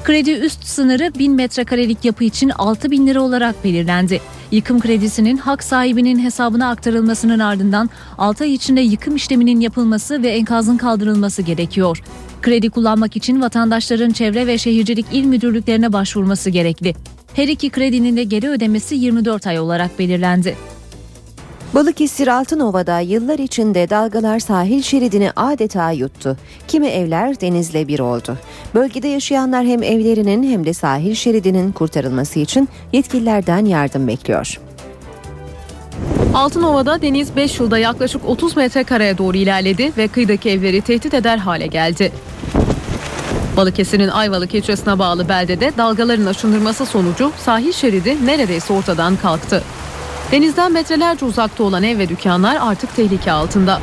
Kredi 0.04 0.30
üst 0.30 0.64
sınırı 0.64 1.14
1000 1.18 1.32
metrekarelik 1.32 2.04
yapı 2.04 2.24
için 2.24 2.48
6 2.48 2.90
bin 2.90 3.06
lira 3.06 3.20
olarak 3.20 3.64
belirlendi. 3.64 4.20
Yıkım 4.50 4.80
kredisinin 4.80 5.36
hak 5.36 5.64
sahibinin 5.64 6.18
hesabına 6.18 6.70
aktarılmasının 6.70 7.38
ardından 7.38 7.90
6 8.18 8.44
ay 8.44 8.54
içinde 8.54 8.80
yıkım 8.80 9.16
işleminin 9.16 9.60
yapılması 9.60 10.22
ve 10.22 10.28
enkazın 10.28 10.76
kaldırılması 10.76 11.42
gerekiyor. 11.42 12.02
Kredi 12.42 12.70
kullanmak 12.70 13.16
için 13.16 13.40
vatandaşların 13.40 14.10
Çevre 14.10 14.46
ve 14.46 14.58
Şehircilik 14.58 15.06
İl 15.12 15.24
Müdürlüklerine 15.24 15.92
başvurması 15.92 16.50
gerekli. 16.50 16.94
Her 17.34 17.48
iki 17.48 17.70
kredinin 17.70 18.16
de 18.16 18.24
geri 18.24 18.48
ödemesi 18.48 18.94
24 18.94 19.46
ay 19.46 19.58
olarak 19.58 19.98
belirlendi. 19.98 20.56
Balıkesir 21.76 22.28
Altınova'da 22.28 23.00
yıllar 23.00 23.38
içinde 23.38 23.90
dalgalar 23.90 24.38
sahil 24.38 24.82
şeridini 24.82 25.30
adeta 25.36 25.90
yuttu. 25.90 26.36
Kimi 26.68 26.86
evler 26.86 27.40
denizle 27.40 27.88
bir 27.88 27.98
oldu. 27.98 28.38
Bölgede 28.74 29.08
yaşayanlar 29.08 29.66
hem 29.66 29.82
evlerinin 29.82 30.50
hem 30.50 30.66
de 30.66 30.74
sahil 30.74 31.14
şeridinin 31.14 31.72
kurtarılması 31.72 32.38
için 32.38 32.68
yetkililerden 32.92 33.64
yardım 33.64 34.08
bekliyor. 34.08 34.60
Altınova'da 36.34 37.02
deniz 37.02 37.36
5 37.36 37.60
yılda 37.60 37.78
yaklaşık 37.78 38.24
30 38.28 38.56
metrekareye 38.56 39.18
doğru 39.18 39.36
ilerledi 39.36 39.92
ve 39.96 40.08
kıyıdaki 40.08 40.50
evleri 40.50 40.80
tehdit 40.80 41.14
eder 41.14 41.38
hale 41.38 41.66
geldi. 41.66 42.12
Balıkesir'in 43.56 44.08
Ayvalık 44.08 44.54
ilçesine 44.54 44.98
bağlı 44.98 45.28
beldede 45.28 45.72
dalgaların 45.78 46.26
aşındırması 46.26 46.86
sonucu 46.86 47.32
sahil 47.38 47.72
şeridi 47.72 48.26
neredeyse 48.26 48.72
ortadan 48.72 49.16
kalktı. 49.16 49.62
Denizden 50.32 50.72
metrelerce 50.72 51.24
uzakta 51.24 51.64
olan 51.64 51.82
ev 51.82 51.98
ve 51.98 52.08
dükkanlar 52.08 52.58
artık 52.60 52.96
tehlike 52.96 53.32
altında. 53.32 53.80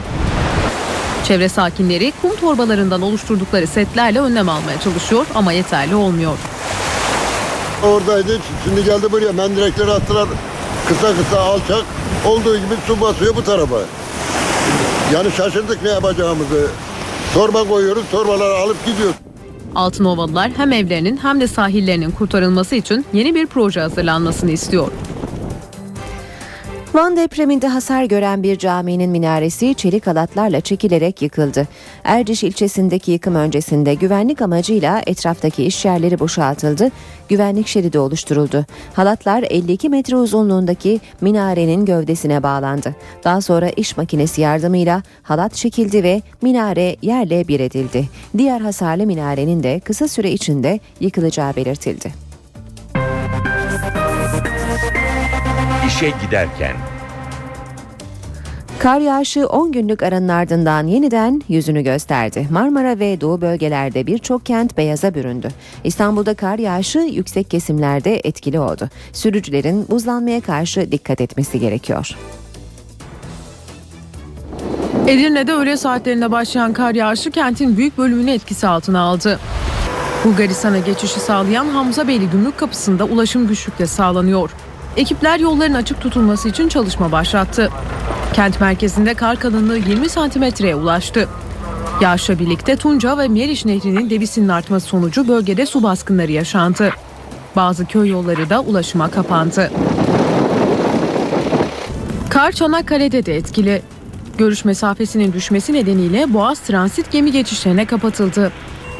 Çevre 1.28 1.50
sakinleri 1.50 2.14
kum 2.22 2.36
torbalarından 2.36 3.02
oluşturdukları 3.02 3.68
setlerle 3.68 4.20
önlem 4.20 4.50
almaya 4.50 4.80
çalışıyor 4.80 5.26
ama 5.36 5.52
yeterli 5.52 5.96
olmuyor. 5.96 6.38
Oradaydı 7.84 8.40
şimdi 8.64 8.84
geldi 8.86 9.12
buraya 9.12 9.32
mendirekleri 9.32 9.92
attılar 9.92 10.28
kısa 10.88 11.16
kısa 11.16 11.40
alçak 11.40 11.86
olduğu 12.26 12.56
gibi 12.56 12.74
su 12.88 13.02
basıyor 13.02 13.36
bu 13.36 13.44
tarafa. 13.44 13.80
Yani 15.14 15.32
şaşırdık 15.32 15.84
ne 15.84 15.90
yapacağımızı. 15.90 16.68
Torba 17.34 17.68
koyuyoruz 17.68 18.04
torbaları 18.12 18.54
alıp 18.54 18.86
gidiyoruz. 18.86 19.16
Altınovalılar 19.76 20.52
hem 20.58 20.72
evlerinin 20.72 21.18
hem 21.18 21.42
de 21.42 21.48
sahillerinin 21.48 22.12
kurtarılması 22.12 22.76
için 22.76 23.06
yeni 23.14 23.36
bir 23.36 23.48
proje 23.48 23.82
hazırlanmasını 23.82 24.52
istiyor. 24.52 24.88
Van 26.94 27.18
depreminde 27.18 27.68
hasar 27.68 28.04
gören 28.04 28.44
bir 28.44 28.58
caminin 28.58 29.10
minaresi 29.10 29.76
çelik 29.76 30.08
halatlarla 30.08 30.62
çekilerek 30.62 31.22
yıkıldı. 31.22 31.68
Erciş 32.04 32.44
ilçesindeki 32.44 33.12
yıkım 33.12 33.36
öncesinde 33.36 33.94
güvenlik 33.94 34.42
amacıyla 34.42 35.02
etraftaki 35.08 35.64
iş 35.64 35.86
yerleri 35.86 36.20
boşaltıldı, 36.20 36.92
güvenlik 37.30 37.68
şeridi 37.68 38.00
oluşturuldu. 38.00 38.66
Halatlar 38.94 39.44
52 39.50 39.90
metre 39.90 40.16
uzunluğundaki 40.16 41.00
minarenin 41.22 41.86
gövdesine 41.86 42.44
bağlandı. 42.44 42.96
Daha 43.24 43.42
sonra 43.42 43.70
iş 43.70 43.98
makinesi 43.98 44.42
yardımıyla 44.42 45.04
halat 45.24 45.54
çekildi 45.54 46.04
ve 46.04 46.22
minare 46.42 46.96
yerle 47.02 47.48
bir 47.48 47.60
edildi. 47.60 48.10
Diğer 48.38 48.62
hasarlı 48.62 49.06
minarenin 49.06 49.64
de 49.64 49.80
kısa 49.80 50.08
süre 50.08 50.32
içinde 50.32 50.80
yıkılacağı 51.00 51.56
belirtildi. 51.56 52.23
İşe 55.94 56.14
giderken 56.26 56.76
Kar 58.80 59.00
yağışı 59.00 59.48
10 59.48 59.72
günlük 59.72 60.04
aranın 60.04 60.28
ardından 60.28 60.88
yeniden 60.88 61.42
yüzünü 61.50 61.82
gösterdi. 61.82 62.48
Marmara 62.52 63.00
ve 63.00 63.22
Doğu 63.22 63.42
bölgelerde 63.42 64.08
birçok 64.08 64.46
kent 64.46 64.78
beyaza 64.78 65.16
büründü. 65.16 65.48
İstanbul'da 65.84 66.34
kar 66.34 66.60
yağışı 66.60 67.00
yüksek 67.00 67.50
kesimlerde 67.50 68.22
etkili 68.24 68.60
oldu. 68.60 68.90
Sürücülerin 69.14 69.86
buzlanmaya 69.90 70.42
karşı 70.42 70.92
dikkat 70.92 71.22
etmesi 71.22 71.60
gerekiyor. 71.60 72.10
Edirne'de 75.08 75.54
öğle 75.54 75.78
saatlerinde 75.78 76.32
başlayan 76.32 76.74
kar 76.74 76.96
yağışı 76.96 77.32
kentin 77.32 77.78
büyük 77.78 77.98
bölümünü 77.98 78.32
etkisi 78.32 78.68
altına 78.68 79.02
aldı. 79.02 79.40
Bulgaristan'a 80.26 80.80
geçişi 80.80 81.20
sağlayan 81.20 81.66
Hamzabeyli 81.66 82.30
Gümrük 82.30 82.58
Kapısı'nda 82.58 83.06
ulaşım 83.06 83.48
güçlükle 83.48 83.88
sağlanıyor. 83.88 84.50
Ekipler 84.98 85.40
yolların 85.40 85.74
açık 85.74 86.02
tutulması 86.02 86.50
için 86.50 86.68
çalışma 86.68 87.12
başlattı. 87.12 87.70
Kent 88.34 88.62
merkezinde 88.62 89.14
kar 89.14 89.40
kalınlığı 89.40 89.78
20 89.78 90.10
santimetreye 90.10 90.76
ulaştı. 90.76 91.30
Yağışla 92.02 92.40
birlikte 92.40 92.76
Tunca 92.76 93.18
ve 93.18 93.28
Meriç 93.28 93.66
Nehri'nin 93.66 94.10
debisinin 94.10 94.48
artması 94.48 94.88
sonucu 94.88 95.28
bölgede 95.28 95.66
su 95.66 95.84
baskınları 95.84 96.32
yaşandı. 96.32 96.90
Bazı 97.56 97.86
köy 97.86 98.10
yolları 98.10 98.50
da 98.50 98.62
ulaşıma 98.62 99.12
kapandı. 99.12 99.72
Kar 102.30 102.52
Çanakkale'de 102.52 103.26
de 103.26 103.36
etkili. 103.36 103.82
Görüş 104.38 104.66
mesafesinin 104.66 105.34
düşmesi 105.34 105.74
nedeniyle 105.74 106.34
Boğaz 106.34 106.60
transit 106.60 107.12
gemi 107.12 107.32
geçişlerine 107.32 107.86
kapatıldı. 107.86 108.52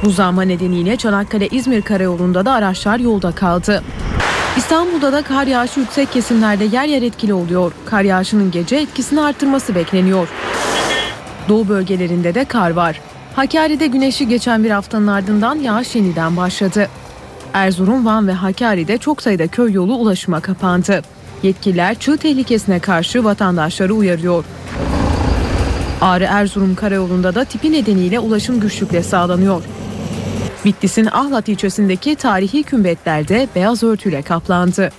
Buzlanma 0.04 0.42
nedeniyle 0.42 0.98
Çanakkale-İzmir 0.98 1.82
karayolunda 1.82 2.46
da 2.46 2.52
araçlar 2.52 3.00
yolda 3.00 3.32
kaldı. 3.32 3.84
İstanbul'da 4.58 5.14
da 5.14 5.22
kar 5.22 5.48
yağışı 5.48 5.80
yüksek 5.80 6.12
kesimlerde 6.12 6.64
yer 6.64 6.86
yer 6.86 7.02
etkili 7.02 7.34
oluyor. 7.34 7.72
Kar 7.86 8.02
yağışının 8.02 8.52
gece 8.52 8.76
etkisini 8.76 9.22
arttırması 9.22 9.76
bekleniyor. 9.76 10.28
Doğu 11.50 11.70
bölgelerinde 11.70 12.36
de 12.36 12.46
kar 12.46 12.72
var. 12.72 13.02
Hakkari'de 13.36 13.88
güneşi 13.88 14.28
geçen 14.28 14.64
bir 14.64 14.72
haftanın 14.72 15.08
ardından 15.08 15.56
yağış 15.56 15.96
yeniden 15.96 16.38
başladı. 16.38 16.90
Erzurum, 17.54 18.06
Van 18.06 18.28
ve 18.28 18.34
Hakkari'de 18.34 18.98
çok 18.98 19.22
sayıda 19.22 19.48
köy 19.48 19.72
yolu 19.72 19.96
ulaşıma 19.96 20.40
kapandı. 20.40 21.02
Yetkililer 21.44 21.96
çığ 21.96 22.18
tehlikesine 22.18 22.80
karşı 22.80 23.24
vatandaşları 23.24 23.94
uyarıyor. 23.94 24.46
Ağrı 26.02 26.24
Erzurum 26.24 26.76
karayolunda 26.76 27.36
da 27.36 27.46
tipi 27.46 27.72
nedeniyle 27.72 28.20
ulaşım 28.20 28.60
güçlükle 28.60 29.04
sağlanıyor. 29.04 29.64
Bitlis'in 30.66 31.06
Ahlat 31.06 31.50
ilçesindeki 31.50 32.16
tarihi 32.16 32.64
kümbetlerde 32.64 33.48
beyaz 33.56 33.84
örtüyle 33.84 34.22
kaplandı. 34.22 34.90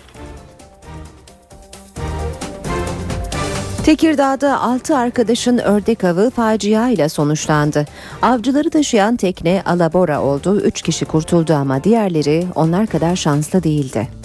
Tekirdağ'da 3.85 4.61
6 4.61 4.97
arkadaşın 4.97 5.59
ördek 5.59 6.05
avı 6.05 6.31
facia 6.31 6.89
ile 6.89 7.09
sonuçlandı. 7.09 7.87
Avcıları 8.23 8.71
taşıyan 8.71 9.17
tekne 9.17 9.63
alabora 9.67 10.23
oldu. 10.23 10.61
3 10.61 10.83
kişi 10.83 11.05
kurtuldu 11.05 11.55
ama 11.55 11.85
diğerleri 11.85 12.47
onlar 12.55 12.87
kadar 12.87 13.17
şanslı 13.17 13.63
değildi. 13.63 14.24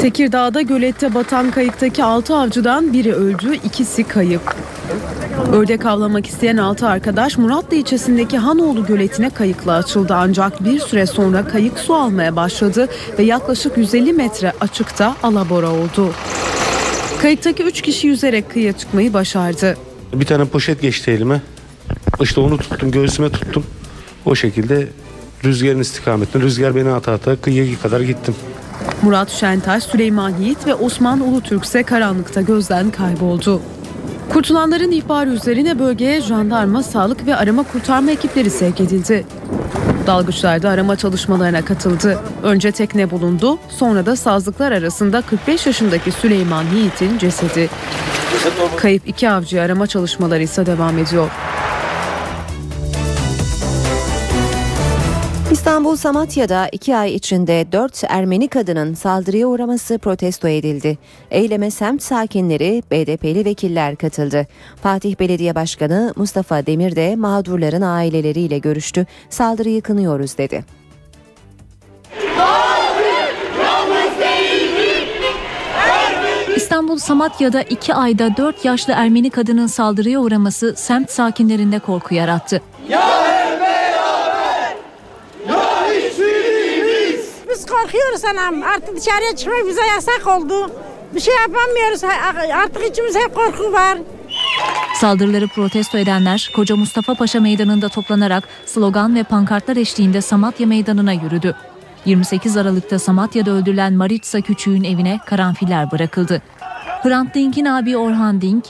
Tekirdağ'da 0.00 0.62
gölette 0.62 1.14
batan 1.14 1.50
kayıktaki 1.50 2.04
6 2.04 2.36
avcıdan 2.36 2.92
biri 2.92 3.12
öldü, 3.14 3.54
ikisi 3.54 4.04
kayıp. 4.04 4.56
Ördek 5.52 5.86
avlamak 5.86 6.26
isteyen 6.26 6.56
6 6.56 6.88
arkadaş 6.88 7.38
Muratlı 7.38 7.76
ilçesindeki 7.76 8.38
Hanoğlu 8.38 8.86
göletine 8.86 9.30
kayıkla 9.30 9.72
açıldı 9.72 10.14
ancak 10.14 10.64
bir 10.64 10.80
süre 10.80 11.06
sonra 11.06 11.48
kayık 11.48 11.78
su 11.78 11.94
almaya 11.94 12.36
başladı 12.36 12.88
ve 13.18 13.22
yaklaşık 13.22 13.78
150 13.78 14.12
metre 14.12 14.52
açıkta 14.60 15.16
alabora 15.22 15.70
oldu. 15.70 16.12
Kayıktaki 17.22 17.62
3 17.62 17.82
kişi 17.82 18.06
yüzerek 18.06 18.50
kıyıya 18.50 18.72
çıkmayı 18.72 19.12
başardı. 19.12 19.76
Bir 20.14 20.26
tane 20.26 20.44
poşet 20.44 20.82
geçti 20.82 21.10
elime. 21.10 21.40
İşte 22.20 22.40
onu 22.40 22.58
tuttum 22.58 22.90
göğsüme 22.90 23.30
tuttum. 23.30 23.64
O 24.24 24.34
şekilde 24.34 24.88
rüzgarın 25.44 25.80
istikametine 25.80 26.42
rüzgar 26.42 26.76
beni 26.76 26.90
ata 26.90 27.12
ata 27.12 27.36
kıyıya 27.36 27.78
kadar 27.82 28.00
gittim. 28.00 28.34
Murat 29.02 29.30
Şentaş, 29.30 29.82
Süleyman 29.82 30.34
Yiğit 30.40 30.66
ve 30.66 30.74
Osman 30.74 31.20
Ulutürk 31.20 31.64
ise 31.64 31.82
karanlıkta 31.82 32.40
gözden 32.40 32.90
kayboldu. 32.90 33.60
Kurtulanların 34.32 34.90
ihbarı 34.90 35.30
üzerine 35.30 35.78
bölgeye 35.78 36.20
jandarma, 36.20 36.82
sağlık 36.82 37.26
ve 37.26 37.36
arama 37.36 37.62
kurtarma 37.62 38.10
ekipleri 38.10 38.50
sevk 38.50 38.80
edildi. 38.80 39.26
Dalgıçlar 40.06 40.62
da 40.62 40.68
arama 40.68 40.96
çalışmalarına 40.96 41.64
katıldı. 41.64 42.18
Önce 42.42 42.72
tekne 42.72 43.10
bulundu, 43.10 43.58
sonra 43.68 44.06
da 44.06 44.16
sazlıklar 44.16 44.72
arasında 44.72 45.22
45 45.22 45.66
yaşındaki 45.66 46.12
Süleyman 46.12 46.64
Yiğit'in 46.74 47.18
cesedi. 47.18 47.68
Kayıp 48.76 49.08
iki 49.08 49.30
avcı 49.30 49.62
arama 49.62 49.86
çalışmaları 49.86 50.42
ise 50.42 50.66
devam 50.66 50.98
ediyor. 50.98 51.30
İstanbul 55.90 56.02
Samatya'da 56.02 56.68
iki 56.72 56.96
ay 56.96 57.14
içinde 57.14 57.72
dört 57.72 58.04
Ermeni 58.08 58.48
kadının 58.48 58.94
saldırıya 58.94 59.46
uğraması 59.46 59.98
protesto 59.98 60.48
edildi. 60.48 60.98
Eyleme 61.30 61.70
semt 61.70 62.02
sakinleri, 62.02 62.82
BDP'li 62.90 63.44
vekiller 63.44 63.96
katıldı. 63.96 64.46
Fatih 64.82 65.20
Belediye 65.20 65.54
Başkanı 65.54 66.12
Mustafa 66.16 66.66
Demir 66.66 66.96
de 66.96 67.16
mağdurların 67.16 67.82
aileleriyle 67.82 68.58
görüştü. 68.58 69.06
Saldırıyı 69.30 69.82
kınıyoruz 69.82 70.38
dedi. 70.38 70.64
İstanbul 76.56 76.98
Samatya'da 76.98 77.62
iki 77.62 77.94
ayda 77.94 78.36
dört 78.36 78.64
yaşlı 78.64 78.92
Ermeni 78.96 79.30
kadının 79.30 79.66
saldırıya 79.66 80.20
uğraması 80.20 80.74
semt 80.76 81.10
sakinlerinde 81.10 81.78
korku 81.78 82.14
yarattı. 82.14 82.62
Biz 82.88 83.29
korkuyoruz 87.82 88.24
anam. 88.24 88.62
Artık 88.62 88.96
dışarıya 88.96 89.36
çıkmak 89.36 89.66
bize 89.68 89.86
yasak 89.86 90.26
oldu. 90.26 90.70
Bir 91.14 91.20
şey 91.20 91.34
yapamıyoruz. 91.34 92.04
Artık 92.54 92.90
içimizde 92.90 93.18
hep 93.18 93.34
korku 93.34 93.72
var. 93.72 93.98
Saldırıları 94.94 95.48
protesto 95.48 95.98
edenler 95.98 96.50
Koca 96.56 96.76
Mustafa 96.76 97.14
Paşa 97.14 97.40
Meydanı'nda 97.40 97.88
toplanarak 97.88 98.48
slogan 98.66 99.14
ve 99.14 99.22
pankartlar 99.22 99.76
eşliğinde 99.76 100.20
Samatya 100.20 100.66
Meydanı'na 100.66 101.12
yürüdü. 101.12 101.56
28 102.04 102.56
Aralık'ta 102.56 102.98
Samatya'da 102.98 103.50
öldürülen 103.50 103.92
Maritsa 103.92 104.40
Küçüğün 104.40 104.84
evine 104.84 105.20
karanfiller 105.26 105.90
bırakıldı. 105.90 106.42
Hrant 107.02 107.34
Dink'in 107.34 107.64
abi 107.64 107.96
Orhan 107.96 108.40
Dink, 108.40 108.64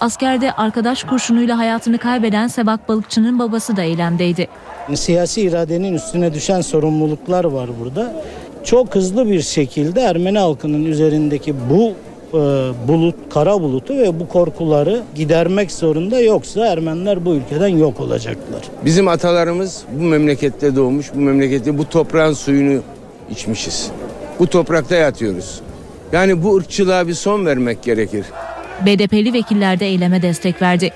askerde 0.00 0.52
arkadaş 0.52 1.04
kurşunuyla 1.04 1.58
hayatını 1.58 1.98
kaybeden 1.98 2.46
Sevak 2.46 2.88
Balıkçı'nın 2.88 3.38
babası 3.38 3.76
da 3.76 3.82
eylemdeydi. 3.82 4.48
Siyasi 4.94 5.40
iradenin 5.42 5.94
üstüne 5.94 6.34
düşen 6.34 6.60
sorumluluklar 6.60 7.44
var 7.44 7.70
burada. 7.80 8.12
Çok 8.64 8.94
hızlı 8.94 9.30
bir 9.30 9.42
şekilde 9.42 10.00
Ermeni 10.00 10.38
halkının 10.38 10.84
üzerindeki 10.84 11.54
bu 11.70 11.92
e, 12.32 12.38
bulut, 12.88 13.14
kara 13.30 13.60
bulutu 13.60 13.96
ve 13.96 14.20
bu 14.20 14.28
korkuları 14.28 15.02
gidermek 15.14 15.72
zorunda 15.72 16.20
yoksa 16.20 16.66
Ermeniler 16.66 17.24
bu 17.24 17.34
ülkeden 17.34 17.68
yok 17.68 18.00
olacaklar. 18.00 18.62
Bizim 18.84 19.08
atalarımız 19.08 19.82
bu 19.92 20.02
memlekette 20.02 20.76
doğmuş, 20.76 21.14
bu 21.14 21.18
memlekette 21.18 21.78
bu 21.78 21.88
toprağın 21.88 22.32
suyunu 22.32 22.82
içmişiz. 23.30 23.90
Bu 24.38 24.46
toprakta 24.46 24.94
yatıyoruz. 24.94 25.60
Yani 26.12 26.42
bu 26.42 26.56
ırkçılığa 26.56 27.06
bir 27.08 27.14
son 27.14 27.46
vermek 27.46 27.82
gerekir. 27.82 28.26
BDP'li 28.86 29.32
vekiller 29.32 29.80
de 29.80 29.86
eyleme 29.86 30.22
destek 30.22 30.62
verdi. 30.62 30.92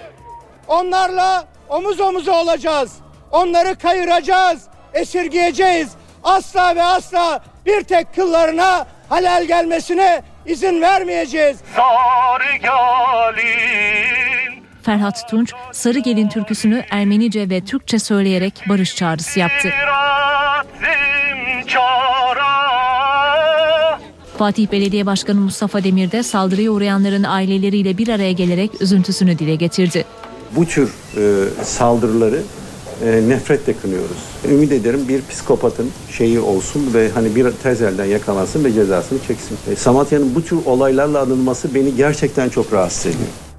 Onlarla 0.68 1.44
omuz 1.68 2.00
omuza 2.00 2.42
olacağız. 2.42 2.92
Onları 3.30 3.76
kayıracağız, 3.76 4.62
esirgeyeceğiz. 4.94 5.90
Asla 6.24 6.76
ve 6.76 6.82
asla 6.82 7.40
bir 7.66 7.82
tek 7.82 8.14
kıllarına 8.14 8.86
halal 9.08 9.44
gelmesine 9.44 10.22
izin 10.46 10.80
vermeyeceğiz. 10.80 11.58
Ferhat 14.82 15.28
Tunç, 15.28 15.52
Sarı 15.72 15.98
Gelin 15.98 16.28
türküsünü 16.28 16.84
Ermenice 16.90 17.50
ve 17.50 17.60
Türkçe 17.60 17.98
söyleyerek 17.98 18.64
barış 18.68 18.96
çağrısı 18.96 19.40
yaptı. 19.40 19.72
Fatih 24.38 24.72
Belediye 24.72 25.06
Başkanı 25.06 25.40
Mustafa 25.40 25.84
Demir 25.84 26.12
de 26.12 26.22
saldırıya 26.22 26.70
uğrayanların 26.70 27.24
aileleriyle 27.24 27.98
bir 27.98 28.08
araya 28.08 28.32
gelerek 28.32 28.82
üzüntüsünü 28.82 29.38
dile 29.38 29.54
getirdi. 29.54 30.04
Bu 30.56 30.66
tür 30.66 30.94
e, 31.16 31.22
saldırıları 31.64 32.42
e, 33.04 33.28
nefretle 33.28 33.74
kınıyoruz. 33.82 34.18
Ümit 34.48 34.72
ederim 34.72 35.08
bir 35.08 35.22
psikopatın 35.30 35.90
şeyi 36.10 36.40
olsun 36.40 36.94
ve 36.94 37.10
hani 37.10 37.36
bir 37.36 37.50
tez 37.62 37.82
elden 37.82 38.04
yakalansın 38.04 38.64
ve 38.64 38.72
cezasını 38.72 39.18
çeksin. 39.28 39.58
E, 39.72 39.76
Samatya'nın 39.76 40.34
bu 40.34 40.44
tür 40.44 40.58
olaylarla 40.66 41.20
anılması 41.20 41.74
beni 41.74 41.96
gerçekten 41.96 42.48
çok 42.48 42.72
rahatsız 42.72 43.06
ediyor. 43.06 43.49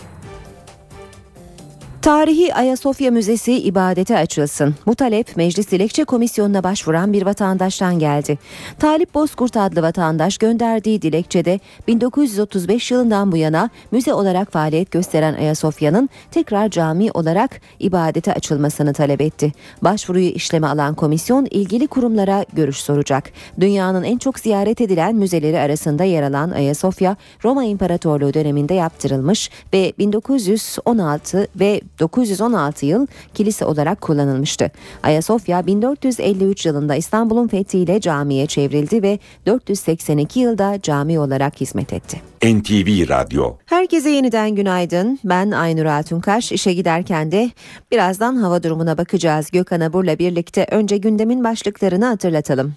Tarihi 2.02 2.54
Ayasofya 2.54 3.12
Müzesi 3.12 3.54
ibadete 3.54 4.18
açılsın. 4.18 4.76
Bu 4.86 4.95
talep 4.95 5.38
Meclis 5.38 5.72
Dilekçe 5.72 6.04
Komisyonu'na 6.04 6.64
başvuran 6.64 7.14
bir 7.14 7.26
vatandaştan 7.26 7.99
geldi. 7.99 8.38
Talip 8.80 9.14
Bozkurt 9.14 9.58
adlı 9.58 9.82
vatandaş 9.82 10.38
gönderdiği 10.38 11.02
dilekçede 11.02 11.60
1935 11.88 12.91
yılından 12.91 13.32
bu 13.32 13.38
yana 13.38 13.70
müze 13.91 14.14
olarak 14.14 14.52
faaliyet 14.52 14.91
gösteren 14.91 15.34
Ayasofya'nın 15.34 16.10
tekrar 16.32 16.70
cami 16.70 17.12
olarak 17.12 17.62
ibadete 17.80 18.34
açılmasını 18.34 18.93
talep 18.93 19.22
etti. 19.22 19.52
Başvuruyu 19.82 20.30
işleme 20.30 20.68
alan 20.68 20.95
komisyon 20.95 21.47
ilgili 21.52 21.88
kurumlara 21.88 22.45
görüş 22.54 22.78
soracak. 22.78 23.32
Dünyanın 23.60 24.04
en 24.04 24.18
çok 24.18 24.39
ziyaret 24.39 24.82
edilen 24.82 25.16
müzeleri 25.16 25.60
arasında 25.60 26.04
yer 26.04 26.24
alan 26.24 26.52
Ayasofya, 26.52 27.16
Roma 27.43 27.64
İmparatorluğu 27.64 28.34
döneminde 28.34 28.74
yaptırılmış 28.74 29.49
ve 29.74 29.93
1916 29.99 31.47
ve 31.56 31.82
916 32.02 32.86
yıl 32.86 33.08
kilise 33.34 33.66
olarak 33.66 34.02
kullanılmıştı. 34.02 34.72
Ayasofya 35.04 35.68
1453 35.68 36.66
yılında 36.66 36.95
İstanbul'un 36.95 37.47
fethiyle 37.47 38.02
camiye 38.02 38.45
çevrildi 38.45 39.04
ve 39.04 39.20
482 39.45 40.39
yılda 40.39 40.82
cami 40.82 41.20
olarak 41.20 41.62
hizmet 41.62 41.93
etti. 41.93 42.22
NTV 42.43 43.10
Radyo 43.10 43.54
Herkese 43.66 44.10
yeniden 44.10 44.56
günaydın. 44.56 45.20
Ben 45.24 45.52
Aynur 45.52 45.86
Altunkaş. 45.86 46.52
İşe 46.52 46.74
giderken 46.74 47.32
de 47.32 47.52
birazdan 47.91 48.36
hava 48.36 48.64
durumuna 48.64 48.97
bakacağız. 48.97 49.52
Gökhan 49.52 49.82
Abur'la 49.82 50.20
birlikte 50.20 50.68
önce 50.72 50.97
gündemin 50.97 51.43
başlıklarını 51.43 52.06
hatırlatalım. 52.06 52.74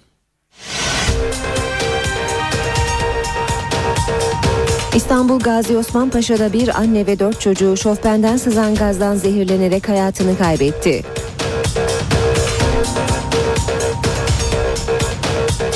İstanbul 4.95 5.39
Gazi 5.39 5.77
Osman 5.77 6.09
Paşa'da 6.09 6.53
bir 6.53 6.79
anne 6.79 7.07
ve 7.07 7.19
dört 7.19 7.41
çocuğu 7.41 7.77
şofbenden 7.77 8.37
sızan 8.37 8.75
gazdan 8.75 9.15
zehirlenerek 9.15 9.89
hayatını 9.89 10.37
kaybetti. 10.37 11.03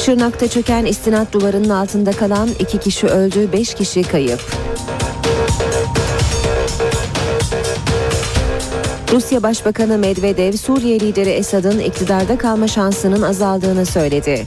Şırnak'ta 0.05 0.47
çöken 0.47 0.86
istinat 0.86 1.34
duvarının 1.34 1.70
altında 1.70 2.11
kalan 2.11 2.49
iki 2.59 2.80
kişi 2.80 3.07
öldü, 3.07 3.51
beş 3.53 3.74
kişi 3.74 4.03
kayıp. 4.03 4.39
Rusya 9.11 9.43
Başbakanı 9.43 9.97
Medvedev, 9.97 10.53
Suriye 10.53 10.99
lideri 10.99 11.30
Esad'ın 11.30 11.80
iktidarda 11.80 12.38
kalma 12.38 12.67
şansının 12.67 13.22
azaldığını 13.22 13.86
söyledi. 13.86 14.45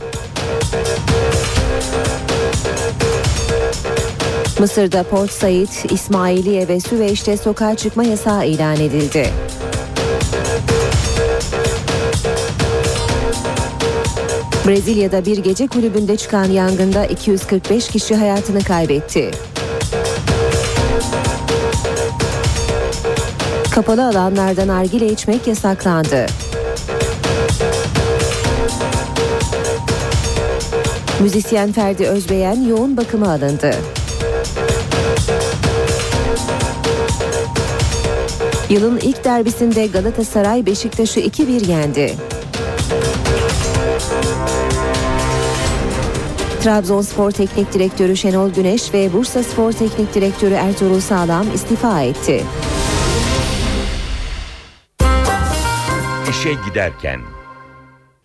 Mısır'da 4.62 5.02
Port 5.02 5.30
Said, 5.30 5.90
İsmailiye 5.90 6.68
ve 6.68 6.80
Süveyş'te 6.80 7.36
sokağa 7.36 7.74
çıkma 7.74 8.04
yasağı 8.04 8.46
ilan 8.46 8.76
edildi. 8.76 9.30
Brezilya'da 14.66 15.24
bir 15.24 15.38
gece 15.38 15.66
kulübünde 15.66 16.16
çıkan 16.16 16.44
yangında 16.44 17.06
245 17.06 17.88
kişi 17.88 18.14
hayatını 18.14 18.64
kaybetti. 18.64 19.30
Kapalı 23.70 24.06
alanlarda 24.06 24.66
nargile 24.66 25.06
içmek 25.06 25.46
yasaklandı. 25.46 26.26
Müzisyen 31.20 31.72
Ferdi 31.72 32.06
Özbeyen 32.06 32.68
yoğun 32.68 32.96
bakıma 32.96 33.30
alındı. 33.30 33.74
Yılın 38.72 38.98
ilk 38.98 39.24
derbisinde 39.24 39.86
Galatasaray 39.86 40.66
Beşiktaş'ı 40.66 41.20
2-1 41.20 41.70
yendi. 41.70 42.14
Trabzonspor 46.62 47.30
Teknik 47.30 47.72
Direktörü 47.72 48.16
Şenol 48.16 48.50
Güneş 48.50 48.94
ve 48.94 49.12
Bursa 49.12 49.42
Spor 49.42 49.72
Teknik 49.72 50.14
Direktörü 50.14 50.54
Ertuğrul 50.54 51.00
Sağlam 51.00 51.46
istifa 51.54 52.02
etti. 52.02 52.44
İşe 56.30 56.52
giderken 56.68 57.20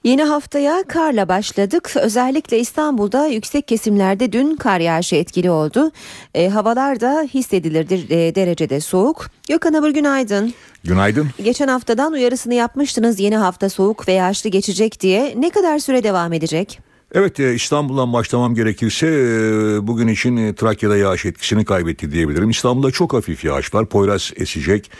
Yeni 0.08 0.24
haftaya 0.24 0.84
karla 0.84 1.30
başladık. 1.30 1.94
Özellikle 1.96 2.60
İstanbul'da 2.60 3.28
yüksek 3.28 3.68
kesimlerde 3.68 4.32
dün 4.32 4.56
kar 4.56 4.80
yağışı 4.80 5.16
etkili 5.16 5.52
oldu. 5.52 5.92
E, 6.36 6.50
havalar 6.50 7.00
da 7.00 7.28
hissedilir 7.34 8.10
e, 8.10 8.36
derecede 8.36 8.80
soğuk. 8.80 9.30
Gökhan 9.48 9.74
Abur 9.74 9.90
günaydın. 9.90 10.54
Günaydın. 10.84 11.30
Geçen 11.44 11.68
haftadan 11.68 12.14
uyarısını 12.14 12.54
yapmıştınız 12.54 13.20
yeni 13.20 13.38
hafta 13.38 13.70
soğuk 13.70 14.08
ve 14.08 14.14
yağışlı 14.14 14.50
geçecek 14.50 15.02
diye. 15.02 15.34
Ne 15.38 15.50
kadar 15.50 15.80
süre 15.80 16.04
devam 16.04 16.34
edecek? 16.34 16.80
Evet 17.14 17.40
e, 17.40 17.54
İstanbul'dan 17.54 18.14
başlamam 18.14 18.56
gerekirse 18.56 19.08
e, 19.08 19.88
bugün 19.88 20.08
için 20.08 20.38
e, 20.38 20.56
Trakya'da 20.56 20.98
yağış 20.98 21.26
etkisini 21.26 21.66
kaybetti 21.66 22.12
diyebilirim. 22.12 22.50
İstanbul'da 22.50 22.92
çok 22.92 23.14
hafif 23.14 23.46
yağış 23.46 23.74
var. 23.74 23.86
Poyraz 23.86 24.32
esecek. 24.36 24.92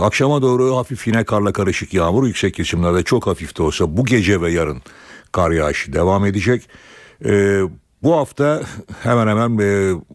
Akşama 0.00 0.42
doğru 0.42 0.76
hafif 0.76 1.06
yine 1.06 1.24
karla 1.24 1.52
karışık 1.52 1.94
yağmur 1.94 2.26
yüksek 2.26 2.54
kesimlerde 2.54 3.02
çok 3.02 3.26
hafif 3.26 3.58
de 3.58 3.62
olsa 3.62 3.96
bu 3.96 4.04
gece 4.04 4.40
ve 4.40 4.52
yarın 4.52 4.82
kar 5.32 5.50
yağışı 5.50 5.92
devam 5.92 6.26
edecek. 6.26 6.68
Bu 8.02 8.16
hafta 8.16 8.62
hemen 9.02 9.26
hemen 9.26 9.58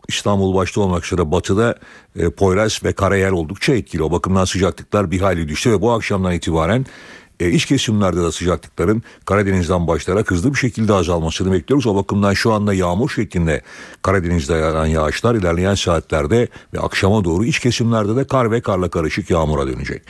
İstanbul 0.08 0.56
başta 0.56 0.82
olmak 0.82 1.06
üzere 1.06 1.32
batıda 1.32 1.80
Poyraz 2.38 2.84
ve 2.84 2.94
Karayel 2.94 3.32
oldukça 3.32 3.74
etkili. 3.74 4.04
O 4.04 4.12
bakımdan 4.12 4.46
sıcaklıklar 4.46 5.12
bir 5.12 5.22
hayli 5.22 5.48
düştü 5.48 5.72
ve 5.72 5.82
bu 5.82 5.92
akşamdan 5.92 6.34
itibaren 6.34 6.86
e, 7.40 7.52
iç 7.52 7.66
kesimlerde 7.66 8.24
de 8.24 8.32
sıcaklıkların 8.32 9.04
Karadeniz'den 9.26 9.88
başlayarak 9.88 10.32
hızlı 10.32 10.54
bir 10.54 10.58
şekilde 10.58 10.94
azalmasını 10.94 11.52
bekliyoruz. 11.52 11.88
O 11.88 11.96
bakımdan 11.96 12.34
şu 12.34 12.54
anda 12.54 12.74
yağmur 12.74 13.10
şeklinde 13.10 13.62
Karadeniz'de 14.02 14.54
yağan 14.54 14.86
yağışlar 14.86 15.36
ilerleyen 15.36 15.76
saatlerde 15.76 16.48
ve 16.74 16.80
akşama 16.80 17.24
doğru 17.24 17.46
iç 17.46 17.60
kesimlerde 17.60 18.16
de 18.16 18.28
kar 18.28 18.52
ve 18.52 18.62
karla 18.62 18.90
karışık 18.90 19.30
yağmura 19.30 19.68
dönecek. 19.68 20.02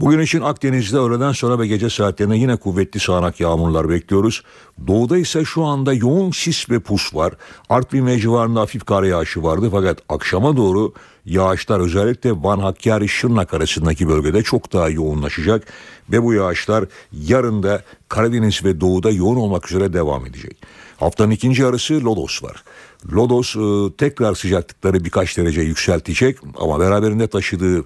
Bugün 0.00 0.20
için 0.20 0.40
Akdeniz'de 0.40 0.98
öğleden 0.98 1.32
sonra 1.32 1.58
ve 1.58 1.66
gece 1.66 1.90
saatlerinde 1.90 2.36
yine 2.36 2.56
kuvvetli 2.56 3.00
sağanak 3.00 3.40
yağmurlar 3.40 3.88
bekliyoruz. 3.88 4.42
Doğuda 4.86 5.18
ise 5.18 5.44
şu 5.44 5.64
anda 5.64 5.92
yoğun 5.92 6.30
sis 6.30 6.70
ve 6.70 6.80
pus 6.80 7.14
var. 7.14 7.34
Artvin 7.68 8.06
ve 8.06 8.18
civarında 8.18 8.60
hafif 8.60 8.84
kar 8.84 9.02
yağışı 9.02 9.42
vardı 9.42 9.68
fakat 9.72 9.98
akşama 10.08 10.56
doğru 10.56 10.92
yağışlar 11.24 11.80
özellikle 11.80 12.32
Van 12.32 12.58
Hakkari 12.58 13.08
Şırnak 13.08 13.54
arasındaki 13.54 14.08
bölgede 14.08 14.42
çok 14.42 14.72
daha 14.72 14.88
yoğunlaşacak 14.88 15.66
ve 16.12 16.22
bu 16.22 16.34
yağışlar 16.34 16.84
yarın 17.12 17.62
da 17.62 17.82
Karadeniz 18.08 18.64
ve 18.64 18.80
doğuda 18.80 19.10
yoğun 19.10 19.36
olmak 19.36 19.70
üzere 19.70 19.92
devam 19.92 20.26
edecek. 20.26 20.56
Haftanın 20.96 21.30
ikinci 21.30 21.62
yarısı 21.62 22.04
Lodos 22.04 22.42
var. 22.42 22.64
Lodos 23.12 23.56
e, 23.56 23.96
tekrar 23.96 24.34
sıcaklıkları 24.34 25.04
birkaç 25.04 25.38
derece 25.38 25.60
yükseltecek 25.60 26.38
ama 26.58 26.80
beraberinde 26.80 27.26
taşıdığı 27.26 27.84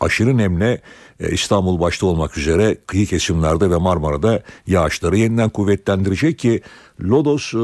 aşırı 0.00 0.36
nemle 0.36 0.80
İstanbul 1.20 1.80
başta 1.80 2.06
olmak 2.06 2.38
üzere 2.38 2.76
kıyı 2.86 3.06
kesimlerde 3.06 3.70
ve 3.70 3.76
Marmara'da 3.76 4.42
yağışları 4.66 5.16
yeniden 5.16 5.48
kuvvetlendirecek 5.48 6.38
ki 6.38 6.62
Lodos 7.00 7.54
e, 7.54 7.60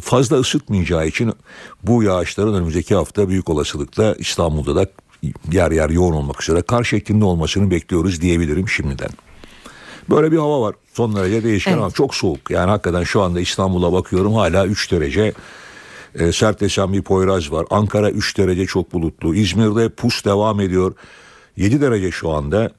fazla 0.00 0.36
ısıtmayacağı 0.36 1.06
için 1.06 1.32
bu 1.82 2.02
yağışların 2.02 2.54
önümüzdeki 2.54 2.94
hafta 2.94 3.28
büyük 3.28 3.48
olasılıkla 3.48 4.14
İstanbul'da 4.18 4.76
da 4.76 4.86
yer 5.52 5.70
yer 5.70 5.90
yoğun 5.90 6.12
olmak 6.12 6.42
üzere 6.42 6.62
kar 6.62 6.84
şeklinde 6.84 7.24
olmasını 7.24 7.70
bekliyoruz 7.70 8.20
diyebilirim 8.20 8.68
şimdiden. 8.68 9.10
Böyle 10.10 10.32
bir 10.32 10.36
hava 10.36 10.60
var. 10.60 10.74
Son 10.94 11.16
derece 11.16 11.44
değişken 11.44 11.72
evet. 11.72 11.82
ama 11.82 11.90
çok 11.90 12.14
soğuk. 12.14 12.50
Yani 12.50 12.70
hakikaten 12.70 13.02
şu 13.02 13.22
anda 13.22 13.40
İstanbul'a 13.40 13.92
bakıyorum 13.92 14.34
hala 14.34 14.66
3 14.66 14.92
derece 14.92 15.32
e, 16.14 16.32
sert 16.32 16.62
esen 16.62 16.92
bir 16.92 17.02
Poyraz 17.02 17.52
var. 17.52 17.66
Ankara 17.70 18.10
3 18.10 18.38
derece 18.38 18.66
çok 18.66 18.92
bulutlu. 18.92 19.34
İzmir'de 19.34 19.88
pus 19.88 20.24
devam 20.24 20.60
ediyor. 20.60 20.94
7 21.56 21.80
derece 21.80 22.10
şu 22.10 22.30
anda. 22.30 22.70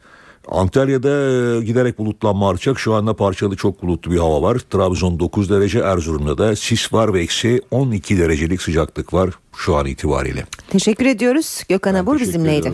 Antalya'da 0.48 1.10
e, 1.10 1.64
giderek 1.64 1.98
bulutlanma 1.98 2.50
artacak. 2.50 2.80
Şu 2.80 2.94
anda 2.94 3.14
parçalı 3.14 3.56
çok 3.56 3.84
bulutlu 3.84 4.12
bir 4.12 4.18
hava 4.18 4.42
var. 4.42 4.58
Trabzon 4.70 5.20
9 5.20 5.50
derece, 5.50 5.80
Erzurum'da 5.80 6.38
da 6.38 6.56
sis 6.56 6.94
var 6.94 7.14
ve 7.14 7.22
eksi 7.22 7.62
12 7.72 8.18
derecelik 8.20 8.62
sıcaklık 8.62 9.14
var 9.14 9.30
şu 9.56 9.76
an 9.76 9.86
itibariyle. 9.86 10.46
Teşekkür 10.70 11.06
ediyoruz. 11.06 11.64
Gökhan 11.70 11.94
ben 11.94 12.00
Abur 12.00 12.20
bizimleydi. 12.20 12.74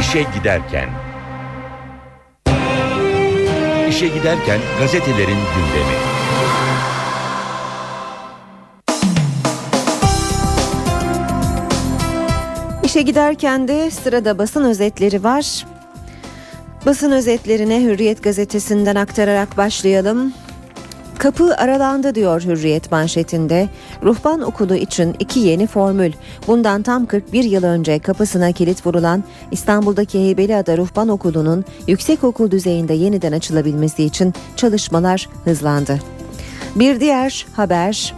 İşe 0.00 0.26
giderken 0.38 0.88
İşe 3.88 4.08
giderken 4.08 4.60
gazetelerin 4.80 5.26
gündemi. 5.26 6.07
İşe 12.98 13.02
giderken 13.02 13.68
de 13.68 13.90
sırada 13.90 14.38
basın 14.38 14.64
özetleri 14.64 15.24
var. 15.24 15.66
Basın 16.86 17.12
özetlerine 17.12 17.82
Hürriyet 17.82 18.22
gazetesinden 18.22 18.96
aktararak 18.96 19.56
başlayalım. 19.56 20.32
Kapı 21.18 21.56
aralandı 21.56 22.14
diyor 22.14 22.42
Hürriyet 22.42 22.92
manşetinde. 22.92 23.68
Ruhban 24.02 24.40
okulu 24.42 24.74
için 24.74 25.16
iki 25.18 25.40
yeni 25.40 25.66
formül. 25.66 26.12
Bundan 26.46 26.82
tam 26.82 27.06
41 27.06 27.44
yıl 27.44 27.64
önce 27.64 27.98
kapısına 27.98 28.52
kilit 28.52 28.86
vurulan 28.86 29.24
İstanbul'daki 29.50 30.18
Heybeliada 30.18 30.76
Ruhban 30.76 31.08
Okulu'nun 31.08 31.64
yüksek 31.86 32.24
okul 32.24 32.50
düzeyinde 32.50 32.94
yeniden 32.94 33.32
açılabilmesi 33.32 34.04
için 34.04 34.34
çalışmalar 34.56 35.28
hızlandı. 35.44 35.98
Bir 36.76 37.00
diğer 37.00 37.46
haber 37.52 38.14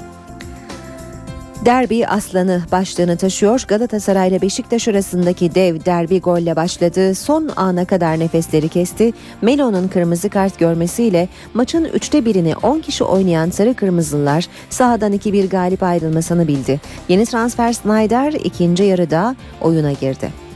Derbi 1.65 2.07
aslanı 2.07 2.63
başlığını 2.73 3.17
taşıyor. 3.17 3.65
Galatasaray 3.69 4.29
ile 4.29 4.43
Beşiktaş 4.43 4.89
arasındaki 4.89 5.55
dev 5.55 5.85
derbi 5.85 6.21
golle 6.21 6.57
başladı. 6.57 7.15
Son 7.15 7.51
ana 7.57 7.85
kadar 7.85 8.19
nefesleri 8.19 8.69
kesti. 8.69 9.13
Melo'nun 9.43 9.89
kırmızı 9.89 10.29
kart 10.29 10.59
görmesiyle 10.59 11.29
maçın 11.55 11.85
üçte 11.85 12.25
birini 12.25 12.57
10 12.57 12.81
kişi 12.81 13.05
oynayan 13.05 13.51
sarı 13.51 13.75
kırmızılar 13.75 14.47
sahadan 14.71 15.13
2-1 15.13 15.49
galip 15.49 15.83
ayrılmasını 15.83 16.49
bildi. 16.49 16.81
Yeni 17.09 17.27
transfer 17.27 17.73
Snyder 17.73 18.33
ikinci 18.33 18.83
yarıda 18.83 19.37
oyuna 19.61 19.93
girdi. 19.93 20.50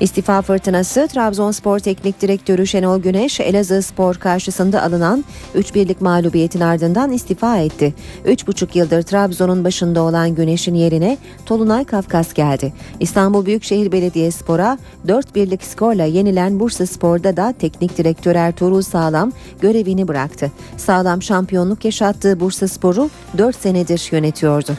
İstifa 0.00 0.42
fırtınası 0.42 1.08
Trabzonspor 1.12 1.78
Teknik 1.78 2.20
Direktörü 2.20 2.66
Şenol 2.66 3.00
Güneş 3.00 3.40
Elazığ 3.40 3.82
Spor 3.82 4.14
karşısında 4.14 4.82
alınan 4.82 5.24
3-1'lik 5.54 6.00
mağlubiyetin 6.00 6.60
ardından 6.60 7.12
istifa 7.12 7.58
etti. 7.58 7.94
3,5 8.26 8.78
yıldır 8.78 9.02
Trabzon'un 9.02 9.64
başında 9.64 10.02
olan 10.02 10.34
Güneş'in 10.34 10.74
yerine 10.74 11.18
Tolunay 11.46 11.84
Kafkas 11.84 12.34
geldi. 12.34 12.72
İstanbul 13.00 13.46
Büyükşehir 13.46 13.92
Belediyespor'a 13.92 14.78
4-1'lik 15.06 15.64
skorla 15.64 16.04
yenilen 16.04 16.60
Bursa 16.60 16.86
Spor'da 16.86 17.36
da 17.36 17.54
teknik 17.58 17.98
direktör 17.98 18.34
Ertuğrul 18.34 18.82
Sağlam 18.82 19.32
görevini 19.60 20.08
bıraktı. 20.08 20.52
Sağlam 20.76 21.22
şampiyonluk 21.22 21.84
yaşattığı 21.84 22.40
Bursa 22.40 22.68
Spor'u 22.68 23.10
4 23.38 23.56
senedir 23.56 24.08
yönetiyordu. 24.12 24.72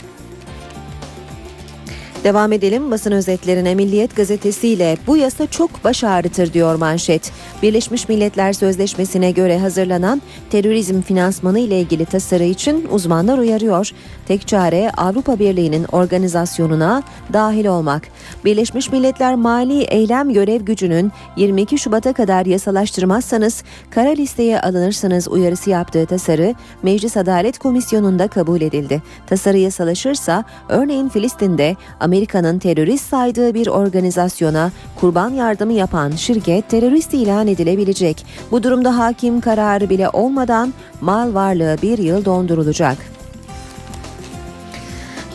Devam 2.23 2.51
edelim 2.51 2.91
basın 2.91 3.11
özetlerine 3.11 3.75
Milliyet 3.75 4.15
gazetesiyle 4.15 4.97
bu 5.07 5.17
yasa 5.17 5.47
çok 5.47 5.83
baş 5.83 6.03
ağrıtır 6.03 6.53
diyor 6.53 6.75
manşet. 6.75 7.31
Birleşmiş 7.63 8.09
Milletler 8.09 8.53
Sözleşmesi'ne 8.53 9.31
göre 9.31 9.59
hazırlanan 9.59 10.21
terörizm 10.49 11.01
finansmanı 11.01 11.59
ile 11.59 11.79
ilgili 11.79 12.05
tasarı 12.05 12.43
için 12.43 12.87
uzmanlar 12.91 13.37
uyarıyor. 13.37 13.91
Tek 14.27 14.47
çare 14.47 14.91
Avrupa 14.97 15.39
Birliği'nin 15.39 15.83
organizasyonuna 15.91 17.03
dahil 17.33 17.65
olmak. 17.65 18.03
Birleşmiş 18.45 18.91
Milletler 18.91 19.35
Mali 19.35 19.81
Eylem 19.81 20.33
Görev 20.33 20.61
Gücü'nün 20.61 21.11
22 21.37 21.77
Şubat'a 21.77 22.13
kadar 22.13 22.45
yasalaştırmazsanız 22.45 23.63
kara 23.89 24.09
listeye 24.09 24.61
alınırsınız 24.61 25.27
uyarısı 25.27 25.69
yaptığı 25.69 26.05
tasarı 26.05 26.55
Meclis 26.83 27.17
Adalet 27.17 27.59
Komisyonu'nda 27.59 28.27
kabul 28.27 28.61
edildi. 28.61 29.01
Tasarı 29.27 29.57
yasalaşırsa 29.57 30.43
örneğin 30.69 31.09
Filistin'de 31.09 31.75
Amerika'nın 32.11 32.59
terörist 32.59 33.09
saydığı 33.09 33.53
bir 33.53 33.67
organizasyona 33.67 34.71
kurban 34.99 35.29
yardımı 35.29 35.73
yapan 35.73 36.11
şirket 36.11 36.69
terörist 36.69 37.13
ilan 37.13 37.47
edilebilecek. 37.47 38.25
Bu 38.51 38.63
durumda 38.63 38.97
hakim 38.97 39.41
kararı 39.41 39.89
bile 39.89 40.09
olmadan 40.09 40.73
mal 41.01 41.33
varlığı 41.33 41.77
bir 41.81 41.97
yıl 41.97 42.25
dondurulacak. 42.25 42.97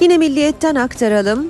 Yine 0.00 0.18
milliyetten 0.18 0.74
aktaralım. 0.74 1.46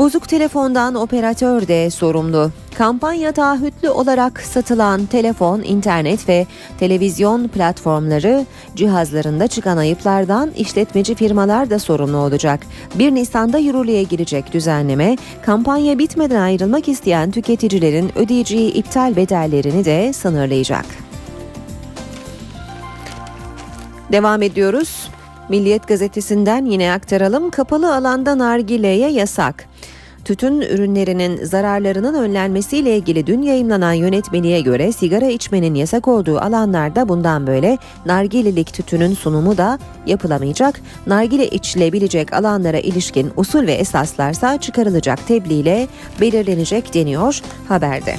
Bozuk 0.00 0.28
telefondan 0.28 0.94
operatör 0.94 1.68
de 1.68 1.90
sorumlu. 1.90 2.50
Kampanya 2.78 3.32
taahhütlü 3.32 3.90
olarak 3.90 4.40
satılan 4.40 5.06
telefon, 5.06 5.62
internet 5.62 6.28
ve 6.28 6.46
televizyon 6.78 7.48
platformları 7.48 8.46
cihazlarında 8.76 9.46
çıkan 9.46 9.76
ayıplardan 9.76 10.50
işletmeci 10.50 11.14
firmalar 11.14 11.70
da 11.70 11.78
sorumlu 11.78 12.16
olacak. 12.16 12.60
1 12.94 13.14
Nisan'da 13.14 13.58
yürürlüğe 13.58 14.02
girecek 14.02 14.52
düzenleme, 14.52 15.16
kampanya 15.42 15.98
bitmeden 15.98 16.40
ayrılmak 16.40 16.88
isteyen 16.88 17.30
tüketicilerin 17.30 18.18
ödeyeceği 18.18 18.72
iptal 18.72 19.16
bedellerini 19.16 19.84
de 19.84 20.12
sınırlayacak. 20.12 20.86
Devam 24.12 24.42
ediyoruz. 24.42 25.10
Milliyet 25.50 25.88
gazetesinden 25.88 26.64
yine 26.64 26.92
aktaralım. 26.92 27.50
Kapalı 27.50 27.94
alanda 27.94 28.38
nargileye 28.38 29.10
yasak. 29.10 29.64
Tütün 30.24 30.60
ürünlerinin 30.60 31.44
zararlarının 31.44 32.14
önlenmesiyle 32.14 32.96
ilgili 32.96 33.26
dün 33.26 33.42
yayımlanan 33.42 33.92
yönetmeliğe 33.92 34.60
göre 34.60 34.92
sigara 34.92 35.26
içmenin 35.26 35.74
yasak 35.74 36.08
olduğu 36.08 36.38
alanlarda 36.38 37.08
bundan 37.08 37.46
böyle 37.46 37.78
nargilelik 38.06 38.74
tütünün 38.74 39.14
sunumu 39.14 39.56
da 39.56 39.78
yapılamayacak. 40.06 40.80
Nargile 41.06 41.48
içilebilecek 41.48 42.32
alanlara 42.32 42.78
ilişkin 42.78 43.30
usul 43.36 43.66
ve 43.66 43.72
esaslarsa 43.72 44.60
çıkarılacak 44.60 45.26
tebliğle 45.26 45.88
belirlenecek 46.20 46.94
deniyor 46.94 47.40
haberde. 47.68 48.16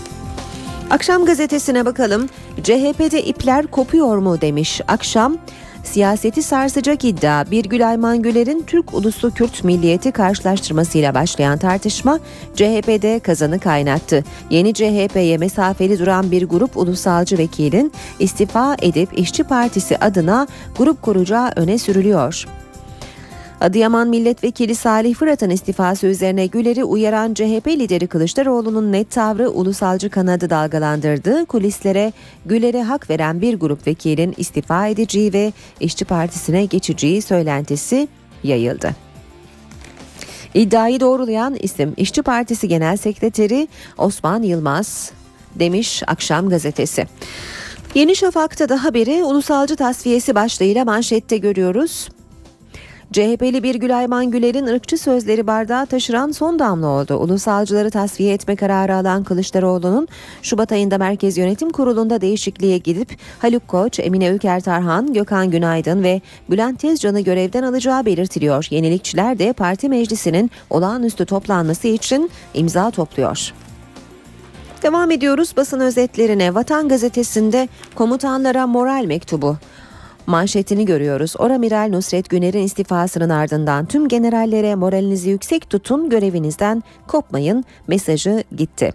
Akşam 0.90 1.26
gazetesine 1.26 1.86
bakalım. 1.86 2.30
CHP'de 2.64 3.24
ipler 3.24 3.68
kopuyor 3.68 4.18
mu 4.18 4.42
demiş. 4.42 4.82
Akşam 4.88 5.38
Siyaseti 5.84 6.42
sarsacak 6.42 7.06
iddia 7.06 7.52
Birgül 7.52 7.90
Ayman 7.90 8.22
Güler'in 8.22 8.64
Türk 8.68 8.94
Ulusu 8.94 9.32
Kürt 9.32 9.64
Milliyeti 9.64 10.12
karşılaştırmasıyla 10.12 11.14
başlayan 11.14 11.58
tartışma 11.58 12.20
CHP'de 12.56 13.20
kazanı 13.20 13.60
kaynattı. 13.60 14.24
Yeni 14.50 14.74
CHP'ye 14.74 15.38
mesafeli 15.38 16.00
duran 16.00 16.32
bir 16.32 16.44
grup 16.44 16.78
ulusalcı 16.78 17.38
vekilin 17.38 17.92
istifa 18.20 18.76
edip 18.82 19.20
İşçi 19.20 19.44
Partisi 19.44 19.98
adına 19.98 20.48
grup 20.78 21.02
kuracağı 21.02 21.52
öne 21.56 21.78
sürülüyor. 21.78 22.46
Adıyaman 23.62 24.08
Milletvekili 24.08 24.76
Salih 24.76 25.16
Fırat'ın 25.16 25.50
istifası 25.50 26.08
üzerine 26.08 26.46
Güler'i 26.46 26.84
uyaran 26.84 27.34
CHP 27.34 27.68
lideri 27.68 28.08
Kılıçdaroğlu'nun 28.08 28.92
net 28.92 29.12
tavrı 29.12 29.50
ulusalcı 29.50 30.10
kanadı 30.10 30.50
dalgalandırdı. 30.50 31.46
Kulislere 31.46 32.14
Güler'e 32.46 32.84
hak 32.84 33.10
veren 33.10 33.42
bir 33.42 33.60
grup 33.60 33.88
vekilin 33.88 34.34
istifa 34.38 34.88
edeceği 34.88 35.34
ve 35.34 35.54
İşçi 35.80 36.06
Partisi'ne 36.06 36.66
geçeceği 36.66 37.22
söylentisi 37.22 38.08
yayıldı. 38.44 38.96
İddiayı 40.54 41.00
doğrulayan 41.00 41.56
isim 41.56 41.94
İşçi 41.98 42.22
Partisi 42.22 42.68
Genel 42.68 42.98
Sekreteri 42.98 43.68
Osman 43.98 44.44
Yılmaz 44.44 45.12
demiş 45.56 46.04
Akşam 46.08 46.50
Gazetesi. 46.50 47.08
Yeni 47.96 48.16
Şafak'ta 48.16 48.70
da 48.70 48.84
haberi 48.84 49.24
ulusalcı 49.24 49.76
tasfiyesi 49.76 50.36
başlığıyla 50.36 50.86
manşette 50.86 51.38
görüyoruz. 51.38 52.10
CHP'li 53.12 53.64
bir 53.64 53.76
Gülayman 53.76 54.32
Güler'in 54.32 54.66
ırkçı 54.66 54.98
sözleri 54.98 55.48
bardağı 55.48 55.86
taşıran 55.86 56.32
son 56.32 56.60
damla 56.60 56.88
oldu. 56.88 57.16
Ulusalcıları 57.16 57.92
tasfiye 57.92 58.34
etme 58.34 58.56
kararı 58.56 58.96
alan 58.96 59.24
Kılıçdaroğlu'nun 59.24 60.08
Şubat 60.42 60.72
ayında 60.72 60.98
Merkez 60.98 61.38
Yönetim 61.38 61.70
Kurulu'nda 61.70 62.22
değişikliğe 62.22 62.78
gidip 62.78 63.10
Haluk 63.40 63.68
Koç, 63.68 64.00
Emine 64.00 64.28
Ülker 64.28 64.62
Tarhan, 64.62 65.14
Gökhan 65.14 65.52
Günaydın 65.52 66.04
ve 66.04 66.22
Bülent 66.50 66.80
Tezcan'ı 66.80 67.22
görevden 67.22 67.64
alacağı 67.64 68.06
belirtiliyor. 68.06 68.68
Yenilikçiler 68.70 69.40
de 69.40 69.54
parti 69.54 69.90
meclisinin 69.90 70.52
olağanüstü 70.70 71.26
toplanması 71.26 71.88
için 71.88 72.32
imza 72.54 72.92
topluyor. 72.92 73.54
Devam 74.84 75.12
ediyoruz 75.12 75.54
basın 75.58 75.80
özetlerine. 75.80 76.56
Vatan 76.56 76.88
gazetesinde 76.88 77.68
komutanlara 77.96 78.68
moral 78.68 79.06
mektubu 79.06 79.58
manşetini 80.32 80.86
görüyoruz. 80.86 81.34
Oramiral 81.40 81.90
Nusret 81.90 82.30
Güner'in 82.30 82.64
istifasının 82.64 83.30
ardından 83.30 83.86
tüm 83.86 84.08
generallere 84.08 84.76
moralinizi 84.76 85.30
yüksek 85.30 85.70
tutun 85.70 86.10
görevinizden 86.10 86.84
kopmayın 87.08 87.66
mesajı 87.88 88.44
gitti. 88.58 88.92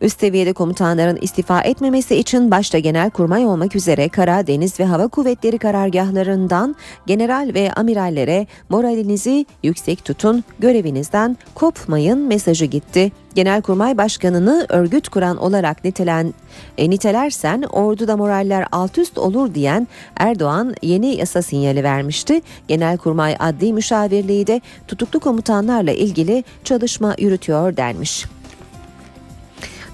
Üst 0.00 0.20
seviyede 0.20 0.52
komutanların 0.52 1.18
istifa 1.20 1.60
etmemesi 1.60 2.16
için 2.16 2.50
başta 2.50 2.78
genel 2.78 3.10
kurmay 3.10 3.46
olmak 3.46 3.76
üzere 3.76 4.08
kara, 4.08 4.46
deniz 4.46 4.80
ve 4.80 4.84
hava 4.84 5.08
kuvvetleri 5.08 5.58
karargahlarından 5.58 6.76
general 7.06 7.50
ve 7.54 7.72
amirallere 7.72 8.46
moralinizi 8.68 9.46
yüksek 9.62 10.04
tutun, 10.04 10.44
görevinizden 10.58 11.36
kopmayın 11.54 12.18
mesajı 12.18 12.64
gitti. 12.64 13.12
Genelkurmay 13.34 13.98
Başkanı'nı 13.98 14.66
örgüt 14.68 15.08
kuran 15.08 15.36
olarak 15.36 15.84
nitelen, 15.84 16.34
e, 16.78 16.90
nitelersen 16.90 17.62
orduda 17.62 18.16
moraller 18.16 18.66
alt 18.72 18.98
üst 18.98 19.18
olur 19.18 19.54
diyen 19.54 19.88
Erdoğan 20.16 20.74
yeni 20.82 21.16
yasa 21.16 21.42
sinyali 21.42 21.84
vermişti. 21.84 22.40
Genelkurmay 22.68 23.36
Adli 23.38 23.72
Müşavirliği 23.72 24.46
de 24.46 24.60
tutuklu 24.88 25.20
komutanlarla 25.20 25.92
ilgili 25.92 26.44
çalışma 26.64 27.14
yürütüyor 27.18 27.76
denmiş. 27.76 28.26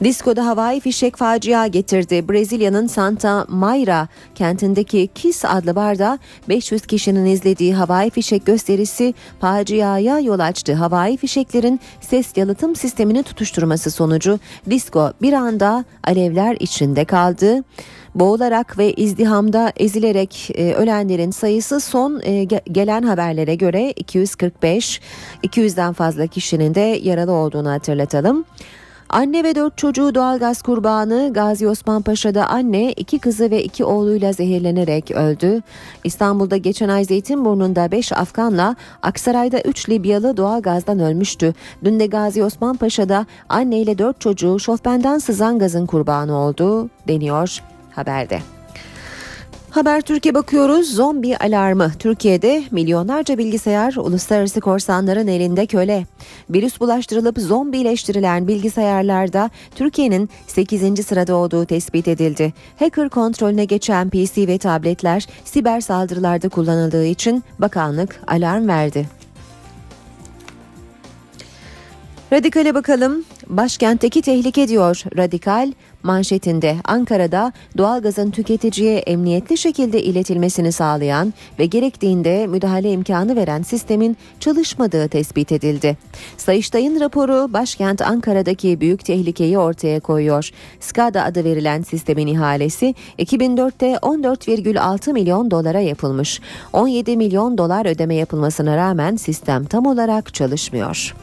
Disko'da 0.05 0.47
havai 0.47 0.81
fişek 0.81 1.17
facia 1.17 1.67
getirdi. 1.67 2.29
Brezilya'nın 2.29 2.87
Santa 2.87 3.47
Mayra 3.49 4.09
kentindeki 4.35 5.09
Kiss 5.15 5.45
adlı 5.45 5.77
barda 5.77 6.19
500 6.49 6.87
kişinin 6.87 7.27
izlediği 7.27 7.75
havai 7.75 8.11
fişek 8.11 8.47
gösterisi 8.47 9.15
faciaya 9.41 10.21
yol 10.21 10.39
açtı. 10.39 10.75
Havai 10.75 11.17
fişeklerin 11.17 11.81
ses 12.01 12.37
yalıtım 12.37 12.77
sistemini 12.77 13.23
tutuşturması 13.23 13.91
sonucu 13.91 14.39
disko 14.71 15.13
bir 15.23 15.33
anda 15.33 15.85
alevler 16.05 16.57
içinde 16.61 17.05
kaldı. 17.05 17.65
Boğularak 18.15 18.79
ve 18.79 18.93
izdihamda 18.93 19.73
ezilerek 19.77 20.51
e, 20.55 20.73
ölenlerin 20.73 21.31
sayısı 21.31 21.81
son 21.81 22.21
e, 22.23 22.45
ge- 22.45 22.73
gelen 22.73 23.03
haberlere 23.03 23.55
göre 23.55 23.91
245, 23.91 25.01
200'den 25.45 25.93
fazla 25.93 26.27
kişinin 26.27 26.75
de 26.75 26.81
yaralı 26.81 27.33
olduğunu 27.33 27.71
hatırlatalım. 27.71 28.45
Anne 29.13 29.45
ve 29.45 29.55
dört 29.55 29.79
çocuğu 29.79 30.15
doğalgaz 30.15 30.63
kurbanı 30.63 31.31
Gazi 31.33 31.69
Osman 31.69 32.03
Paşa'da 32.03 32.47
anne 32.47 32.93
iki 32.93 33.19
kızı 33.19 33.51
ve 33.51 33.65
iki 33.65 33.85
oğluyla 33.85 34.33
zehirlenerek 34.33 35.11
öldü. 35.11 35.63
İstanbul'da 36.05 36.57
geçen 36.57 36.89
ay 36.89 37.05
Zeytinburnu'nda 37.05 37.91
5 37.91 38.13
Afganla 38.13 38.77
Aksaray'da 39.03 39.61
3 39.61 39.89
Libyalı 39.89 40.37
doğalgazdan 40.37 41.01
ölmüştü. 41.01 41.55
Dün 41.85 42.01
de 42.01 42.07
Gazi 42.07 42.45
Osman 42.45 42.77
Paşa'da 42.77 43.27
anne 43.49 43.79
ile 43.79 43.99
dört 43.99 44.21
çocuğu 44.21 44.59
şofbenden 44.59 45.19
sızan 45.19 45.59
gazın 45.59 45.87
kurbanı 45.87 46.37
oldu 46.37 46.91
deniyor 47.09 47.63
haberde. 47.95 48.60
Haber 49.71 50.01
Türkiye 50.01 50.35
bakıyoruz. 50.35 50.95
Zombi 50.95 51.37
alarmı. 51.37 51.93
Türkiye'de 51.99 52.63
milyonlarca 52.71 53.39
bilgisayar 53.39 53.95
uluslararası 53.97 54.61
korsanların 54.61 55.27
elinde 55.27 55.67
köle. 55.67 56.07
Virüs 56.51 56.81
bulaştırılıp 56.81 57.39
zombileştirilen 57.39 58.49
bilgisayarlarda 58.49 59.51
Türkiye'nin 59.75 60.31
8. 60.47 61.07
sırada 61.07 61.35
olduğu 61.35 61.65
tespit 61.65 62.09
edildi. 62.09 62.53
Hacker 62.79 63.09
kontrolüne 63.09 63.65
geçen 63.65 64.11
PC 64.11 64.47
ve 64.47 64.59
tabletler 64.59 65.27
siber 65.45 65.81
saldırılarda 65.81 66.49
kullanıldığı 66.49 67.07
için 67.07 67.45
bakanlık 67.59 68.21
alarm 68.27 68.69
verdi. 68.69 69.21
Radikale 72.33 72.75
bakalım. 72.75 73.25
Başkentteki 73.47 74.23
tehlike 74.23 74.69
diyor 74.69 75.03
Radikal 75.17 75.73
manşetinde 76.03 76.77
Ankara'da 76.85 77.53
doğalgazın 77.79 78.31
tüketiciye 78.31 78.99
emniyetli 78.99 79.57
şekilde 79.57 80.03
iletilmesini 80.03 80.73
sağlayan 80.73 81.35
ve 81.59 81.67
gerektiğinde 81.67 82.47
müdahale 82.47 82.93
imkanı 82.93 83.37
veren 83.37 83.63
sistemin 83.63 84.17
çalışmadığı 84.41 85.09
tespit 85.09 85.53
edildi. 85.53 85.97
Sayıştay'ın 86.37 87.01
raporu 87.01 87.53
başkent 87.53 88.03
Ankara'daki 88.03 88.81
büyük 88.81 89.05
tehlikeyi 89.05 89.59
ortaya 89.59 90.01
koyuyor. 90.01 90.51
SCADA 90.81 91.25
adı 91.25 91.45
verilen 91.45 91.83
sistemin 91.83 92.27
ihalesi 92.27 92.95
2004'te 93.19 93.93
14,6 93.93 95.13
milyon 95.13 95.51
dolara 95.51 95.81
yapılmış. 95.81 96.41
17 96.73 97.17
milyon 97.17 97.59
dolar 97.59 97.87
ödeme 97.87 98.15
yapılmasına 98.15 98.77
rağmen 98.77 99.17
sistem 99.17 99.65
tam 99.65 99.87
olarak 99.87 100.35
çalışmıyor. 100.35 101.15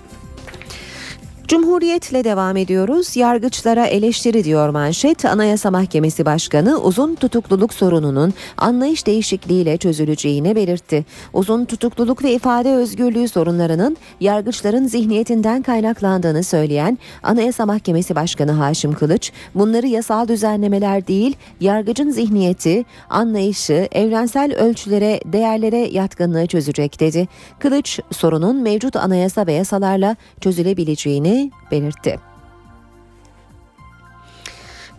Cumhuriyetle 1.47 2.23
devam 2.23 2.57
ediyoruz. 2.57 3.15
Yargıçlara 3.15 3.85
eleştiri 3.85 4.43
diyor 4.43 4.69
manşet. 4.69 5.25
Anayasa 5.25 5.71
Mahkemesi 5.71 6.25
Başkanı 6.25 6.77
uzun 6.81 7.15
tutukluluk 7.15 7.73
sorununun 7.73 8.33
anlayış 8.57 9.05
değişikliğiyle 9.07 9.77
çözüleceğini 9.77 10.55
belirtti. 10.55 11.05
Uzun 11.33 11.65
tutukluluk 11.65 12.23
ve 12.23 12.33
ifade 12.33 12.73
özgürlüğü 12.73 13.27
sorunlarının 13.27 13.97
yargıçların 14.19 14.87
zihniyetinden 14.87 15.61
kaynaklandığını 15.61 16.43
söyleyen 16.43 16.97
Anayasa 17.23 17.65
Mahkemesi 17.65 18.15
Başkanı 18.15 18.51
Haşim 18.51 18.93
Kılıç, 18.93 19.31
bunları 19.55 19.87
yasal 19.87 20.27
düzenlemeler 20.27 21.07
değil, 21.07 21.35
yargıcın 21.59 22.09
zihniyeti, 22.09 22.85
anlayışı, 23.09 23.87
evrensel 23.91 24.55
ölçülere, 24.55 25.19
değerlere 25.25 25.77
yatkınlığı 25.77 26.47
çözecek 26.47 26.99
dedi. 26.99 27.27
Kılıç, 27.59 27.99
sorunun 28.11 28.55
mevcut 28.55 28.95
anayasa 28.95 29.47
ve 29.47 29.53
yasalarla 29.53 30.15
çözülebileceğini 30.41 31.36
belirtti. 31.71 32.19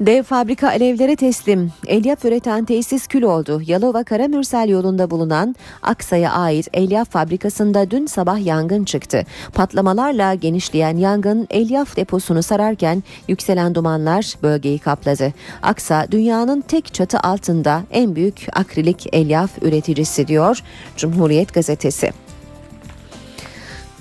Dev 0.01 0.23
fabrika 0.23 0.69
alevlere 0.69 1.17
teslim. 1.17 1.73
Elyaf 1.87 2.25
üreten 2.25 2.65
tesis 2.65 3.07
kül 3.07 3.23
oldu. 3.23 3.63
Yalova 3.67 4.05
Karamürsel 4.05 4.69
yolunda 4.69 5.11
bulunan 5.11 5.57
Aksa'ya 5.83 6.33
ait 6.33 6.69
elyaf 6.73 7.11
fabrikasında 7.11 7.91
dün 7.91 8.07
sabah 8.07 8.47
yangın 8.47 8.85
çıktı. 8.85 9.25
Patlamalarla 9.55 10.35
genişleyen 10.35 10.97
yangın 10.97 11.47
elyaf 11.51 11.97
deposunu 11.97 12.43
sararken 12.43 13.03
yükselen 13.29 13.75
dumanlar 13.75 14.35
bölgeyi 14.43 14.79
kapladı. 14.79 15.33
Aksa 15.63 16.07
dünyanın 16.11 16.61
tek 16.61 16.95
çatı 16.95 17.19
altında 17.21 17.83
en 17.91 18.17
büyük 18.17 18.47
akrilik 18.53 19.07
elyaf 19.13 19.63
üreticisi 19.63 20.29
diyor 20.29 20.63
Cumhuriyet 20.97 21.55
gazetesi. 21.55 22.28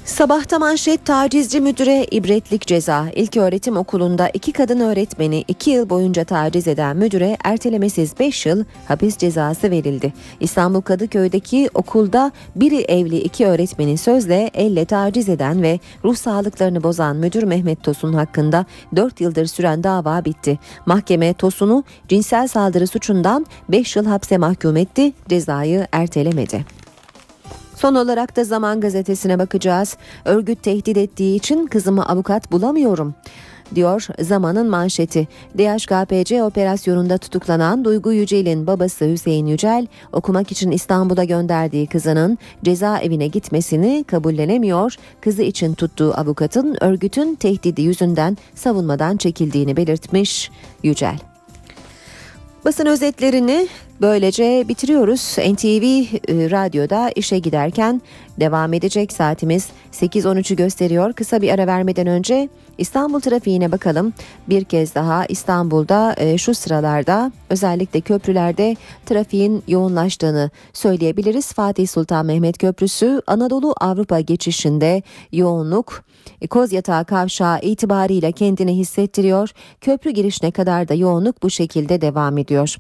Sabahta 0.08 0.60
manşet 0.60 1.06
tacizci 1.06 1.62
müdüre 1.62 2.06
ibretlik 2.12 2.68
ceza. 2.68 3.06
İlk 3.16 3.38
öğretim 3.38 3.78
okulunda 3.78 4.30
iki 4.30 4.52
kadın 4.52 4.80
öğretmeni 4.80 5.44
iki 5.48 5.70
yıl 5.70 5.90
boyunca 5.90 6.24
taciz 6.24 6.68
eden 6.68 6.98
müdüre 6.98 7.38
ertelemesiz 7.44 8.20
5 8.20 8.46
yıl 8.46 8.64
hapis 8.88 9.18
cezası 9.18 9.72
verildi. 9.72 10.14
İstanbul 10.40 10.82
Kadıköy'deki 10.82 11.70
okulda 11.74 12.32
biri 12.56 12.82
evli 12.82 13.18
iki 13.18 13.46
öğretmeni 13.46 13.98
sözle 13.98 14.52
elle 14.54 14.86
taciz 14.86 15.30
eden 15.30 15.62
ve 15.62 15.80
ruh 16.04 16.16
sağlıklarını 16.16 16.84
bozan 16.84 17.16
müdür 17.16 17.44
Mehmet 17.44 17.84
Tosun 17.84 18.14
hakkında 18.14 18.66
4 18.96 19.22
yıldır 19.22 19.46
süren 19.46 19.84
dava 19.84 20.26
bitti. 20.26 20.60
Mahkeme 20.86 21.34
Tosun'u 21.34 21.84
cinsel 22.08 22.48
saldırı 22.48 22.88
suçundan 22.88 23.46
5 23.70 23.96
yıl 23.96 24.06
hapse 24.06 24.38
mahkum 24.38 24.78
etti, 24.78 25.14
cezayı 25.30 25.88
ertelemedi. 25.92 26.87
Son 27.78 27.96
olarak 27.96 28.36
da 28.36 28.44
Zaman 28.44 28.82
Gazetesi'ne 28.82 29.40
bakacağız. 29.40 29.98
Örgüt 30.26 30.64
tehdit 30.64 30.98
ettiği 30.98 31.36
için 31.36 31.68
kızımı 31.68 32.06
avukat 32.06 32.52
bulamıyorum 32.52 33.16
diyor 33.76 34.08
Zaman'ın 34.20 34.70
manşeti. 34.70 35.28
DHKPC 35.58 36.44
operasyonunda 36.44 37.18
tutuklanan 37.18 37.86
Duygu 37.86 38.14
Yücel'in 38.14 38.68
babası 38.68 39.06
Hüseyin 39.06 39.46
Yücel 39.46 39.88
okumak 40.12 40.52
için 40.52 40.72
İstanbul'a 40.72 41.24
gönderdiği 41.24 41.88
kızının 41.88 42.38
cezaevine 42.64 43.28
gitmesini 43.28 44.04
kabullenemiyor. 44.08 44.96
Kızı 45.22 45.44
için 45.44 45.74
tuttuğu 45.74 46.14
avukatın 46.14 46.78
örgütün 46.82 47.36
tehdidi 47.36 47.82
yüzünden 47.82 48.38
savunmadan 48.56 49.18
çekildiğini 49.18 49.78
belirtmiş 49.78 50.52
Yücel. 50.84 51.20
Basın 52.66 52.86
özetlerini 52.86 53.68
böylece 54.02 54.66
bitiriyoruz. 54.68 55.36
NTV 55.38 55.84
e, 55.84 56.52
Radyo'da 56.52 57.12
işe 57.16 57.40
giderken 57.40 58.02
devam 58.40 58.74
edecek 58.74 59.14
saatimiz 59.14 59.70
8.13'ü 59.92 60.56
gösteriyor. 60.56 61.14
Kısa 61.14 61.42
bir 61.42 61.50
ara 61.50 61.68
vermeden 61.68 62.08
önce 62.08 62.50
İstanbul 62.78 63.20
trafiğine 63.20 63.72
bakalım. 63.72 64.14
Bir 64.50 64.64
kez 64.64 64.96
daha 64.96 65.26
İstanbul'da 65.26 66.16
e, 66.18 66.38
şu 66.38 66.54
sıralarda 66.54 67.32
özellikle 67.50 68.02
köprülerde 68.02 68.76
trafiğin 69.06 69.64
yoğunlaştığını 69.68 70.50
söyleyebiliriz. 70.74 71.54
Fatih 71.54 71.88
Sultan 71.88 72.26
Mehmet 72.26 72.58
Köprüsü 72.58 73.22
Anadolu 73.28 73.74
Avrupa 73.82 74.20
geçişinde 74.20 75.04
yoğunluk 75.32 76.04
e, 76.42 76.48
Kozyatağı 76.48 77.06
kavşağı 77.06 77.60
itibariyle 77.62 78.32
kendini 78.32 78.78
hissettiriyor. 78.78 79.50
Köprü 79.82 80.12
girişine 80.12 80.52
kadar 80.52 80.88
da 80.88 80.94
yoğunluk 80.94 81.44
bu 81.44 81.50
şekilde 81.50 82.02
devam 82.02 82.38
ediyor. 82.38 82.76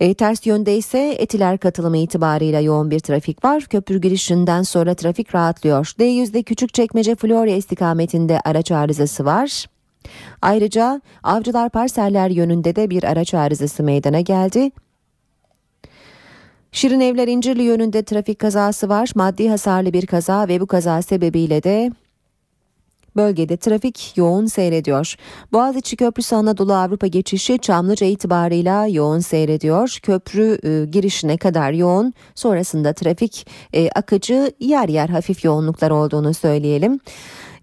E, 0.00 0.14
ters 0.14 0.46
yönde 0.46 0.76
ise 0.76 1.16
Etiler 1.18 1.58
katılımı 1.58 1.96
itibarıyla 1.96 2.60
yoğun 2.60 2.90
bir 2.90 3.00
trafik 3.00 3.44
var. 3.44 3.62
Köprü 3.62 4.00
girişinden 4.00 4.62
sonra 4.62 4.94
trafik 4.94 5.34
rahatlıyor. 5.34 5.86
D100'de 5.86 6.42
Küçükçekmece 6.42 7.14
Florya 7.14 7.56
istikametinde 7.56 8.40
araç 8.44 8.72
arızası 8.72 9.24
var. 9.24 9.66
Ayrıca 10.42 11.00
Avcılar 11.22 11.70
Parseller 11.70 12.30
yönünde 12.30 12.76
de 12.76 12.90
bir 12.90 13.04
araç 13.04 13.34
arızası 13.34 13.82
meydana 13.82 14.20
geldi. 14.20 14.70
Şirin 16.72 17.00
Evler 17.00 17.28
İncirli 17.28 17.62
yönünde 17.62 18.02
trafik 18.02 18.38
kazası 18.38 18.88
var. 18.88 19.10
Maddi 19.14 19.48
hasarlı 19.48 19.92
bir 19.92 20.06
kaza 20.06 20.48
ve 20.48 20.60
bu 20.60 20.66
kaza 20.66 21.02
sebebiyle 21.02 21.62
de 21.62 21.90
Bölgede 23.16 23.56
trafik 23.56 24.12
yoğun 24.16 24.46
seyrediyor. 24.46 25.14
Boğaziçi 25.52 25.96
Köprüsü 25.96 26.34
Anadolu 26.34 26.74
Avrupa 26.74 27.06
geçişi 27.06 27.58
Çamlıca 27.58 28.06
itibarıyla 28.06 28.86
yoğun 28.86 29.18
seyrediyor. 29.18 29.98
Köprü 30.02 30.58
e, 30.62 30.84
girişine 30.84 31.36
kadar 31.36 31.72
yoğun. 31.72 32.14
Sonrasında 32.34 32.92
trafik 32.92 33.46
e, 33.72 33.90
akıcı 33.90 34.52
yer 34.60 34.88
yer 34.88 35.08
hafif 35.08 35.44
yoğunluklar 35.44 35.90
olduğunu 35.90 36.34
söyleyelim. 36.34 37.00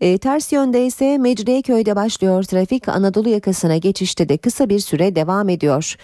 E, 0.02 0.18
ters 0.18 0.54
yönde 0.54 0.86
ise 0.86 1.18
Mecidiyeköy'de 1.18 1.96
başlıyor 1.96 2.44
trafik 2.44 2.90
Anadolu 2.90 3.30
yakasına 3.30 3.78
geçişte 3.78 4.30
de 4.30 4.38
kısa 4.38 4.70
bir 4.70 4.80
süre 4.80 5.16
devam 5.16 5.50
ediyor. 5.50 5.96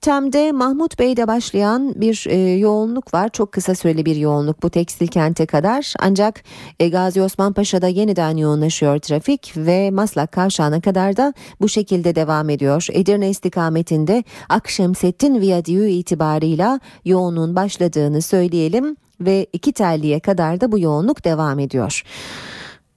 Tem'de 0.00 0.52
Mahmut 0.52 0.98
Bey'de 0.98 1.28
başlayan 1.28 2.00
bir 2.00 2.26
e, 2.28 2.36
yoğunluk 2.36 3.14
var. 3.14 3.28
Çok 3.28 3.52
kısa 3.52 3.74
süreli 3.74 4.06
bir 4.06 4.16
yoğunluk 4.16 4.62
bu 4.62 4.70
tekstil 4.70 5.06
kente 5.06 5.46
kadar. 5.46 5.94
Ancak 5.98 6.42
e, 6.80 6.88
Gazi 6.88 7.22
Osman 7.22 7.52
Paşa'da 7.52 7.88
yeniden 7.88 8.36
yoğunlaşıyor 8.36 8.98
trafik 8.98 9.52
ve 9.56 9.90
Maslak 9.90 10.32
Kavşağı'na 10.32 10.80
kadar 10.80 11.16
da 11.16 11.34
bu 11.60 11.68
şekilde 11.68 12.14
devam 12.14 12.50
ediyor. 12.50 12.86
Edirne 12.92 13.30
istikametinde 13.30 14.24
Akşemseddin 14.48 15.40
Viyadüğü 15.40 15.88
itibarıyla 15.88 16.80
yoğunluğun 17.04 17.56
başladığını 17.56 18.22
söyleyelim 18.22 18.96
ve 19.20 19.46
iki 19.52 19.72
telliye 19.72 20.20
kadar 20.20 20.60
da 20.60 20.72
bu 20.72 20.78
yoğunluk 20.78 21.24
devam 21.24 21.58
ediyor. 21.58 22.02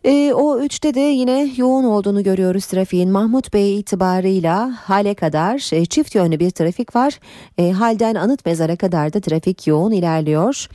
E, 0.04 0.34
o 0.34 0.60
üçte 0.60 0.94
de 0.94 1.00
yine 1.00 1.50
yoğun 1.58 1.84
olduğunu 1.84 2.24
görüyoruz 2.24 2.66
trafiğin. 2.66 3.12
Mahmut 3.12 3.54
Bey 3.54 3.80
itibarıyla 3.80 4.72
hale 4.84 5.14
kadar 5.14 5.74
e, 5.74 5.86
çift 5.86 6.16
yönlü 6.16 6.40
bir 6.40 6.50
trafik 6.50 6.96
var. 6.96 7.20
E, 7.58 7.72
halden 7.72 8.16
anıt 8.16 8.46
mezara 8.46 8.76
kadar 8.76 9.14
da 9.14 9.20
trafik 9.20 9.68
yoğun 9.68 9.92
ilerliyor. 9.92 10.68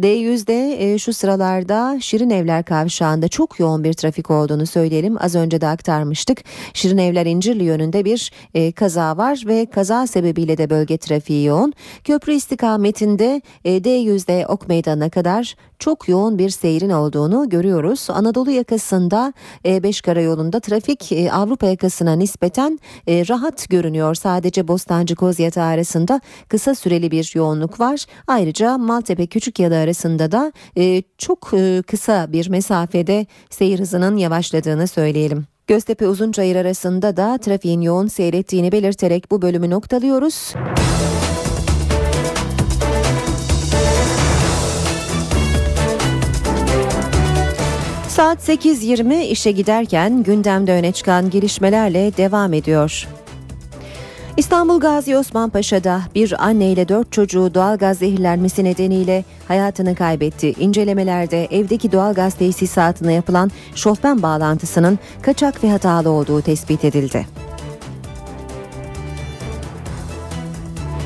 D100'de 0.00 0.92
e, 0.92 0.98
şu 0.98 1.12
sıralarda 1.12 1.98
Şirin 2.00 2.30
Evler 2.30 2.64
kavşağında 2.64 3.28
çok 3.28 3.60
yoğun 3.60 3.84
bir 3.84 3.92
trafik 3.92 4.30
olduğunu 4.30 4.66
söyleyelim. 4.66 5.16
Az 5.20 5.34
önce 5.34 5.60
de 5.60 5.66
aktarmıştık. 5.66 6.44
Şirin 6.74 6.98
Evler 6.98 7.26
İncirli 7.26 7.64
yönünde 7.64 8.04
bir 8.04 8.32
e, 8.54 8.72
kaza 8.72 9.16
var 9.16 9.42
ve 9.46 9.66
kaza 9.66 10.06
sebebiyle 10.06 10.58
de 10.58 10.70
bölge 10.70 10.98
trafiği 10.98 11.46
yoğun. 11.46 11.72
Köprü 12.04 12.32
istikametinde 12.32 13.42
e, 13.64 13.70
D100'de 13.70 14.46
Ok 14.46 14.68
Meydanı'na 14.68 15.10
kadar 15.10 15.54
çok 15.78 16.08
yoğun 16.08 16.38
bir 16.38 16.50
seyrin 16.50 16.90
olduğunu 16.90 17.48
görüyoruz. 17.48 18.06
Anadolu 18.10 18.50
yakasında 18.50 19.32
E5 19.64 20.02
karayolunda 20.02 20.60
trafik 20.60 21.12
e, 21.12 21.32
Avrupa 21.32 21.66
yakasına 21.66 22.12
nispeten 22.12 22.78
e, 23.06 23.28
rahat 23.28 23.68
görünüyor. 23.68 24.14
Sadece 24.14 24.68
Bostancı 24.68 25.14
Kozyatağı 25.14 25.66
arasında 25.66 26.20
kısa 26.48 26.74
süreli 26.74 27.10
bir 27.10 27.32
yoğunluk 27.34 27.80
var. 27.80 28.04
Ayrıca 28.26 28.78
Maltepe 28.78 29.26
Küçükyalı 29.26 29.81
arasında 29.82 30.32
da 30.32 30.52
e, 30.78 31.02
çok 31.18 31.50
e, 31.54 31.82
kısa 31.86 32.32
bir 32.32 32.48
mesafede 32.48 33.26
seyir 33.50 33.78
hızının 33.78 34.16
yavaşladığını 34.16 34.88
söyleyelim. 34.88 35.46
Göztepe 35.66 36.08
Uzunçayır 36.08 36.56
arasında 36.56 37.16
da 37.16 37.38
trafiğin 37.38 37.80
yoğun 37.80 38.06
seyrettiğini 38.06 38.72
belirterek 38.72 39.30
bu 39.30 39.42
bölümü 39.42 39.70
noktalıyoruz. 39.70 40.54
Saat 48.08 48.48
8.20 48.48 49.22
işe 49.22 49.50
giderken 49.50 50.22
gündemde 50.22 50.72
öne 50.72 50.92
çıkan 50.92 51.30
gelişmelerle 51.30 52.16
devam 52.16 52.52
ediyor. 52.52 53.08
İstanbul 54.36 54.80
Gazi 54.80 55.16
Osman 55.16 55.50
Paşa'da 55.50 56.02
bir 56.14 56.44
anne 56.46 56.72
ile 56.72 56.88
dört 56.88 57.12
çocuğu 57.12 57.54
doğalgaz 57.54 57.98
zehirlenmesi 57.98 58.64
nedeniyle 58.64 59.24
hayatını 59.48 59.94
kaybetti. 59.94 60.54
İncelemelerde 60.60 61.44
evdeki 61.44 61.92
doğalgaz 61.92 62.34
tesisatına 62.34 63.12
yapılan 63.12 63.50
şofben 63.74 64.22
bağlantısının 64.22 64.98
kaçak 65.22 65.64
ve 65.64 65.70
hatalı 65.70 66.10
olduğu 66.10 66.42
tespit 66.42 66.84
edildi. 66.84 67.26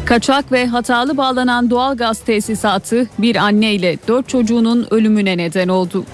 Kaçak 0.05 0.53
ve 0.53 0.67
hatalı 0.67 1.17
bağlanan 1.17 1.71
doğal 1.71 1.97
gaz 1.97 2.19
tesisatı 2.19 3.07
bir 3.19 3.37
anne 3.37 3.75
ile 3.75 3.99
dört 4.09 4.29
çocuğunun 4.29 4.87
ölümüne 4.91 5.37
neden 5.37 5.69
oldu. 5.69 6.05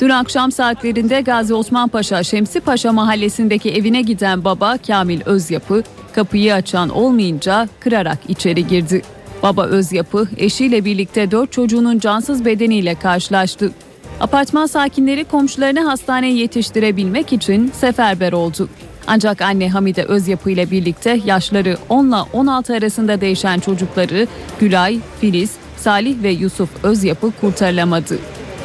Dün 0.00 0.08
akşam 0.08 0.52
saatlerinde 0.52 1.20
Gazi 1.20 1.54
Osman 1.54 1.88
Paşa 1.88 2.22
Şemsi 2.22 2.60
Paşa 2.60 2.92
mahallesindeki 2.92 3.70
evine 3.70 4.02
giden 4.02 4.44
baba 4.44 4.78
Kamil 4.86 5.20
Özyapı 5.26 5.82
kapıyı 6.18 6.54
açan 6.54 6.88
olmayınca 6.88 7.68
kırarak 7.80 8.18
içeri 8.28 8.66
girdi. 8.66 9.02
Baba 9.42 9.64
Özyapı 9.64 10.28
eşiyle 10.36 10.84
birlikte 10.84 11.30
dört 11.30 11.52
çocuğunun 11.52 11.98
cansız 11.98 12.44
bedeniyle 12.44 12.94
karşılaştı. 12.94 13.72
Apartman 14.20 14.66
sakinleri 14.66 15.24
komşularını 15.24 15.80
hastaneye 15.80 16.34
yetiştirebilmek 16.34 17.32
için 17.32 17.72
seferber 17.74 18.32
oldu. 18.32 18.68
Ancak 19.06 19.42
anne 19.42 19.68
Hamide 19.70 20.04
Özyapı 20.04 20.50
ile 20.50 20.70
birlikte 20.70 21.20
yaşları 21.24 21.76
10 21.88 22.08
ile 22.08 22.16
16 22.32 22.74
arasında 22.74 23.20
değişen 23.20 23.60
çocukları 23.60 24.26
Gülay, 24.60 24.98
Filiz, 25.20 25.50
Salih 25.76 26.22
ve 26.22 26.30
Yusuf 26.30 26.84
Özyapı 26.84 27.32
kurtarılamadı. 27.40 28.18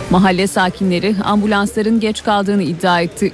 Mahalle 0.09 0.47
sakinleri 0.47 1.15
ambulansların 1.23 1.99
geç 1.99 2.23
kaldığını 2.23 2.63
iddia 2.63 3.01
etti. 3.01 3.31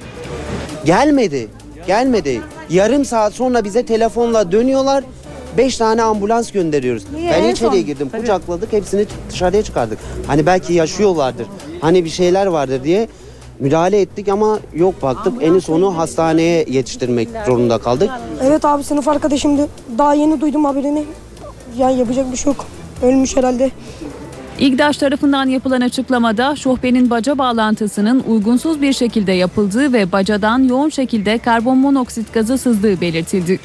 Gelmedi. 0.84 1.48
Gelmedi. 1.86 2.40
Yarım 2.70 3.04
saat 3.04 3.32
sonra 3.34 3.64
bize 3.64 3.86
telefonla 3.86 4.52
dönüyorlar. 4.52 5.04
Beş 5.58 5.76
tane 5.76 6.02
ambulans 6.02 6.50
gönderiyoruz. 6.52 7.04
Niye? 7.14 7.30
Ben 7.32 7.42
En 7.42 7.52
içeriye 7.52 7.82
girdim. 7.82 8.10
Kucakladık. 8.10 8.72
Hepsini 8.72 9.06
dışarıya 9.30 9.62
çıkardık. 9.62 9.98
Hani 10.26 10.46
belki 10.46 10.72
yaşıyorlardır. 10.72 11.46
Hani 11.80 12.04
bir 12.04 12.10
şeyler 12.10 12.46
vardır 12.46 12.84
diye 12.84 13.08
müdahale 13.58 14.00
ettik 14.00 14.28
ama 14.28 14.58
yok 14.74 15.02
baktık. 15.02 15.32
En 15.42 15.58
sonu 15.58 15.98
hastaneye 15.98 16.64
yetiştirmek 16.68 17.28
zorunda 17.46 17.78
kaldık. 17.78 18.10
Evet 18.44 18.64
abi 18.64 18.84
sınıf 18.84 19.08
arkadaşımdı. 19.08 19.68
Daha 19.98 20.14
yeni 20.14 20.40
duydum 20.40 20.64
haberini. 20.64 21.04
Yani 21.78 21.98
yapacak 21.98 22.32
bir 22.32 22.36
şey 22.36 22.52
yok. 22.52 22.66
Ölmüş 23.02 23.36
herhalde. 23.36 23.70
İGDAŞ 24.60 24.96
tarafından 24.96 25.46
yapılan 25.46 25.80
açıklamada 25.80 26.56
şofbenin 26.56 27.10
baca 27.10 27.38
bağlantısının 27.38 28.24
uygunsuz 28.28 28.82
bir 28.82 28.92
şekilde 28.92 29.32
yapıldığı 29.32 29.92
ve 29.92 30.12
bacadan 30.12 30.58
yoğun 30.58 30.88
şekilde 30.88 31.38
karbon 31.38 31.78
monoksit 31.78 32.34
gazı 32.34 32.58
sızdığı 32.58 33.00
belirtildi. 33.00 33.60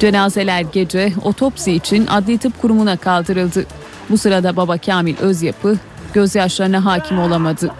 Cenazeler 0.00 0.60
gece 0.72 1.12
otopsi 1.24 1.72
için 1.72 2.06
adli 2.06 2.38
tıp 2.38 2.62
kurumuna 2.62 2.96
kaldırıldı. 2.96 3.66
Bu 4.10 4.18
sırada 4.18 4.56
baba 4.56 4.78
Kamil 4.78 5.16
Özyapı 5.16 5.78
gözyaşlarına 6.14 6.84
hakim 6.84 7.18
olamadı. 7.18 7.70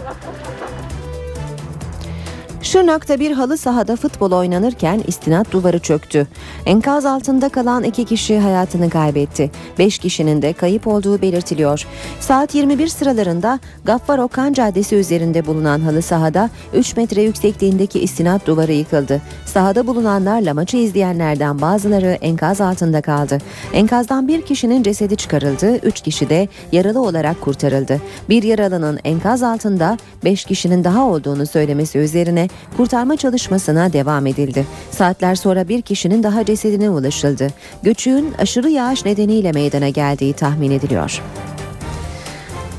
Şırnak'ta 2.64 3.20
bir 3.20 3.32
halı 3.32 3.58
sahada 3.58 3.96
futbol 3.96 4.32
oynanırken 4.32 5.02
istinat 5.06 5.52
duvarı 5.52 5.78
çöktü. 5.78 6.26
Enkaz 6.66 7.06
altında 7.06 7.48
kalan 7.48 7.84
iki 7.84 8.04
kişi 8.04 8.38
hayatını 8.38 8.90
kaybetti. 8.90 9.50
Beş 9.78 9.98
kişinin 9.98 10.42
de 10.42 10.52
kayıp 10.52 10.86
olduğu 10.86 11.22
belirtiliyor. 11.22 11.86
Saat 12.20 12.54
21 12.54 12.88
sıralarında 12.88 13.60
Gaffar 13.84 14.18
Okan 14.18 14.52
Caddesi 14.52 14.96
üzerinde 14.96 15.46
bulunan 15.46 15.80
halı 15.80 16.02
sahada 16.02 16.50
3 16.74 16.96
metre 16.96 17.22
yüksekliğindeki 17.22 18.00
istinat 18.00 18.46
duvarı 18.46 18.72
yıkıldı. 18.72 19.22
Sahada 19.46 19.86
bulunanlarla 19.86 20.54
maçı 20.54 20.76
izleyenlerden 20.76 21.60
bazıları 21.60 22.18
enkaz 22.20 22.60
altında 22.60 23.02
kaldı. 23.02 23.38
Enkazdan 23.72 24.28
bir 24.28 24.42
kişinin 24.42 24.82
cesedi 24.82 25.16
çıkarıldı, 25.16 25.76
3 25.76 26.00
kişi 26.00 26.28
de 26.28 26.48
yaralı 26.72 27.00
olarak 27.00 27.40
kurtarıldı. 27.40 28.00
Bir 28.28 28.42
yaralının 28.42 29.00
enkaz 29.04 29.42
altında 29.42 29.98
5 30.24 30.44
kişinin 30.44 30.84
daha 30.84 31.06
olduğunu 31.06 31.46
söylemesi 31.46 31.98
üzerine 31.98 32.48
kurtarma 32.76 33.16
çalışmasına 33.16 33.92
devam 33.92 34.26
edildi. 34.26 34.66
Saatler 34.90 35.34
sonra 35.34 35.68
bir 35.68 35.82
kişinin 35.82 36.22
daha 36.22 36.44
cesedine 36.44 36.90
ulaşıldı. 36.90 37.48
Göçüğün 37.82 38.32
aşırı 38.38 38.70
yağış 38.70 39.05
nedeniyle 39.05 39.52
meydana 39.52 39.88
geldiği 39.88 40.32
tahmin 40.32 40.70
ediliyor. 40.70 41.22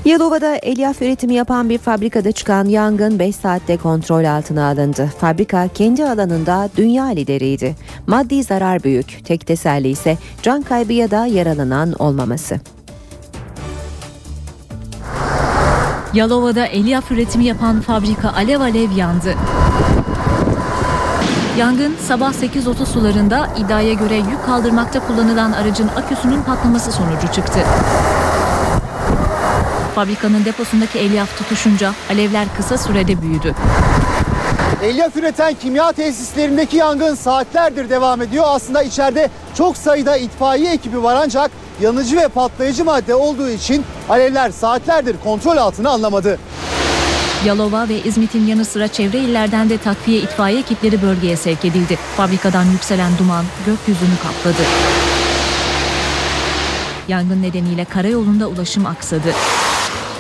Yalova'da 0.06 0.56
elyaf 0.56 1.02
üretimi 1.02 1.34
yapan 1.34 1.70
bir 1.70 1.78
fabrikada 1.78 2.32
çıkan 2.32 2.66
yangın 2.66 3.20
5 3.20 3.36
saatte 3.36 3.78
kontrol 3.78 4.24
altına 4.26 4.70
alındı. 4.70 5.12
Fabrika 5.20 5.68
kendi 5.68 6.06
alanında 6.06 6.70
dünya 6.78 7.06
lideriydi. 7.06 7.76
Maddi 8.08 8.44
zarar 8.44 8.84
büyük. 8.84 9.26
Tek 9.26 9.48
teselli 9.48 9.90
ise 9.90 10.18
can 10.42 10.62
kaybı 10.62 10.94
ya 10.94 11.12
da 11.12 11.26
yaralanan 11.26 11.94
olmaması. 11.94 12.60
Yalova'da 16.16 16.66
elyaf 16.66 17.12
üretimi 17.12 17.46
yapan 17.46 17.82
fabrika 17.82 18.34
alev 18.34 18.60
alev 18.62 18.92
yandı. 18.92 19.36
Yangın 21.58 21.96
sabah 22.08 22.34
8.30 22.34 22.86
sularında 22.86 23.50
iddiaya 23.58 23.94
göre 23.94 24.16
yük 24.16 24.46
kaldırmakta 24.46 25.08
kullanılan 25.08 25.52
aracın 25.52 25.88
aküsünün 25.88 26.42
patlaması 26.42 26.92
sonucu 26.92 27.28
çıktı. 27.34 27.60
Fabrikanın 29.96 30.46
deposundaki 30.46 31.00
elyaf 31.00 31.38
tutuşunca 31.38 31.94
alevler 32.12 32.46
kısa 32.58 32.78
sürede 32.78 33.22
büyüdü. 33.22 33.56
Elyaf 34.84 35.16
üreten 35.18 35.54
kimya 35.54 35.92
tesislerindeki 35.92 36.78
yangın 36.78 37.16
saatlerdir 37.16 37.90
devam 37.90 38.22
ediyor. 38.22 38.46
Aslında 38.48 38.84
içeride 38.84 39.30
çok 39.58 39.78
sayıda 39.78 40.18
itfaiye 40.18 40.74
ekibi 40.74 41.04
var 41.04 41.16
ancak 41.24 41.52
yanıcı 41.82 42.18
ve 42.18 42.28
patlayıcı 42.28 42.86
madde 42.86 43.16
olduğu 43.16 43.50
için 43.50 43.86
alevler 44.10 44.52
saatlerdir 44.52 45.16
kontrol 45.24 45.58
altına 45.58 45.90
alınamadı. 45.90 46.40
Yalova 47.46 47.90
ve 47.90 48.04
İzmit'in 48.04 48.48
yanı 48.48 48.66
sıra 48.66 48.88
çevre 48.88 49.18
illerden 49.18 49.70
de 49.70 49.78
takviye 49.78 50.20
itfaiye 50.20 50.60
ekipleri 50.60 51.02
bölgeye 51.02 51.38
sevk 51.38 51.66
edildi. 51.66 52.00
Fabrikadan 52.18 52.64
yükselen 52.64 53.18
duman 53.18 53.46
gökyüzünü 53.66 54.18
kapladı. 54.24 54.64
Yangın 57.08 57.42
nedeniyle 57.42 57.86
karayolunda 57.86 58.48
ulaşım 58.48 58.86
aksadı. 58.86 59.34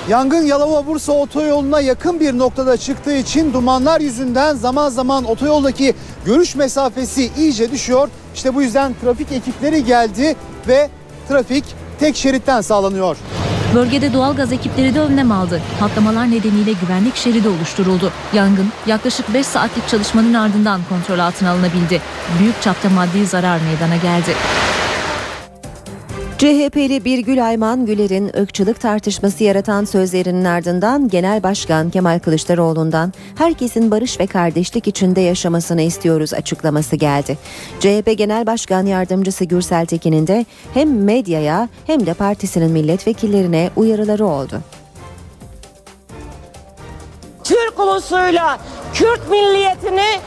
Yangın 0.10 0.46
Yalova-Bursa 0.46 1.12
otoyoluna 1.12 1.82
yakın 1.82 2.20
bir 2.20 2.38
noktada 2.38 2.78
çıktığı 2.78 3.16
için 3.16 3.54
dumanlar 3.54 4.02
yüzünden 4.02 4.56
zaman 4.56 4.90
zaman 4.90 5.24
otoyoldaki 5.24 5.94
görüş 6.26 6.56
mesafesi 6.56 7.32
iyice 7.38 7.72
düşüyor. 7.72 8.10
İşte 8.36 8.56
bu 8.56 8.62
yüzden 8.62 8.96
trafik 9.02 9.32
ekipleri 9.32 9.86
geldi. 9.86 10.36
ve 10.68 10.90
trafik 11.28 11.64
tek 12.00 12.16
şeritten 12.16 12.62
sağlanıyor. 12.62 13.18
Bölgede 13.76 14.14
doğal 14.14 14.36
gaz 14.36 14.54
ekipleri 14.54 14.96
de 14.96 15.00
önlem 15.00 15.32
aldı. 15.32 15.62
Patlamalar 15.80 16.32
nedeniyle 16.32 16.72
güvenlik 16.82 17.16
şeridi 17.16 17.50
oluşturuldu. 17.50 18.12
Yangın 18.34 18.68
yaklaşık 18.88 19.34
5 19.34 19.46
saatlik 19.46 19.88
çalışmanın 19.88 20.34
ardından 20.34 20.82
kontrol 20.90 21.20
altına 21.20 21.52
alınabildi. 21.52 22.02
Büyük 22.40 22.62
çapta 22.62 22.90
maddi 22.90 23.26
zarar 23.26 23.60
meydana 23.60 23.96
geldi. 23.96 24.36
CHP'li 26.38 27.06
Birgül 27.06 27.48
Ayman 27.48 27.86
Güler'in 27.86 28.32
ırkçılık 28.38 28.82
tartışması 28.82 29.44
yaratan 29.44 29.86
sözlerinin 29.86 30.46
ardından 30.46 31.10
Genel 31.10 31.44
Başkan 31.44 31.90
Kemal 31.90 32.20
Kılıçdaroğlu'ndan 32.20 33.14
herkesin 33.38 33.92
barış 33.92 34.20
ve 34.20 34.28
kardeşlik 34.28 34.88
içinde 34.88 35.22
yaşamasını 35.22 35.82
istiyoruz 35.82 36.34
açıklaması 36.34 36.96
geldi. 36.96 37.38
CHP 37.80 38.18
Genel 38.18 38.46
Başkan 38.46 38.86
Yardımcısı 38.86 39.46
Gürsel 39.46 39.86
Tekin'in 39.86 40.28
de 40.28 40.46
hem 40.74 41.04
medyaya 41.04 41.70
hem 41.88 42.06
de 42.06 42.14
partisinin 42.14 42.72
milletvekillerine 42.72 43.70
uyarıları 43.76 44.26
oldu. 44.26 44.62
Türk 47.44 47.80
ulusuyla 47.80 48.60
Kürt 48.94 49.30
milliyetini 49.30 50.20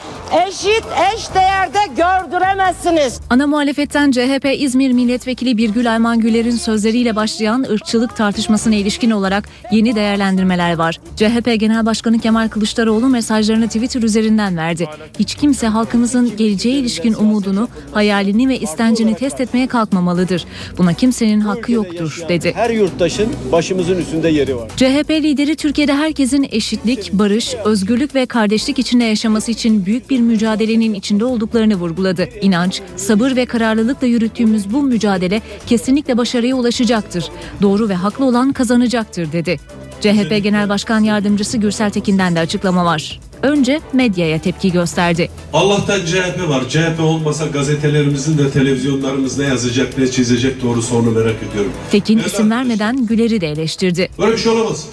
eşit 0.47 0.83
eş 1.15 1.33
değerde 1.35 1.77
gördüremezsiniz. 1.97 3.21
Ana 3.29 3.47
muhalefetten 3.47 4.11
CHP 4.11 4.47
İzmir 4.57 4.91
Milletvekili 4.91 5.57
Birgül 5.57 5.91
Ayman 5.91 6.19
Güler'in 6.19 6.55
sözleriyle 6.55 7.15
başlayan 7.15 7.65
ırkçılık 7.71 8.15
tartışmasına 8.15 8.75
ilişkin 8.75 9.11
olarak 9.11 9.49
yeni 9.71 9.95
değerlendirmeler 9.95 10.73
var. 10.73 10.99
CHP 11.15 11.59
Genel 11.59 11.85
Başkanı 11.85 12.19
Kemal 12.19 12.47
Kılıçdaroğlu 12.47 13.07
mesajlarını 13.07 13.67
Twitter 13.67 14.01
üzerinden 14.01 14.57
verdi. 14.57 14.87
Hiç 15.19 15.35
kimse 15.35 15.67
halkımızın 15.67 16.37
geleceğe 16.37 16.75
ilişkin 16.75 17.13
umudunu, 17.13 17.67
hayalini 17.91 18.49
ve 18.49 18.59
istencini 18.59 19.15
test 19.15 19.41
etmeye 19.41 19.67
kalkmamalıdır. 19.67 20.45
Buna 20.77 20.93
kimsenin 20.93 21.39
hakkı 21.39 21.71
yoktur 21.71 22.21
dedi. 22.29 22.51
Her 22.55 22.69
yurttaşın 22.69 23.29
başımızın 23.51 23.97
üstünde 23.97 24.29
yeri 24.29 24.55
var. 24.55 24.69
CHP 24.77 25.09
lideri 25.09 25.55
Türkiye'de 25.55 25.93
herkesin 25.93 26.47
eşitlik, 26.51 27.13
barış, 27.13 27.55
özgürlük 27.65 28.15
ve 28.15 28.25
kardeşlik 28.25 28.79
içinde 28.79 29.03
yaşaması 29.03 29.51
için 29.51 29.85
büyük 29.85 30.09
bir 30.19 30.23
mücadelenin 30.23 30.93
içinde 30.93 31.25
olduklarını 31.25 31.75
vurguladı. 31.75 32.29
İnanç, 32.41 32.81
sabır 32.95 33.35
ve 33.35 33.45
kararlılıkla 33.45 34.07
yürüttüğümüz 34.07 34.73
bu 34.73 34.81
mücadele 34.81 35.41
kesinlikle 35.65 36.17
başarıya 36.17 36.55
ulaşacaktır. 36.55 37.25
Doğru 37.61 37.89
ve 37.89 37.93
haklı 37.95 38.25
olan 38.25 38.53
kazanacaktır 38.53 39.31
dedi. 39.31 39.59
CHP 40.01 40.43
Genel 40.43 40.69
Başkan 40.69 40.99
Yardımcısı 40.99 41.57
Gürsel 41.57 41.89
Tekin'den 41.89 42.35
de 42.35 42.39
açıklama 42.39 42.85
var. 42.85 43.19
Önce 43.43 43.79
medyaya 43.93 44.41
tepki 44.41 44.71
gösterdi. 44.71 45.29
Allah'tan 45.53 45.99
CHP 46.05 46.49
var. 46.49 46.69
CHP 46.69 46.99
olmasa 47.03 47.47
gazetelerimizin 47.47 48.37
de 48.37 48.51
televizyonlarımız 48.51 49.37
ne 49.37 49.45
yazacak 49.45 49.97
ne 49.97 50.11
çizecek 50.11 50.63
doğrusu 50.63 50.97
onu 50.97 51.11
merak 51.11 51.35
ediyorum. 51.49 51.71
Tekin 51.91 52.17
isim 52.17 52.51
vermeden 52.51 53.05
Güler'i 53.05 53.41
de 53.41 53.47
eleştirdi. 53.47 54.09
Böyle 54.19 54.31
bir 54.31 54.37
şey 54.37 54.51
olamaz. 54.51 54.85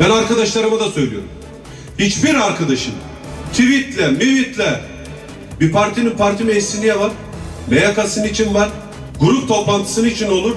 Ben 0.00 0.10
arkadaşlarıma 0.10 0.80
da 0.80 0.90
söylüyorum. 0.90 1.28
Hiçbir 1.98 2.34
arkadaşın 2.34 2.94
tweetle, 3.52 4.08
mivitle 4.08 4.80
bir 5.60 5.72
partinin 5.72 6.10
parti 6.10 6.44
meclisi 6.44 6.80
niye 6.80 6.98
var? 7.00 7.10
MYK'sının 7.70 8.28
için 8.28 8.54
var. 8.54 8.68
Grup 9.20 9.48
toplantısının 9.48 10.08
için 10.08 10.28
olur. 10.28 10.54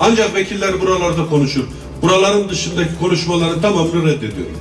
Ancak 0.00 0.34
vekiller 0.34 0.80
buralarda 0.80 1.26
konuşur. 1.26 1.64
Buraların 2.02 2.48
dışındaki 2.48 2.90
konuşmaların 3.00 3.60
tamamını 3.60 4.06
reddediyorum. 4.06 4.58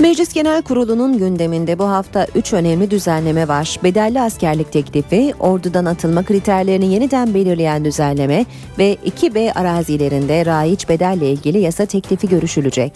Meclis 0.00 0.32
Genel 0.32 0.62
Kurulu'nun 0.62 1.18
gündeminde 1.18 1.78
bu 1.78 1.84
hafta 1.84 2.26
3 2.34 2.52
önemli 2.52 2.90
düzenleme 2.90 3.48
var. 3.48 3.78
Bedelli 3.84 4.20
askerlik 4.20 4.72
teklifi, 4.72 5.34
ordudan 5.40 5.84
atılma 5.84 6.22
kriterlerini 6.22 6.92
yeniden 6.92 7.34
belirleyen 7.34 7.84
düzenleme 7.84 8.46
ve 8.78 8.96
2B 9.06 9.52
arazilerinde 9.52 10.46
raiç 10.46 10.88
bedelle 10.88 11.30
ilgili 11.30 11.58
yasa 11.58 11.86
teklifi 11.86 12.28
görüşülecek. 12.28 12.92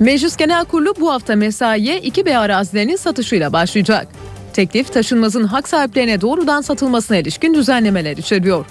Meclis 0.00 0.36
Genel 0.36 0.64
Kurulu 0.64 0.94
bu 1.00 1.12
hafta 1.12 1.36
mesaiye 1.36 2.00
2B 2.00 2.36
arazilerinin 2.36 2.96
satışıyla 2.96 3.52
başlayacak. 3.52 4.08
Teklif 4.52 4.92
taşınmazın 4.92 5.44
hak 5.44 5.68
sahiplerine 5.68 6.20
doğrudan 6.20 6.60
satılmasına 6.60 7.16
ilişkin 7.16 7.54
düzenlemeler 7.54 8.16
içeriyor. 8.16 8.66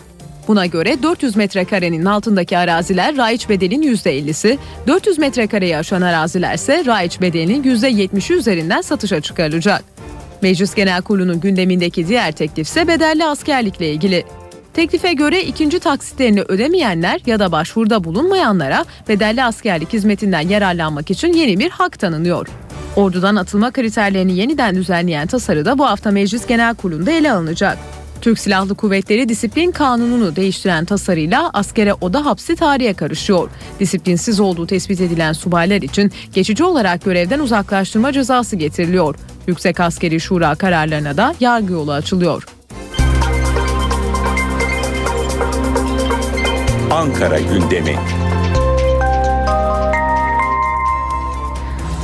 Buna 0.47 0.65
göre 0.65 1.03
400 1.03 1.35
metrekarenin 1.35 2.05
altındaki 2.05 2.57
araziler 2.57 3.17
raiç 3.17 3.49
bedelin 3.49 3.81
%50'si, 3.81 4.57
400 4.87 5.17
metrekareyi 5.17 5.77
aşan 5.77 6.01
araziler 6.01 6.53
ise 6.53 6.85
raiç 6.85 7.21
bedelinin 7.21 7.63
%70'i 7.63 8.35
üzerinden 8.35 8.81
satışa 8.81 9.21
çıkarılacak. 9.21 9.83
Meclis 10.41 10.75
Genel 10.75 11.01
Kurulu'nun 11.01 11.39
gündemindeki 11.39 12.07
diğer 12.07 12.31
teklif 12.31 12.67
ise 12.67 12.87
bedelli 12.87 13.25
askerlikle 13.25 13.91
ilgili. 13.91 14.23
Teklife 14.73 15.13
göre 15.13 15.43
ikinci 15.43 15.79
taksitlerini 15.79 16.41
ödemeyenler 16.41 17.21
ya 17.25 17.39
da 17.39 17.51
başvuruda 17.51 18.03
bulunmayanlara 18.03 18.85
bedelli 19.07 19.43
askerlik 19.43 19.93
hizmetinden 19.93 20.47
yararlanmak 20.47 21.11
için 21.11 21.33
yeni 21.33 21.59
bir 21.59 21.69
hak 21.69 21.99
tanınıyor. 21.99 22.47
Ordudan 22.95 23.35
atılma 23.35 23.71
kriterlerini 23.71 24.37
yeniden 24.37 24.75
düzenleyen 24.75 25.27
tasarı 25.27 25.65
da 25.65 25.77
bu 25.77 25.85
hafta 25.85 26.11
Meclis 26.11 26.47
Genel 26.47 26.75
Kurulu'nda 26.75 27.11
ele 27.11 27.31
alınacak. 27.31 27.77
Türk 28.21 28.39
Silahlı 28.39 28.75
Kuvvetleri 28.75 29.29
Disiplin 29.29 29.71
Kanunu'nu 29.71 30.35
değiştiren 30.35 30.85
tasarıyla 30.85 31.49
askere 31.53 31.93
oda 31.93 32.25
hapsi 32.25 32.55
tarihe 32.55 32.93
karışıyor. 32.93 33.49
Disiplinsiz 33.79 34.39
olduğu 34.39 34.67
tespit 34.67 35.01
edilen 35.01 35.33
subaylar 35.33 35.81
için 35.81 36.11
geçici 36.33 36.63
olarak 36.63 37.05
görevden 37.05 37.39
uzaklaştırma 37.39 38.11
cezası 38.11 38.55
getiriliyor. 38.55 39.15
Yüksek 39.47 39.79
Askeri 39.79 40.19
Şura 40.19 40.55
kararlarına 40.55 41.17
da 41.17 41.35
yargı 41.39 41.73
yolu 41.73 41.91
açılıyor. 41.91 42.47
Ankara 46.91 47.39
gündemi. 47.39 47.95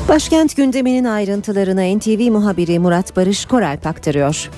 Başkent 0.10 0.56
gündeminin 0.58 1.04
ayrıntılarını 1.04 1.98
NTV 1.98 2.32
muhabiri 2.32 2.80
Murat 2.80 3.16
Barış 3.16 3.46
Koralp 3.46 3.88
aktarıyor. 3.88 4.50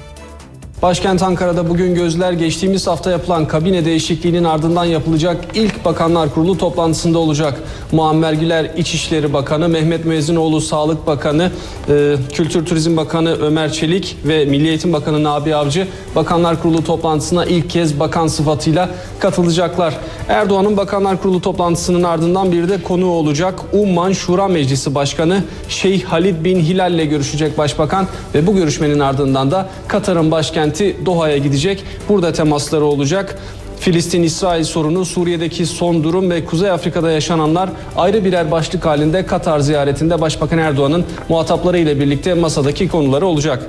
Başkent 0.82 1.24
Ankara'da 1.24 1.70
bugün 1.70 1.96
gözler 1.96 2.32
geçtiğimiz 2.32 2.88
hafta 2.88 3.12
yapılan 3.12 3.48
kabine 3.48 3.86
değişikliğinin 3.86 4.44
ardından 4.44 4.86
yapılacak 4.86 5.46
ilk 5.54 5.86
Bakanlar 5.86 6.34
Kurulu 6.34 6.58
toplantısında 6.58 7.20
olacak. 7.20 7.62
Muammer 7.92 8.34
Güler 8.34 8.72
İçişleri 8.78 9.34
Bakanı, 9.34 9.70
Mehmet 9.70 10.06
Müezzinoğlu 10.06 10.62
Sağlık 10.62 11.08
Bakanı, 11.08 11.52
e, 11.90 12.16
Kültür 12.34 12.66
Turizm 12.66 12.98
Bakanı 12.98 13.36
Ömer 13.36 13.72
Çelik 13.72 14.18
ve 14.26 14.46
Milli 14.46 14.68
Eğitim 14.68 14.94
Bakanı 14.94 15.24
Nabi 15.24 15.56
Avcı 15.56 15.88
Bakanlar 16.16 16.62
Kurulu 16.62 16.84
toplantısına 16.84 17.46
ilk 17.46 17.70
kez 17.70 18.00
bakan 18.00 18.28
sıfatıyla 18.28 18.90
katılacaklar. 19.20 19.98
Erdoğan'ın 20.28 20.78
Bakanlar 20.78 21.22
Kurulu 21.22 21.42
toplantısının 21.42 22.04
ardından 22.04 22.52
bir 22.52 22.70
de 22.70 22.84
konuğu 22.84 23.12
olacak. 23.12 23.60
Umman 23.74 24.12
Şura 24.12 24.48
Meclisi 24.48 24.96
Başkanı 24.96 25.44
Şeyh 25.70 26.04
Halid 26.04 26.46
bin 26.46 26.60
Hilal 26.60 26.94
ile 26.94 27.06
görüşecek 27.06 27.58
Başbakan 27.58 28.08
ve 28.36 28.48
bu 28.48 28.56
görüşmenin 28.56 29.00
ardından 29.00 29.52
da 29.52 29.70
Katar'ın 29.88 30.32
başkenti 30.32 30.69
Doha'ya 31.06 31.38
gidecek. 31.38 31.84
Burada 32.10 32.34
temasları 32.34 32.86
olacak. 32.86 33.40
Filistin-İsrail 33.80 34.64
sorunu, 34.64 35.06
Suriye'deki 35.06 35.66
son 35.66 36.04
durum 36.04 36.30
ve 36.30 36.46
Kuzey 36.46 36.72
Afrika'da 36.72 37.12
yaşananlar 37.12 37.70
ayrı 37.98 38.26
birer 38.26 38.52
başlık 38.52 38.86
halinde 38.86 39.26
Katar 39.26 39.60
ziyaretinde 39.60 40.22
Başbakan 40.22 40.60
Erdoğan'ın 40.60 41.06
muhatapları 41.30 41.78
ile 41.78 42.00
birlikte 42.00 42.34
masadaki 42.34 42.88
konuları 42.88 43.26
olacak. 43.26 43.68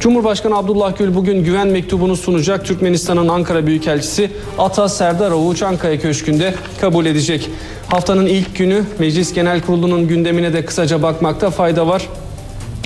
Cumhurbaşkanı 0.00 0.56
Abdullah 0.56 0.98
Gül 0.98 1.14
bugün 1.14 1.44
güven 1.44 1.68
mektubunu 1.68 2.16
sunacak. 2.16 2.64
Türkmenistan'ın 2.64 3.28
Ankara 3.28 3.66
Büyükelçisi 3.66 4.30
Ata 4.58 4.88
Serdaroğlu 4.88 5.54
Çankaya 5.54 6.00
Köşkü'nde 6.00 6.54
kabul 6.80 7.06
edecek. 7.06 7.50
Haftanın 7.88 8.26
ilk 8.26 8.56
günü 8.56 8.84
Meclis 8.98 9.34
Genel 9.34 9.60
Kurulu'nun 9.60 10.08
gündemine 10.08 10.52
de 10.52 10.64
kısaca 10.64 11.02
bakmakta 11.02 11.50
fayda 11.50 11.86
var. 11.86 12.08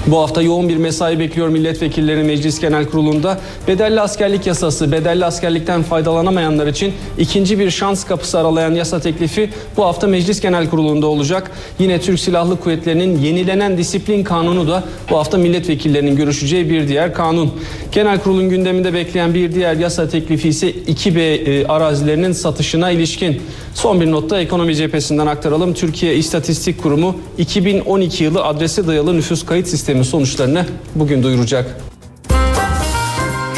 Bu 0.06 0.18
hafta 0.18 0.42
yoğun 0.42 0.68
bir 0.68 0.76
mesai 0.76 1.18
bekliyor 1.18 1.48
milletvekilleri 1.48 2.22
Meclis 2.22 2.60
Genel 2.60 2.86
Kurulu'nda. 2.86 3.38
Bedelli 3.68 4.00
askerlik 4.00 4.46
yasası, 4.46 4.92
bedelli 4.92 5.24
askerlikten 5.24 5.82
faydalanamayanlar 5.82 6.66
için 6.66 6.92
ikinci 7.18 7.58
bir 7.58 7.70
şans 7.70 8.04
kapısı 8.04 8.38
aralayan 8.38 8.74
yasa 8.74 9.00
teklifi 9.00 9.50
bu 9.76 9.84
hafta 9.84 10.06
Meclis 10.06 10.40
Genel 10.40 10.70
Kurulu'nda 10.70 11.06
olacak. 11.06 11.50
Yine 11.78 12.00
Türk 12.00 12.20
Silahlı 12.20 12.60
Kuvvetleri'nin 12.60 13.18
yenilenen 13.18 13.78
disiplin 13.78 14.24
kanunu 14.24 14.68
da 14.68 14.84
bu 15.10 15.18
hafta 15.18 15.38
milletvekillerinin 15.38 16.16
görüşeceği 16.16 16.70
bir 16.70 16.88
diğer 16.88 17.14
kanun. 17.14 17.52
Genel 17.92 18.18
Kurulun 18.18 18.48
gündeminde 18.48 18.94
bekleyen 18.94 19.34
bir 19.34 19.54
diğer 19.54 19.76
yasa 19.76 20.08
teklifi 20.08 20.48
ise 20.48 20.70
2B 20.70 21.18
e, 21.20 21.66
arazilerinin 21.66 22.32
satışına 22.32 22.90
ilişkin. 22.90 23.42
Son 23.74 24.00
bir 24.00 24.10
notta 24.10 24.40
ekonomi 24.40 24.76
cephesinden 24.76 25.26
aktaralım. 25.26 25.74
Türkiye 25.74 26.14
İstatistik 26.14 26.82
Kurumu 26.82 27.16
2012 27.38 28.24
yılı 28.24 28.44
adrese 28.44 28.86
dayalı 28.86 29.16
nüfus 29.16 29.46
kayıt 29.46 29.68
sistemi 29.68 29.95
sonuçlarını 30.04 30.66
bugün 30.94 31.22
duyuracak. 31.22 31.76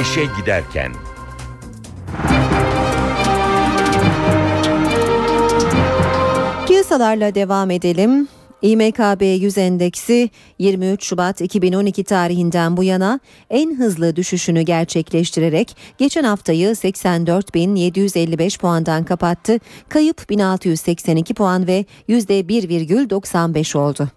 İşe 0.02 0.24
giderken. 0.40 0.92
Piyasalarla 6.66 7.34
devam 7.34 7.70
edelim. 7.70 8.28
İMKB 8.62 9.42
100 9.42 9.58
endeksi 9.58 10.30
23 10.58 11.04
Şubat 11.04 11.40
2012 11.40 12.04
tarihinden 12.04 12.76
bu 12.76 12.84
yana 12.84 13.20
en 13.50 13.78
hızlı 13.78 14.16
düşüşünü 14.16 14.62
gerçekleştirerek 14.62 15.76
geçen 15.98 16.24
haftayı 16.24 16.68
84.755 16.68 18.58
puandan 18.58 19.04
kapattı. 19.04 19.58
Kayıp 19.88 20.30
1682 20.30 21.34
puan 21.34 21.66
ve 21.66 21.84
%1,95 22.08 23.78
oldu. 23.78 24.08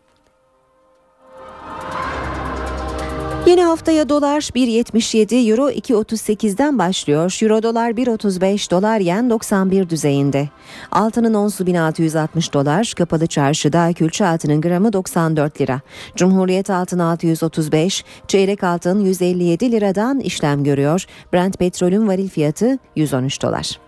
Yeni 3.52 3.64
haftaya 3.64 4.10
dolar 4.10 4.42
1.77, 4.42 5.50
euro 5.52 5.72
2.38'den 5.72 6.80
başlıyor. 6.80 7.38
Euro 7.42 7.64
dolar 7.64 7.92
1.35, 7.92 8.72
dolar 8.72 9.00
yen 9.00 9.30
91 9.30 9.90
düzeyinde. 9.90 10.50
Altının 10.92 11.34
onsu 11.34 11.66
1660 11.66 12.54
dolar, 12.54 12.94
kapalı 12.98 13.28
çarşıda 13.28 13.94
külçe 13.94 14.26
altının 14.26 14.62
gramı 14.62 14.94
94 14.94 15.62
lira. 15.62 15.82
Cumhuriyet 16.16 16.70
altın 16.70 17.00
635, 17.00 18.06
çeyrek 18.28 18.64
altın 18.64 19.00
157 19.00 19.72
liradan 19.72 20.20
işlem 20.20 20.64
görüyor. 20.64 21.06
Brent 21.34 21.60
petrolün 21.60 22.08
varil 22.08 22.30
fiyatı 22.30 22.80
113 22.96 23.42
dolar. 23.42 23.80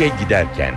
İşe 0.00 0.12
giderken. 0.24 0.74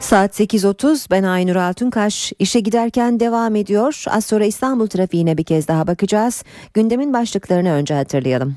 Saat 0.00 0.40
8.30 0.40 1.10
ben 1.10 1.22
Aynur 1.22 1.56
Altunkaş 1.56 2.32
işe 2.38 2.60
giderken 2.60 3.20
devam 3.20 3.56
ediyor. 3.56 4.04
Az 4.08 4.24
sonra 4.24 4.44
İstanbul 4.44 4.86
trafiğine 4.86 5.38
bir 5.38 5.44
kez 5.44 5.68
daha 5.68 5.86
bakacağız. 5.86 6.44
Gündemin 6.74 7.12
başlıklarını 7.12 7.72
önce 7.72 7.94
hatırlayalım. 7.94 8.56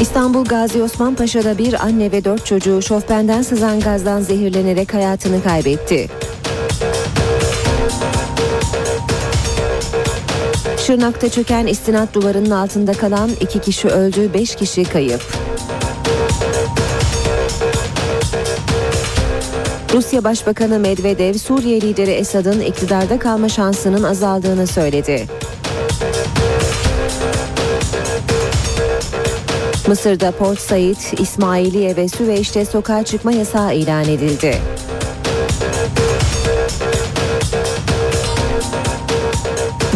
İstanbul 0.00 0.44
Gazi 0.44 0.82
Osman 0.82 1.14
Paşa'da 1.14 1.58
bir 1.58 1.84
anne 1.84 2.12
ve 2.12 2.24
dört 2.24 2.46
çocuğu 2.46 2.82
şofbenden 2.82 3.42
sızan 3.42 3.80
gazdan 3.80 4.20
zehirlenerek 4.20 4.94
hayatını 4.94 5.42
kaybetti. 5.42 6.08
Şırnak'ta 10.86 11.28
çöken 11.28 11.66
istinat 11.66 12.14
duvarının 12.14 12.50
altında 12.50 12.92
kalan 12.92 13.30
iki 13.40 13.60
kişi 13.60 13.88
öldü, 13.88 14.34
beş 14.34 14.54
kişi 14.54 14.84
kayıp. 14.84 15.20
Rusya 19.94 20.24
Başbakanı 20.24 20.78
Medvedev, 20.78 21.34
Suriye 21.34 21.80
lideri 21.80 22.10
Esad'ın 22.10 22.60
iktidarda 22.60 23.18
kalma 23.18 23.48
şansının 23.48 24.02
azaldığını 24.02 24.66
söyledi. 24.66 25.26
Mısır'da 29.88 30.30
Port 30.30 30.60
Said, 30.60 31.20
İsmailiye 31.20 31.96
ve 31.96 32.08
Süveyş'te 32.08 32.64
sokağa 32.64 33.02
çıkma 33.02 33.32
yasağı 33.32 33.74
ilan 33.74 34.04
edildi. 34.04 34.56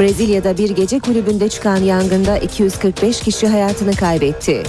Brezilya'da 0.01 0.59
bir 0.59 0.71
gece 0.71 0.99
kulübünde 0.99 1.49
çıkan 1.49 1.77
yangında 1.77 2.39
245 2.39 3.21
kişi 3.21 3.49
hayatını 3.49 3.93
kaybetti. 3.93 4.63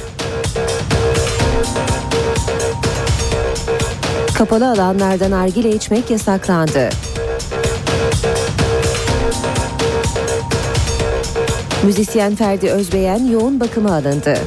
Kapalı 4.33 4.69
alanlarda 4.69 5.29
nargile 5.29 5.69
içmek 5.69 6.11
yasaklandı. 6.11 6.89
Müzisyen 11.83 12.35
Ferdi 12.35 12.69
Özbeyen 12.69 13.27
yoğun 13.27 13.59
bakıma 13.59 13.95
alındı. 13.95 14.37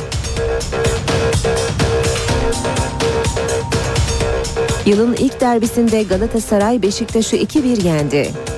Yılın 4.86 5.16
ilk 5.16 5.40
derbisinde 5.40 6.02
Galatasaray 6.02 6.82
Beşiktaş'ı 6.82 7.36
2-1 7.36 7.84
yendi. 7.86 8.53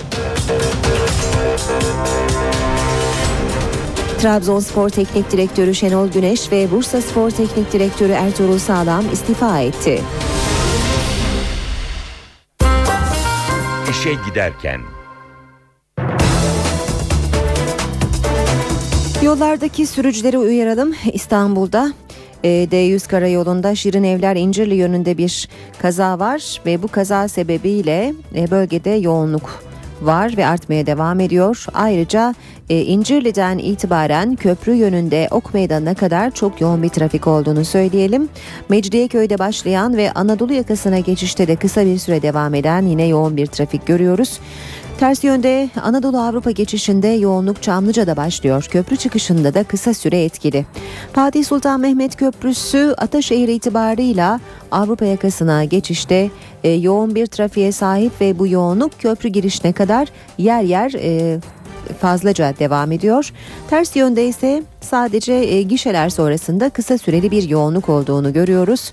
Trabzonspor 4.19 4.89
Teknik 4.89 5.33
Direktörü 5.33 5.75
Şenol 5.75 6.09
Güneş 6.09 6.53
ve 6.53 6.71
Bursa 6.71 7.01
Spor 7.01 7.31
Teknik 7.31 7.73
Direktörü 7.73 8.13
Ertuğrul 8.13 8.59
Sağlam 8.59 9.05
istifa 9.13 9.61
etti. 9.61 10.03
İşe 13.91 14.11
giderken. 14.29 14.81
Yollardaki 19.23 19.87
sürücüleri 19.87 20.39
uyaralım. 20.39 20.95
İstanbul'da 21.13 21.93
e, 22.45 22.49
D100 22.49 23.09
karayolunda 23.09 23.75
Şirin 23.75 24.05
Evler 24.05 24.37
İncirli 24.37 24.75
yönünde 24.75 25.19
bir 25.19 25.49
kaza 25.83 26.19
var 26.19 26.61
ve 26.67 26.83
bu 26.83 26.89
kaza 26.89 27.29
sebebiyle 27.29 28.15
e, 28.35 28.51
bölgede 28.51 28.91
yoğunluk 28.91 29.66
var 30.03 30.37
ve 30.37 30.47
artmaya 30.47 30.87
devam 30.87 31.21
ediyor. 31.21 31.67
Ayrıca 31.75 32.35
e, 32.71 32.83
İncirli'den 32.83 33.59
itibaren 33.59 34.37
köprü 34.37 34.75
yönünde 34.75 35.29
Ok 35.31 35.55
Meydanı'na 35.55 35.95
kadar 35.95 36.31
çok 36.31 36.61
yoğun 36.61 36.83
bir 36.83 36.89
trafik 36.89 37.27
olduğunu 37.27 37.65
söyleyelim. 37.65 38.29
Mecidiyeköy'de 38.69 39.39
başlayan 39.39 39.97
ve 39.97 40.13
Anadolu 40.13 40.53
yakasına 40.53 40.99
geçişte 40.99 41.49
de 41.49 41.57
kısa 41.57 41.87
bir 41.87 41.99
süre 41.99 42.23
devam 42.23 42.55
eden 42.55 42.87
yine 42.87 43.07
yoğun 43.07 43.37
bir 43.37 43.47
trafik 43.47 43.87
görüyoruz. 43.87 44.41
Ters 45.01 45.25
yönde 45.25 45.71
Anadolu 45.83 46.21
Avrupa 46.21 46.51
geçişinde 46.51 47.09
yoğunluk 47.09 47.63
Çamlıca'da 47.63 48.17
başlıyor. 48.17 48.67
Köprü 48.71 48.97
çıkışında 48.97 49.55
da 49.55 49.65
kısa 49.65 49.95
süre 49.95 50.25
etkili. 50.25 50.67
Fatih 51.13 51.45
Sultan 51.45 51.81
Mehmet 51.81 52.17
Köprüsü 52.17 52.95
Ataşehir 52.99 53.49
itibarıyla 53.49 54.41
Avrupa 54.71 55.05
yakasına 55.05 55.65
geçişte 55.65 56.31
e, 56.65 56.71
yoğun 56.71 57.15
bir 57.15 57.27
trafiğe 57.27 57.73
sahip 57.73 58.21
ve 58.21 58.39
bu 58.39 58.47
yoğunluk 58.47 59.01
köprü 59.01 59.29
girişine 59.29 59.73
kadar 59.73 60.09
yer 60.39 60.63
yer 60.63 60.93
e, 60.95 61.41
fazlaca 62.01 62.55
devam 62.59 62.93
ediyor. 62.93 63.33
Ters 63.71 63.97
yönde 63.97 64.27
ise 64.27 64.63
sadece 64.81 65.33
e, 65.33 65.63
gişeler 65.63 66.09
sonrasında 66.09 66.71
kısa 66.71 66.99
süreli 66.99 67.31
bir 67.31 67.49
yoğunluk 67.49 67.89
olduğunu 67.89 68.33
görüyoruz. 68.33 68.93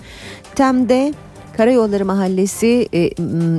Tem'de 0.55 1.13
Karayolları 1.57 2.05
Mahallesi 2.05 2.87
e, 2.93 3.07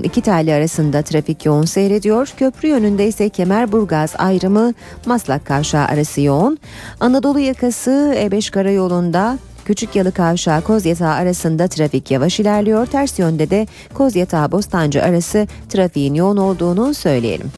iki 0.03 0.21
tali 0.21 0.55
arasında 0.55 1.03
trafik 1.03 1.47
yoğun 1.47 1.65
seyrediyor. 1.65 2.33
Köprü 2.37 2.69
yönünde 2.69 3.07
ise 3.09 3.29
Kemerburgaz 3.29 4.15
ayrımı 4.19 4.75
Maslak 5.07 5.47
Kavşağı 5.47 5.87
arası 5.87 6.21
yoğun. 6.21 6.59
Anadolu 7.01 7.39
yakası 7.39 8.15
E5 8.17 8.51
karayolunda 8.51 9.39
Küçük 9.65 9.97
Yalı 9.97 10.13
Kavşağı 10.13 10.63
Kozyatağı 10.63 11.13
arasında 11.13 11.69
trafik 11.69 12.11
yavaş 12.11 12.41
ilerliyor. 12.41 12.87
Ters 12.87 13.19
yönde 13.19 13.51
de 13.51 13.67
Kozyatağı 13.95 14.53
Bostancı 14.53 15.03
arası 15.03 15.49
trafiğin 15.69 16.15
yoğun 16.15 16.37
olduğunu 16.37 16.95
söyleyelim. 16.95 17.51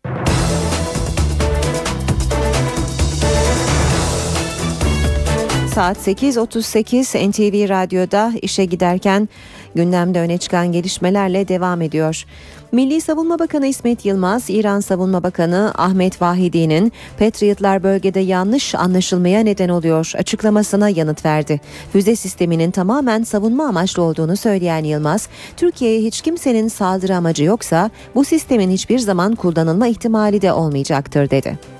Saat 5.77 5.97
8.38 6.09 7.31
NTV 7.31 7.69
Radyo'da 7.69 8.33
işe 8.43 8.65
giderken 8.65 9.29
gündemde 9.77 10.21
öne 10.21 10.39
çıkan 10.39 10.73
gelişmelerle 10.73 11.49
devam 11.49 11.83
ediyor. 11.83 12.25
Milli 12.73 13.01
Savunma 13.01 13.39
Bakanı 13.39 13.67
İsmet 13.67 14.05
Yılmaz, 14.05 14.51
İran 14.51 14.81
Savunma 14.81 15.23
Bakanı 15.23 15.73
Ahmet 15.75 16.23
Vahidi'nin 16.23 16.93
Patriotlar 17.19 17.83
bölgede 17.83 18.21
yanlış 18.21 18.75
anlaşılmaya 18.75 19.41
neden 19.41 19.69
oluyor 19.69 20.13
açıklamasına 20.17 20.89
yanıt 20.89 21.25
verdi. 21.25 21.61
Füze 21.93 22.17
sisteminin 22.17 22.71
tamamen 22.71 23.23
savunma 23.23 23.69
amaçlı 23.69 24.03
olduğunu 24.03 24.37
söyleyen 24.37 24.85
Yılmaz, 24.85 25.29
Türkiye'ye 25.57 26.01
hiç 26.01 26.21
kimsenin 26.21 26.69
saldırı 26.69 27.17
amacı 27.17 27.45
yoksa 27.45 27.91
bu 28.15 28.25
sistemin 28.25 28.71
hiçbir 28.71 28.99
zaman 28.99 29.35
kullanılma 29.35 29.87
ihtimali 29.87 30.43
de 30.43 30.53
olmayacaktır 30.53 31.31
dedi. 31.31 31.76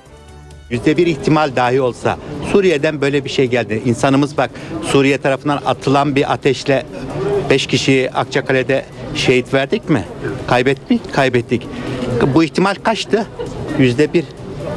Yüzde 0.71 0.97
bir 0.97 1.07
ihtimal 1.07 1.57
dahi 1.57 1.81
olsa 1.81 2.19
Suriye'den 2.53 3.01
böyle 3.01 3.25
bir 3.25 3.31
şey 3.31 3.47
geldi. 3.47 3.83
İnsanımız 3.85 4.37
bak 4.37 4.51
Suriye 4.83 5.19
tarafından 5.19 5.61
atılan 5.67 6.17
bir 6.17 6.33
ateşle 6.33 6.87
5 7.51 7.67
kişiyi 7.67 8.11
Akçakale'de 8.11 8.85
şehit 9.15 9.55
verdik 9.55 9.91
mi? 9.91 10.05
Kaybettik? 10.47 11.13
Kaybettik. 11.13 11.69
Bu 12.35 12.45
ihtimal 12.45 12.75
kaçtı? 12.75 13.27
Yüzde 13.79 14.13
bir 14.13 14.25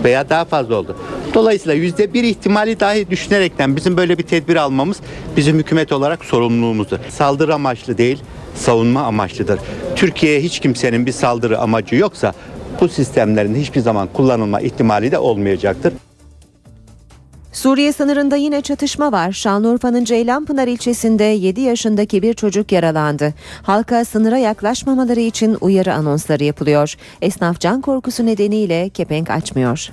veya 0.03 0.29
daha 0.29 0.45
fazla 0.45 0.75
oldu. 0.75 0.95
Dolayısıyla 1.33 1.73
yüzde 1.73 2.13
bir 2.13 2.23
ihtimali 2.23 2.79
dahi 2.79 3.09
düşünerekten 3.09 3.75
bizim 3.75 3.97
böyle 3.97 4.17
bir 4.17 4.23
tedbir 4.23 4.55
almamız 4.55 4.97
bizim 5.37 5.57
hükümet 5.59 5.91
olarak 5.91 6.25
sorumluluğumuzdur. 6.25 6.97
Saldırı 7.09 7.53
amaçlı 7.53 7.97
değil, 7.97 8.19
savunma 8.55 9.01
amaçlıdır. 9.01 9.59
Türkiye'ye 9.95 10.41
hiç 10.41 10.59
kimsenin 10.59 11.05
bir 11.05 11.11
saldırı 11.11 11.59
amacı 11.59 11.95
yoksa 11.95 12.33
bu 12.81 12.89
sistemlerin 12.89 13.55
hiçbir 13.55 13.79
zaman 13.81 14.09
kullanılma 14.13 14.61
ihtimali 14.61 15.11
de 15.11 15.17
olmayacaktır. 15.19 15.93
Suriye 17.51 17.93
sınırında 17.93 18.35
yine 18.35 18.61
çatışma 18.61 19.11
var. 19.11 19.31
Şanlıurfa'nın 19.31 20.03
Ceylanpınar 20.03 20.67
ilçesinde 20.67 21.23
7 21.23 21.61
yaşındaki 21.61 22.21
bir 22.21 22.33
çocuk 22.33 22.71
yaralandı. 22.71 23.33
Halka 23.63 24.05
sınıra 24.05 24.37
yaklaşmamaları 24.37 25.19
için 25.19 25.57
uyarı 25.61 25.93
anonsları 25.93 26.43
yapılıyor. 26.43 26.95
Esnaf 27.21 27.59
can 27.59 27.81
korkusu 27.81 28.25
nedeniyle 28.25 28.89
kepenk 28.89 29.29
açmıyor. 29.29 29.89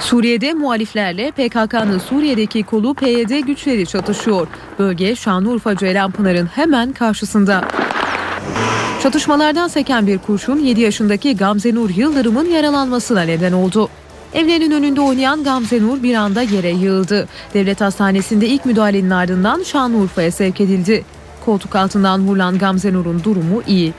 Suriye'de 0.00 0.52
muhaliflerle 0.52 1.30
PKK'nın 1.30 1.98
Suriye'deki 1.98 2.62
kolu 2.62 2.94
PYD 2.94 3.46
güçleri 3.46 3.86
çatışıyor. 3.86 4.48
Bölge 4.78 5.16
Şanlıurfa 5.16 5.76
Ceylanpınar'ın 5.76 6.46
hemen 6.46 6.92
karşısında. 6.92 7.64
Çatışmalardan 9.02 9.68
seken 9.68 10.06
bir 10.06 10.18
kurşun 10.18 10.58
7 10.58 10.80
yaşındaki 10.80 11.36
Gamze 11.36 11.74
Nur 11.74 11.90
Yıldırım'ın 11.90 12.50
yaralanmasına 12.50 13.22
neden 13.22 13.52
oldu. 13.52 13.88
Evlerinin 14.34 14.70
önünde 14.70 15.00
oynayan 15.00 15.44
Gamze 15.44 15.82
Nur 15.82 16.02
bir 16.02 16.14
anda 16.14 16.42
yere 16.42 16.70
yığıldı. 16.70 17.28
Devlet 17.54 17.80
hastanesinde 17.80 18.46
ilk 18.46 18.66
müdahalenin 18.66 19.10
ardından 19.10 19.62
Şanlıurfa'ya 19.62 20.32
sevk 20.32 20.60
edildi. 20.60 21.04
Koltuk 21.44 21.76
altından 21.76 22.28
vurulan 22.28 22.58
Gamze 22.58 22.92
Nur'un 22.92 23.24
durumu 23.24 23.62
iyi. 23.66 23.92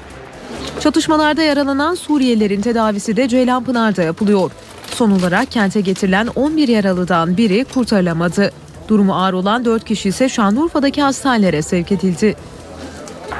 Çatışmalarda 0.80 1.41
yaralanan 1.41 1.95
Suriyelilerin 1.95 2.61
tedavisi 2.61 3.18
de 3.18 3.28
Ceylanpınar'da 3.28 4.02
yapılıyor. 4.02 4.52
Son 4.95 5.11
olarak 5.11 5.52
kente 5.52 5.82
getirilen 5.82 6.28
11 6.28 6.68
yaralıdan 6.68 7.38
biri 7.38 7.65
kurtarılamadı. 7.73 8.52
Durumu 8.88 9.15
ağır 9.15 9.34
olan 9.34 9.65
4 9.65 9.86
kişi 9.86 10.10
ise 10.10 10.30
Şanlıurfa'daki 10.30 11.02
hastanelere 11.02 11.61
sevk 11.61 11.91
edildi. 11.91 12.36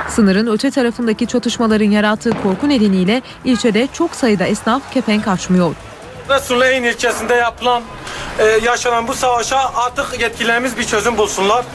Sınırın 0.09 0.47
öte 0.47 0.72
tarafındaki 0.72 1.27
çatışmaların 1.27 1.91
yarattığı 1.91 2.41
korku 2.43 2.69
nedeniyle 2.69 3.22
ilçede 3.45 3.88
çok 3.93 4.15
sayıda 4.15 4.43
esnaf 4.43 4.93
kepenk 4.93 5.27
açmıyor. 5.27 5.76
Resuleyn 6.30 6.84
ilçesinde 6.84 7.34
yapılan 7.34 7.84
e, 8.39 8.43
yaşanan 8.45 9.07
bu 9.07 9.13
savaşa 9.13 9.59
artık 9.76 10.22
yetkililerimiz 10.22 10.77
bir 10.77 10.84
çözüm 10.84 11.18
bulsunlar. 11.18 11.65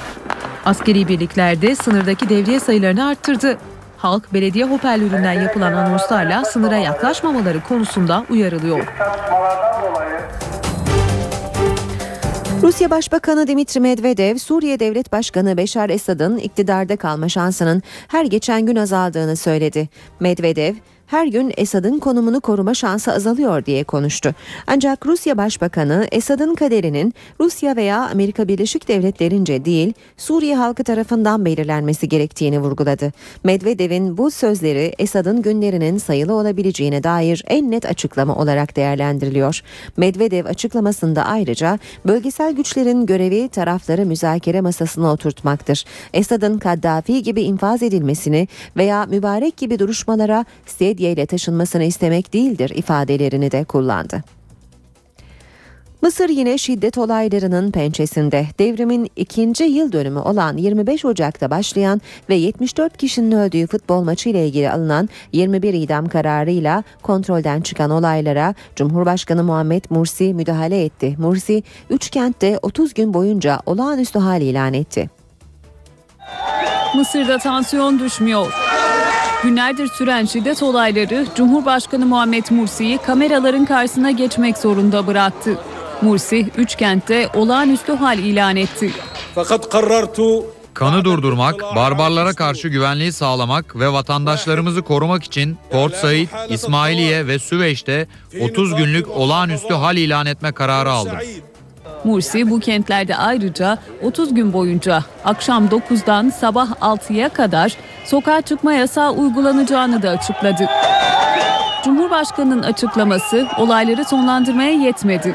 Askeri 0.65 1.09
birliklerde 1.09 1.75
sınırdaki 1.77 2.29
devriye 2.29 2.61
sayılarını 2.61 3.09
arttırdı. 3.09 3.59
Halk 3.99 4.35
belediye 4.35 4.65
hoparlöründen 4.65 5.33
yapılan 5.33 5.73
anonslarla 5.73 6.45
sınıra 6.45 6.77
yaklaşmamaları 6.77 7.61
konusunda 7.61 8.25
uyarılıyor. 8.31 8.87
Rusya 12.67 12.91
Başbakanı 12.91 13.47
Dimitri 13.47 13.81
Medvedev, 13.81 14.37
Suriye 14.37 14.81
Devlet 14.81 15.13
Başkanı 15.13 15.57
Beşar 15.57 15.91
Esad'ın 15.91 16.39
iktidarda 16.39 16.97
kalma 16.97 17.29
şansının 17.29 17.83
her 18.09 18.25
geçen 18.25 18.67
gün 18.67 18.77
azaldığını 18.77 19.37
söyledi. 19.37 19.89
Medvedev, 20.21 20.75
her 21.07 21.27
gün 21.27 21.53
Esad'ın 21.57 21.99
konumunu 21.99 22.41
koruma 22.41 22.75
şansı 22.75 23.13
azalıyor 23.13 23.65
diye 23.65 23.85
konuştu. 23.85 24.35
Ancak 24.67 25.07
Rusya 25.07 25.37
Başbakanı 25.37 26.07
Esad'ın 26.13 26.55
kaderinin 26.55 27.15
Rusya 27.41 27.77
veya 27.77 28.09
Amerika 28.09 28.49
Birleşik 28.49 28.89
Devletleri'nce 28.89 29.65
değil 29.65 29.93
Suriye 30.17 30.57
halkı 30.57 30.85
tarafından 30.85 31.45
belirlenmesi 31.45 32.09
gerektiğini 32.09 32.61
vurguladı. 32.61 33.13
Medvedev'in 33.45 34.19
bu 34.19 34.31
sözleri 34.31 34.93
Esad'ın 34.99 35.43
günlerinin 35.43 35.99
sayılı 35.99 36.35
olabileceğine 36.35 37.03
dair 37.03 37.45
en 37.47 37.71
net 37.71 37.87
açıklama 37.87 38.37
olarak 38.37 38.77
değerlendiriliyor. 38.77 39.61
Medvedev 39.97 40.47
açıklamasında 40.47 41.25
ayrıca 41.25 41.79
bölgesel 42.07 42.53
güçlerin 42.53 43.07
görevi 43.07 43.49
tarafları 43.49 44.07
müzakere 44.07 44.61
masasına 44.61 45.13
oturtmaktır. 45.13 45.85
Esad'ın 46.13 46.59
Kaddafi 46.59 47.23
gibi 47.23 47.43
infaz 47.43 47.83
edilmesini 47.83 48.49
veya 48.77 49.07
mübarek 49.07 49.57
gibi 49.57 49.79
duruşmalara 49.79 50.45
sedye 50.67 50.96
ile 51.05 51.27
taşınmasını 51.27 51.85
istemek 51.85 52.33
değildir 52.33 52.73
ifadelerini 52.75 53.51
de 53.51 53.65
kullandı. 53.65 54.23
Mısır 56.03 56.29
yine 56.29 56.59
şiddet 56.59 56.99
olaylarının 56.99 57.71
pençesinde. 57.71 58.47
Devrimin 58.59 59.11
ikinci 59.17 59.65
yıl 59.65 59.93
dönümü 59.93 60.19
olan 60.19 60.57
25 60.57 61.05
Ocak'ta 61.05 61.51
başlayan 61.51 62.01
ve 62.29 62.35
74 62.35 62.97
kişinin 62.97 63.33
öldüğü 63.33 63.67
futbol 63.67 64.05
maçı 64.05 64.29
ile 64.29 64.47
ilgili 64.47 64.71
alınan 64.71 65.09
21 65.33 65.75
idam 65.75 66.09
kararıyla 66.09 66.83
kontrolden 67.03 67.61
çıkan 67.61 67.91
olaylara 67.91 68.55
Cumhurbaşkanı 68.77 69.45
Muhammed 69.45 69.85
Mursi 69.91 70.35
müdahale 70.35 70.85
etti. 70.85 71.17
Mursi, 71.19 71.63
3 71.91 72.11
kentte 72.11 72.59
30 72.63 72.95
gün 72.95 73.15
boyunca 73.15 73.61
olağanüstü 73.67 74.19
hal 74.19 74.43
ilan 74.43 74.75
etti. 74.75 75.11
Mısır'da 76.95 77.39
tansiyon 77.39 77.99
düşmüyor. 77.99 78.53
Günlerdir 79.43 79.87
süren 79.87 80.25
şiddet 80.25 80.63
olayları 80.63 81.27
Cumhurbaşkanı 81.37 82.07
Muhammed 82.07 82.45
Mursi'yi 82.51 82.99
kameraların 82.99 83.65
karşısına 83.65 84.11
geçmek 84.11 84.59
zorunda 84.59 85.07
bıraktı. 85.07 85.59
Mursi, 86.03 86.51
üç 86.57 86.77
kentte 86.77 87.29
olağanüstü 87.35 87.93
hal 87.93 88.19
ilan 88.19 88.57
etti. 88.57 88.91
Fakat 89.35 89.69
karartu 89.69 90.45
Kanı 90.75 91.05
durdurmak, 91.05 91.63
barbarlara 91.77 92.33
karşı 92.33 92.69
güvenliği 92.69 93.13
sağlamak 93.13 93.77
ve 93.77 93.93
vatandaşlarımızı 93.93 94.83
korumak 94.83 95.25
için 95.25 95.59
Port 95.71 95.95
Said, 95.95 96.29
İsmailiye 96.49 97.27
ve 97.27 97.39
Süveyş'te 97.39 98.09
30 98.41 98.75
günlük 98.75 99.09
olağanüstü 99.09 99.75
hal 99.75 99.97
ilan 99.97 100.27
etme 100.27 100.53
kararı 100.53 100.91
aldım. 100.91 101.19
Mursi 102.07 102.51
bu 102.51 102.61
kentlerde 102.61 103.17
ayrıca 103.17 103.79
30 104.03 104.35
gün 104.35 104.53
boyunca 104.53 105.03
akşam 105.25 105.67
9'dan 105.67 106.31
sabah 106.31 106.69
6'ya 106.71 107.29
kadar 107.29 107.77
sokağa 108.05 108.41
çıkma 108.41 108.73
yasağı 108.73 109.11
uygulanacağını 109.11 110.03
da 110.03 110.11
açıkladı. 110.11 110.67
Cumhurbaşkanının 111.85 112.63
açıklaması 112.63 113.47
olayları 113.59 114.05
sonlandırmaya 114.05 114.71
yetmedi. 114.71 115.35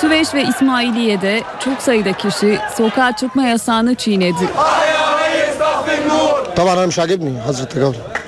Süveyş 0.00 0.34
ve 0.34 0.42
İsmailiye'de 0.42 1.42
çok 1.64 1.82
sayıda 1.82 2.12
kişi 2.12 2.58
sokağa 2.76 3.16
çıkma 3.16 3.42
yasağını 3.42 3.94
çiğnedi. 3.94 4.48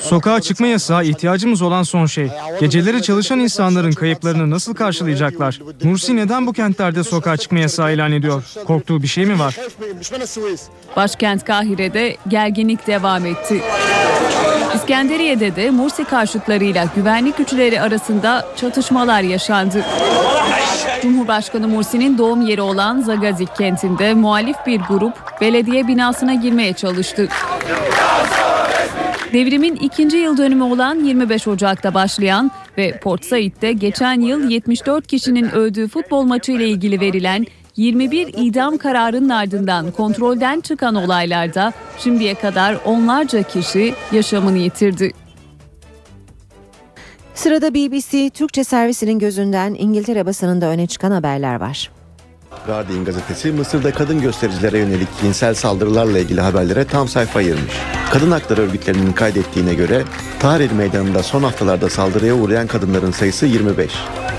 Sokağa 0.00 0.40
çıkma 0.40 0.66
yasağı 0.66 1.04
ihtiyacımız 1.04 1.62
olan 1.62 1.82
son 1.82 2.06
şey. 2.06 2.28
Geceleri 2.60 3.02
çalışan 3.02 3.38
insanların 3.38 3.92
kayıplarını 3.92 4.50
nasıl 4.50 4.74
karşılayacaklar? 4.74 5.60
Mursi 5.82 6.16
neden 6.16 6.46
bu 6.46 6.52
kentlerde 6.52 7.04
sokağa 7.04 7.36
çıkma 7.36 7.58
yasağı 7.58 7.94
ilan 7.94 8.12
ediyor? 8.12 8.42
Korktuğu 8.66 9.02
bir 9.02 9.06
şey 9.08 9.26
mi 9.26 9.38
var? 9.38 9.56
Başkent 10.96 11.44
Kahire'de 11.44 12.16
gerginlik 12.28 12.86
devam 12.86 13.26
etti. 13.26 13.62
İskenderiye'de 14.74 15.56
de 15.56 15.70
Mursi 15.70 16.04
karşıtlarıyla 16.04 16.86
güvenlik 16.96 17.38
güçleri 17.38 17.80
arasında 17.80 18.46
çatışmalar 18.56 19.22
yaşandı. 19.22 19.84
Cumhurbaşkanı 21.02 21.68
Mursi'nin 21.68 22.18
doğum 22.18 22.42
yeri 22.42 22.62
olan 22.62 23.00
Zagazik 23.00 23.56
kentinde 23.56 24.14
muhalif 24.14 24.56
bir 24.66 24.80
grup 24.80 25.40
belediye 25.40 25.88
binasına 25.88 26.34
girmeye 26.34 26.72
çalıştı. 26.72 27.28
Devrimin 29.32 29.76
ikinci 29.76 30.16
yıl 30.16 30.36
dönümü 30.36 30.62
olan 30.62 31.04
25 31.04 31.48
Ocak'ta 31.48 31.94
başlayan 31.94 32.50
ve 32.78 32.98
Port 32.98 33.24
Said'de 33.24 33.72
geçen 33.72 34.20
yıl 34.20 34.50
74 34.50 35.06
kişinin 35.06 35.50
öldüğü 35.50 35.88
futbol 35.88 36.22
maçı 36.22 36.52
ile 36.52 36.68
ilgili 36.68 37.00
verilen 37.00 37.46
21 37.76 38.34
idam 38.36 38.78
kararının 38.78 39.28
ardından 39.28 39.90
kontrolden 39.90 40.60
çıkan 40.60 40.94
olaylarda 40.94 41.72
şimdiye 41.98 42.34
kadar 42.34 42.78
onlarca 42.84 43.42
kişi 43.42 43.94
yaşamını 44.12 44.58
yitirdi. 44.58 45.12
Sırada 47.34 47.74
BBC 47.74 48.30
Türkçe 48.30 48.64
servisinin 48.64 49.18
gözünden 49.18 49.74
İngiltere 49.74 50.26
basınında 50.26 50.66
öne 50.66 50.86
çıkan 50.86 51.10
haberler 51.10 51.54
var. 51.54 51.90
Guardian 52.66 53.04
gazetesi 53.04 53.52
Mısır'da 53.52 53.92
kadın 53.92 54.20
göstericilere 54.20 54.78
yönelik 54.78 55.08
cinsel 55.22 55.54
saldırılarla 55.54 56.18
ilgili 56.18 56.40
haberlere 56.40 56.84
tam 56.84 57.08
sayfa 57.08 57.38
ayırmış. 57.38 57.74
Kadın 58.12 58.30
hakları 58.30 58.62
örgütlerinin 58.62 59.12
kaydettiğine 59.12 59.74
göre 59.74 60.02
Tahrir 60.40 60.72
Meydanı'nda 60.72 61.22
son 61.22 61.42
haftalarda 61.42 61.88
saldırıya 61.88 62.34
uğrayan 62.34 62.66
kadınların 62.66 63.10
sayısı 63.10 63.46
25. 63.46 63.92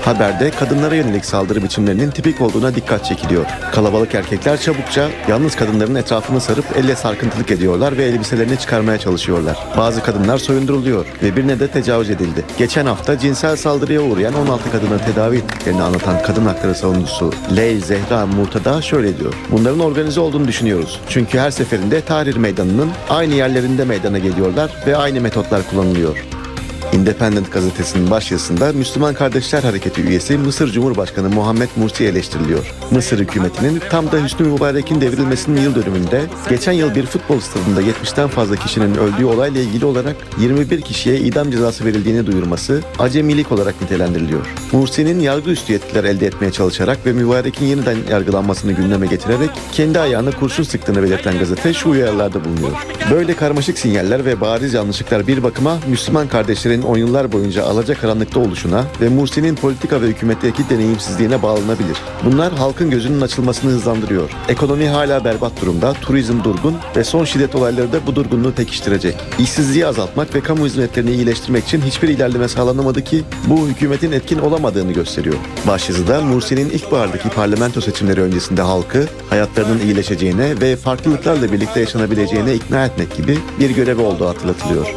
Haberde 0.04 0.50
kadınlara 0.50 0.94
yönelik 0.94 1.24
saldırı 1.24 1.62
biçimlerinin 1.62 2.10
tipik 2.10 2.40
olduğuna 2.40 2.74
dikkat 2.74 3.04
çekiliyor. 3.04 3.46
Kalabalık 3.72 4.14
erkekler 4.14 4.60
çabukça 4.60 5.10
yalnız 5.28 5.56
kadınların 5.56 5.94
etrafını 5.94 6.40
sarıp 6.40 6.64
elle 6.76 6.96
sarkıntılık 6.96 7.50
ediyorlar 7.50 7.98
ve 7.98 8.04
elbiselerini 8.04 8.58
çıkarmaya 8.58 8.98
çalışıyorlar. 8.98 9.58
Bazı 9.76 10.02
kadınlar 10.02 10.38
soyunduruluyor 10.38 11.06
ve 11.22 11.36
birine 11.36 11.60
de 11.60 11.68
tecavüz 11.68 12.10
edildi. 12.10 12.44
Geçen 12.58 12.86
hafta 12.86 13.18
cinsel 13.18 13.56
saldırıya 13.56 14.02
uğrayan 14.02 14.34
16 14.34 14.72
kadını 14.72 14.98
tedavi 14.98 15.36
ettiklerini 15.36 15.82
anlatan 15.82 16.22
kadın 16.22 16.46
hakları 16.46 16.74
savunucusu 16.74 17.32
Leyl 17.56 17.80
Zehra 18.00 18.26
Murtada 18.26 18.82
şöyle 18.82 19.18
diyor. 19.18 19.34
Bunların 19.50 19.80
organize 19.80 20.20
olduğunu 20.20 20.48
düşünüyoruz. 20.48 21.00
Çünkü 21.08 21.38
her 21.38 21.50
seferinde 21.50 22.00
Tahrir 22.00 22.36
Meydanı'nın 22.36 22.90
aynı 23.10 23.34
yerlerinde 23.34 23.84
meydana 23.84 24.18
geliyorlar 24.18 24.70
ve 24.86 24.96
aynı 24.96 25.20
metotlar 25.20 25.62
kullanılıyor. 25.70 26.26
Independent 26.92 27.52
gazetesinin 27.52 28.10
başyazısında 28.10 28.72
Müslüman 28.72 29.14
Kardeşler 29.14 29.62
Hareketi 29.62 30.02
üyesi 30.02 30.38
Mısır 30.38 30.72
Cumhurbaşkanı 30.72 31.30
Muhammed 31.30 31.68
Mursi 31.76 32.04
eleştiriliyor. 32.04 32.74
Mısır 32.90 33.18
hükümetinin 33.18 33.82
tam 33.90 34.12
da 34.12 34.24
Hüsnü 34.24 34.46
Mübarek'in 34.46 35.00
devrilmesinin 35.00 35.60
yıl 35.60 35.74
dönümünde 35.74 36.22
geçen 36.48 36.72
yıl 36.72 36.94
bir 36.94 37.06
futbol 37.06 37.40
stadında 37.40 37.82
70'ten 37.82 38.28
fazla 38.28 38.56
kişinin 38.56 38.94
öldüğü 38.94 39.24
olayla 39.24 39.60
ilgili 39.60 39.84
olarak 39.84 40.16
21 40.40 40.80
kişiye 40.80 41.18
idam 41.18 41.50
cezası 41.50 41.84
verildiğini 41.84 42.26
duyurması 42.26 42.82
acemilik 42.98 43.52
olarak 43.52 43.82
nitelendiriliyor. 43.82 44.46
Mursi'nin 44.72 45.20
yargı 45.20 45.50
üstü 45.50 45.72
yetkiler 45.72 46.04
elde 46.04 46.26
etmeye 46.26 46.52
çalışarak 46.52 47.06
ve 47.06 47.12
Mübarek'in 47.12 47.66
yeniden 47.66 47.96
yargılanmasını 48.10 48.72
gündeme 48.72 49.06
getirerek 49.06 49.50
kendi 49.72 50.00
ayağına 50.00 50.30
kurşun 50.30 50.62
sıktığını 50.62 51.02
belirten 51.02 51.38
gazete 51.38 51.74
şu 51.74 51.90
uyarılarda 51.90 52.44
bulunuyor. 52.44 52.86
Böyle 53.10 53.34
karmaşık 53.34 53.78
sinyaller 53.78 54.24
ve 54.24 54.40
bariz 54.40 54.74
yanlışlıklar 54.74 55.26
bir 55.26 55.42
bakıma 55.42 55.78
Müslüman 55.88 56.28
kardeşlerin 56.28 56.79
Suriye'nin 56.80 56.82
on 56.82 56.98
yıllar 56.98 57.32
boyunca 57.32 57.64
alacakaranlıkta 57.64 58.40
oluşuna 58.40 58.84
ve 59.00 59.08
Mursi'nin 59.08 59.54
politika 59.54 60.02
ve 60.02 60.06
hükümetteki 60.06 60.70
deneyimsizliğine 60.70 61.42
bağlanabilir. 61.42 61.96
Bunlar 62.24 62.52
halkın 62.52 62.90
gözünün 62.90 63.20
açılmasını 63.20 63.70
hızlandırıyor. 63.70 64.30
Ekonomi 64.48 64.88
hala 64.88 65.24
berbat 65.24 65.60
durumda, 65.62 65.92
turizm 65.92 66.44
durgun 66.44 66.76
ve 66.96 67.04
son 67.04 67.24
şiddet 67.24 67.54
olayları 67.54 67.92
da 67.92 68.06
bu 68.06 68.14
durgunluğu 68.16 68.52
pekiştirecek. 68.52 69.14
İşsizliği 69.38 69.86
azaltmak 69.86 70.34
ve 70.34 70.40
kamu 70.40 70.66
hizmetlerini 70.66 71.10
iyileştirmek 71.10 71.64
için 71.64 71.80
hiçbir 71.80 72.08
ilerleme 72.08 72.48
sağlanamadı 72.48 73.04
ki 73.04 73.24
bu 73.46 73.68
hükümetin 73.68 74.12
etkin 74.12 74.38
olamadığını 74.38 74.92
gösteriyor. 74.92 75.36
Başyazıda 75.66 76.20
Mursi'nin 76.20 76.70
ilkbahardaki 76.70 77.28
parlamento 77.28 77.80
seçimleri 77.80 78.20
öncesinde 78.20 78.62
halkı 78.62 79.06
hayatlarının 79.30 79.80
iyileşeceğine 79.80 80.60
ve 80.60 80.76
farklılıklarla 80.76 81.52
birlikte 81.52 81.80
yaşanabileceğine 81.80 82.54
ikna 82.54 82.86
etmek 82.86 83.16
gibi 83.16 83.38
bir 83.60 83.70
görevi 83.70 84.00
olduğu 84.00 84.28
hatırlatılıyor. 84.28 84.94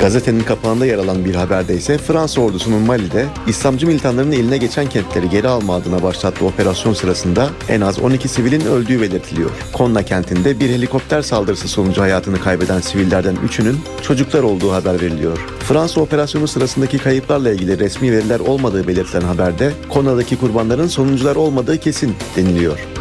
Gazetenin 0.00 0.40
kapağında 0.40 0.86
yer 0.86 0.98
alan 0.98 1.24
bir 1.24 1.34
haberde 1.34 1.74
ise 1.74 1.98
Fransa 1.98 2.40
ordusunun 2.40 2.82
Mali'de 2.82 3.26
İslamcı 3.46 3.86
militanların 3.86 4.32
eline 4.32 4.58
geçen 4.58 4.88
kentleri 4.88 5.30
geri 5.30 5.48
alma 5.48 5.74
adına 5.74 6.02
başlattığı 6.02 6.46
operasyon 6.46 6.92
sırasında 6.92 7.48
en 7.68 7.80
az 7.80 7.98
12 7.98 8.28
sivilin 8.28 8.66
öldüğü 8.66 9.00
belirtiliyor. 9.00 9.50
Konna 9.72 10.02
kentinde 10.02 10.60
bir 10.60 10.70
helikopter 10.70 11.22
saldırısı 11.22 11.68
sonucu 11.68 12.02
hayatını 12.02 12.40
kaybeden 12.40 12.80
sivillerden 12.80 13.36
3'ünün 13.48 13.76
çocuklar 14.02 14.42
olduğu 14.42 14.72
haber 14.72 15.00
veriliyor. 15.00 15.38
Fransa 15.58 16.00
operasyonu 16.00 16.48
sırasındaki 16.48 16.98
kayıplarla 16.98 17.52
ilgili 17.52 17.78
resmi 17.78 18.12
veriler 18.12 18.40
olmadığı 18.40 18.88
belirtilen 18.88 19.22
haberde 19.22 19.72
Konna'daki 19.88 20.36
kurbanların 20.36 20.88
sonuncular 20.88 21.36
olmadığı 21.36 21.78
kesin 21.78 22.14
deniliyor. 22.36 22.93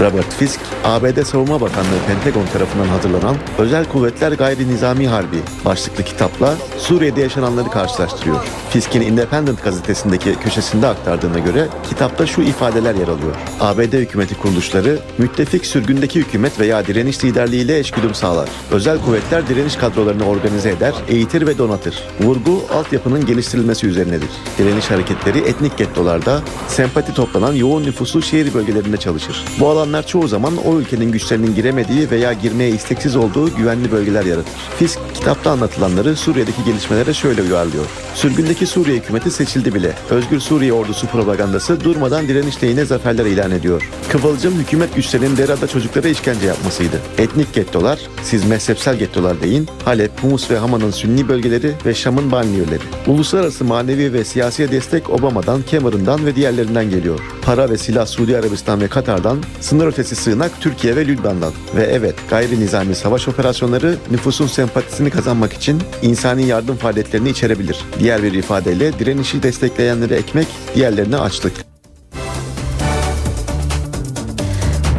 Robert 0.00 0.34
Fisk, 0.34 0.60
ABD 0.84 1.22
Savunma 1.22 1.60
Bakanlığı 1.60 1.98
Pentagon 2.06 2.46
tarafından 2.46 2.88
hazırlanan 2.88 3.36
Özel 3.58 3.84
Kuvvetler 3.84 4.32
Gayri 4.32 4.68
Nizami 4.68 5.08
Harbi 5.08 5.36
başlıklı 5.64 6.04
kitapla 6.04 6.54
Suriye'de 6.78 7.20
yaşananları 7.20 7.70
karşılaştırıyor. 7.70 8.36
Fisk'in 8.70 9.00
Independent 9.00 9.64
gazetesindeki 9.64 10.34
köşesinde 10.34 10.86
aktardığına 10.86 11.38
göre 11.38 11.68
kitapta 11.88 12.26
şu 12.26 12.42
ifadeler 12.42 12.94
yer 12.94 13.08
alıyor. 13.08 13.36
ABD 13.60 13.92
hükümeti 13.92 14.34
kuruluşları 14.34 14.98
müttefik 15.18 15.66
sürgündeki 15.66 16.20
hükümet 16.20 16.60
veya 16.60 16.86
direniş 16.86 17.24
liderliğiyle 17.24 17.78
eşgüdüm 17.78 18.14
sağlar. 18.14 18.48
Özel 18.70 18.98
kuvvetler 19.04 19.48
direniş 19.48 19.76
kadrolarını 19.76 20.24
organize 20.24 20.70
eder, 20.70 20.94
eğitir 21.08 21.46
ve 21.46 21.58
donatır. 21.58 22.04
Vurgu 22.20 22.62
altyapının 22.74 23.26
geliştirilmesi 23.26 23.86
üzerinedir. 23.86 24.30
Direniş 24.58 24.90
hareketleri 24.90 25.38
etnik 25.38 25.78
gettolarda 25.78 26.40
sempati 26.68 27.14
toplanan 27.14 27.52
yoğun 27.52 27.82
nüfuslu 27.82 28.22
şehir 28.22 28.54
bölgelerinde 28.54 28.96
çalışır. 28.96 29.44
Bu 29.60 29.68
alanlar 29.90 30.06
çoğu 30.06 30.28
zaman 30.28 30.56
o 30.56 30.78
ülkenin 30.78 31.12
güçlerinin 31.12 31.54
giremediği 31.54 32.10
veya 32.10 32.32
girmeye 32.32 32.70
isteksiz 32.70 33.16
olduğu 33.16 33.56
güvenli 33.56 33.92
bölgeler 33.92 34.24
yaratır. 34.24 34.52
Fisk 34.78 34.98
kitapta 35.14 35.50
anlatılanları 35.50 36.16
Suriye'deki 36.16 36.64
gelişmelere 36.64 37.14
şöyle 37.14 37.42
uyarlıyor. 37.42 37.84
Sürgündeki 38.14 38.66
Suriye 38.66 38.96
hükümeti 38.96 39.30
seçildi 39.30 39.74
bile. 39.74 39.92
Özgür 40.10 40.40
Suriye 40.40 40.72
ordusu 40.72 41.06
propagandası 41.06 41.84
durmadan 41.84 42.28
direniş 42.28 42.62
lehine 42.62 42.84
zaferler 42.84 43.26
ilan 43.26 43.50
ediyor. 43.50 43.90
Kıvılcım 44.08 44.54
hükümet 44.54 44.94
güçlerinin 44.94 45.36
Dera'da 45.36 45.66
çocuklara 45.66 46.08
işkence 46.08 46.46
yapmasıydı. 46.46 46.96
Etnik 47.18 47.54
gettolar, 47.54 47.98
siz 48.22 48.44
mezhepsel 48.44 48.96
gettolar 48.96 49.40
deyin, 49.42 49.68
Halep, 49.84 50.22
Humus 50.22 50.50
ve 50.50 50.58
Haman'ın 50.58 50.90
sünni 50.90 51.28
bölgeleri 51.28 51.72
ve 51.86 51.94
Şam'ın 51.94 52.32
banliyöleri. 52.32 52.82
Uluslararası 53.06 53.64
manevi 53.64 54.12
ve 54.12 54.24
siyasi 54.24 54.70
destek 54.72 55.10
Obama'dan, 55.10 55.62
Cameron'dan 55.70 56.26
ve 56.26 56.36
diğerlerinden 56.36 56.90
geliyor. 56.90 57.20
Para 57.42 57.70
ve 57.70 57.78
silah 57.78 58.06
Suudi 58.06 58.36
Arabistan 58.36 58.80
ve 58.80 58.88
Katar'dan, 58.88 59.38
sınır 59.60 59.79
ötesi 59.86 60.16
sığınak 60.16 60.60
Türkiye 60.60 60.96
ve 60.96 61.06
Lübnan'dan. 61.06 61.52
Ve 61.76 61.82
evet 61.82 62.14
gayri 62.30 62.60
nizami 62.60 62.94
savaş 62.94 63.28
operasyonları 63.28 63.96
nüfusun 64.10 64.46
sempatisini 64.46 65.10
kazanmak 65.10 65.52
için 65.52 65.82
insani 66.02 66.46
yardım 66.46 66.76
faaliyetlerini 66.76 67.28
içerebilir. 67.28 67.84
Diğer 67.98 68.22
bir 68.22 68.32
ifadeyle 68.32 68.98
direnişi 68.98 69.42
destekleyenleri 69.42 70.14
ekmek, 70.14 70.46
diğerlerine 70.74 71.16
açlık. 71.16 71.52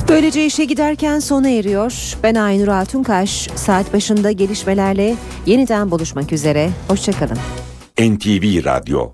Böylece 0.09 0.45
işe 0.45 0.65
giderken 0.65 1.19
sona 1.19 1.49
eriyor. 1.49 1.93
Ben 2.23 2.35
Aynur 2.35 2.67
Altunkaş. 2.67 3.49
Saat 3.55 3.93
başında 3.93 4.31
gelişmelerle 4.31 5.15
yeniden 5.45 5.91
buluşmak 5.91 6.31
üzere. 6.31 6.69
Hoşçakalın. 6.87 7.37
NTV 7.99 8.65
Radyo 8.65 9.09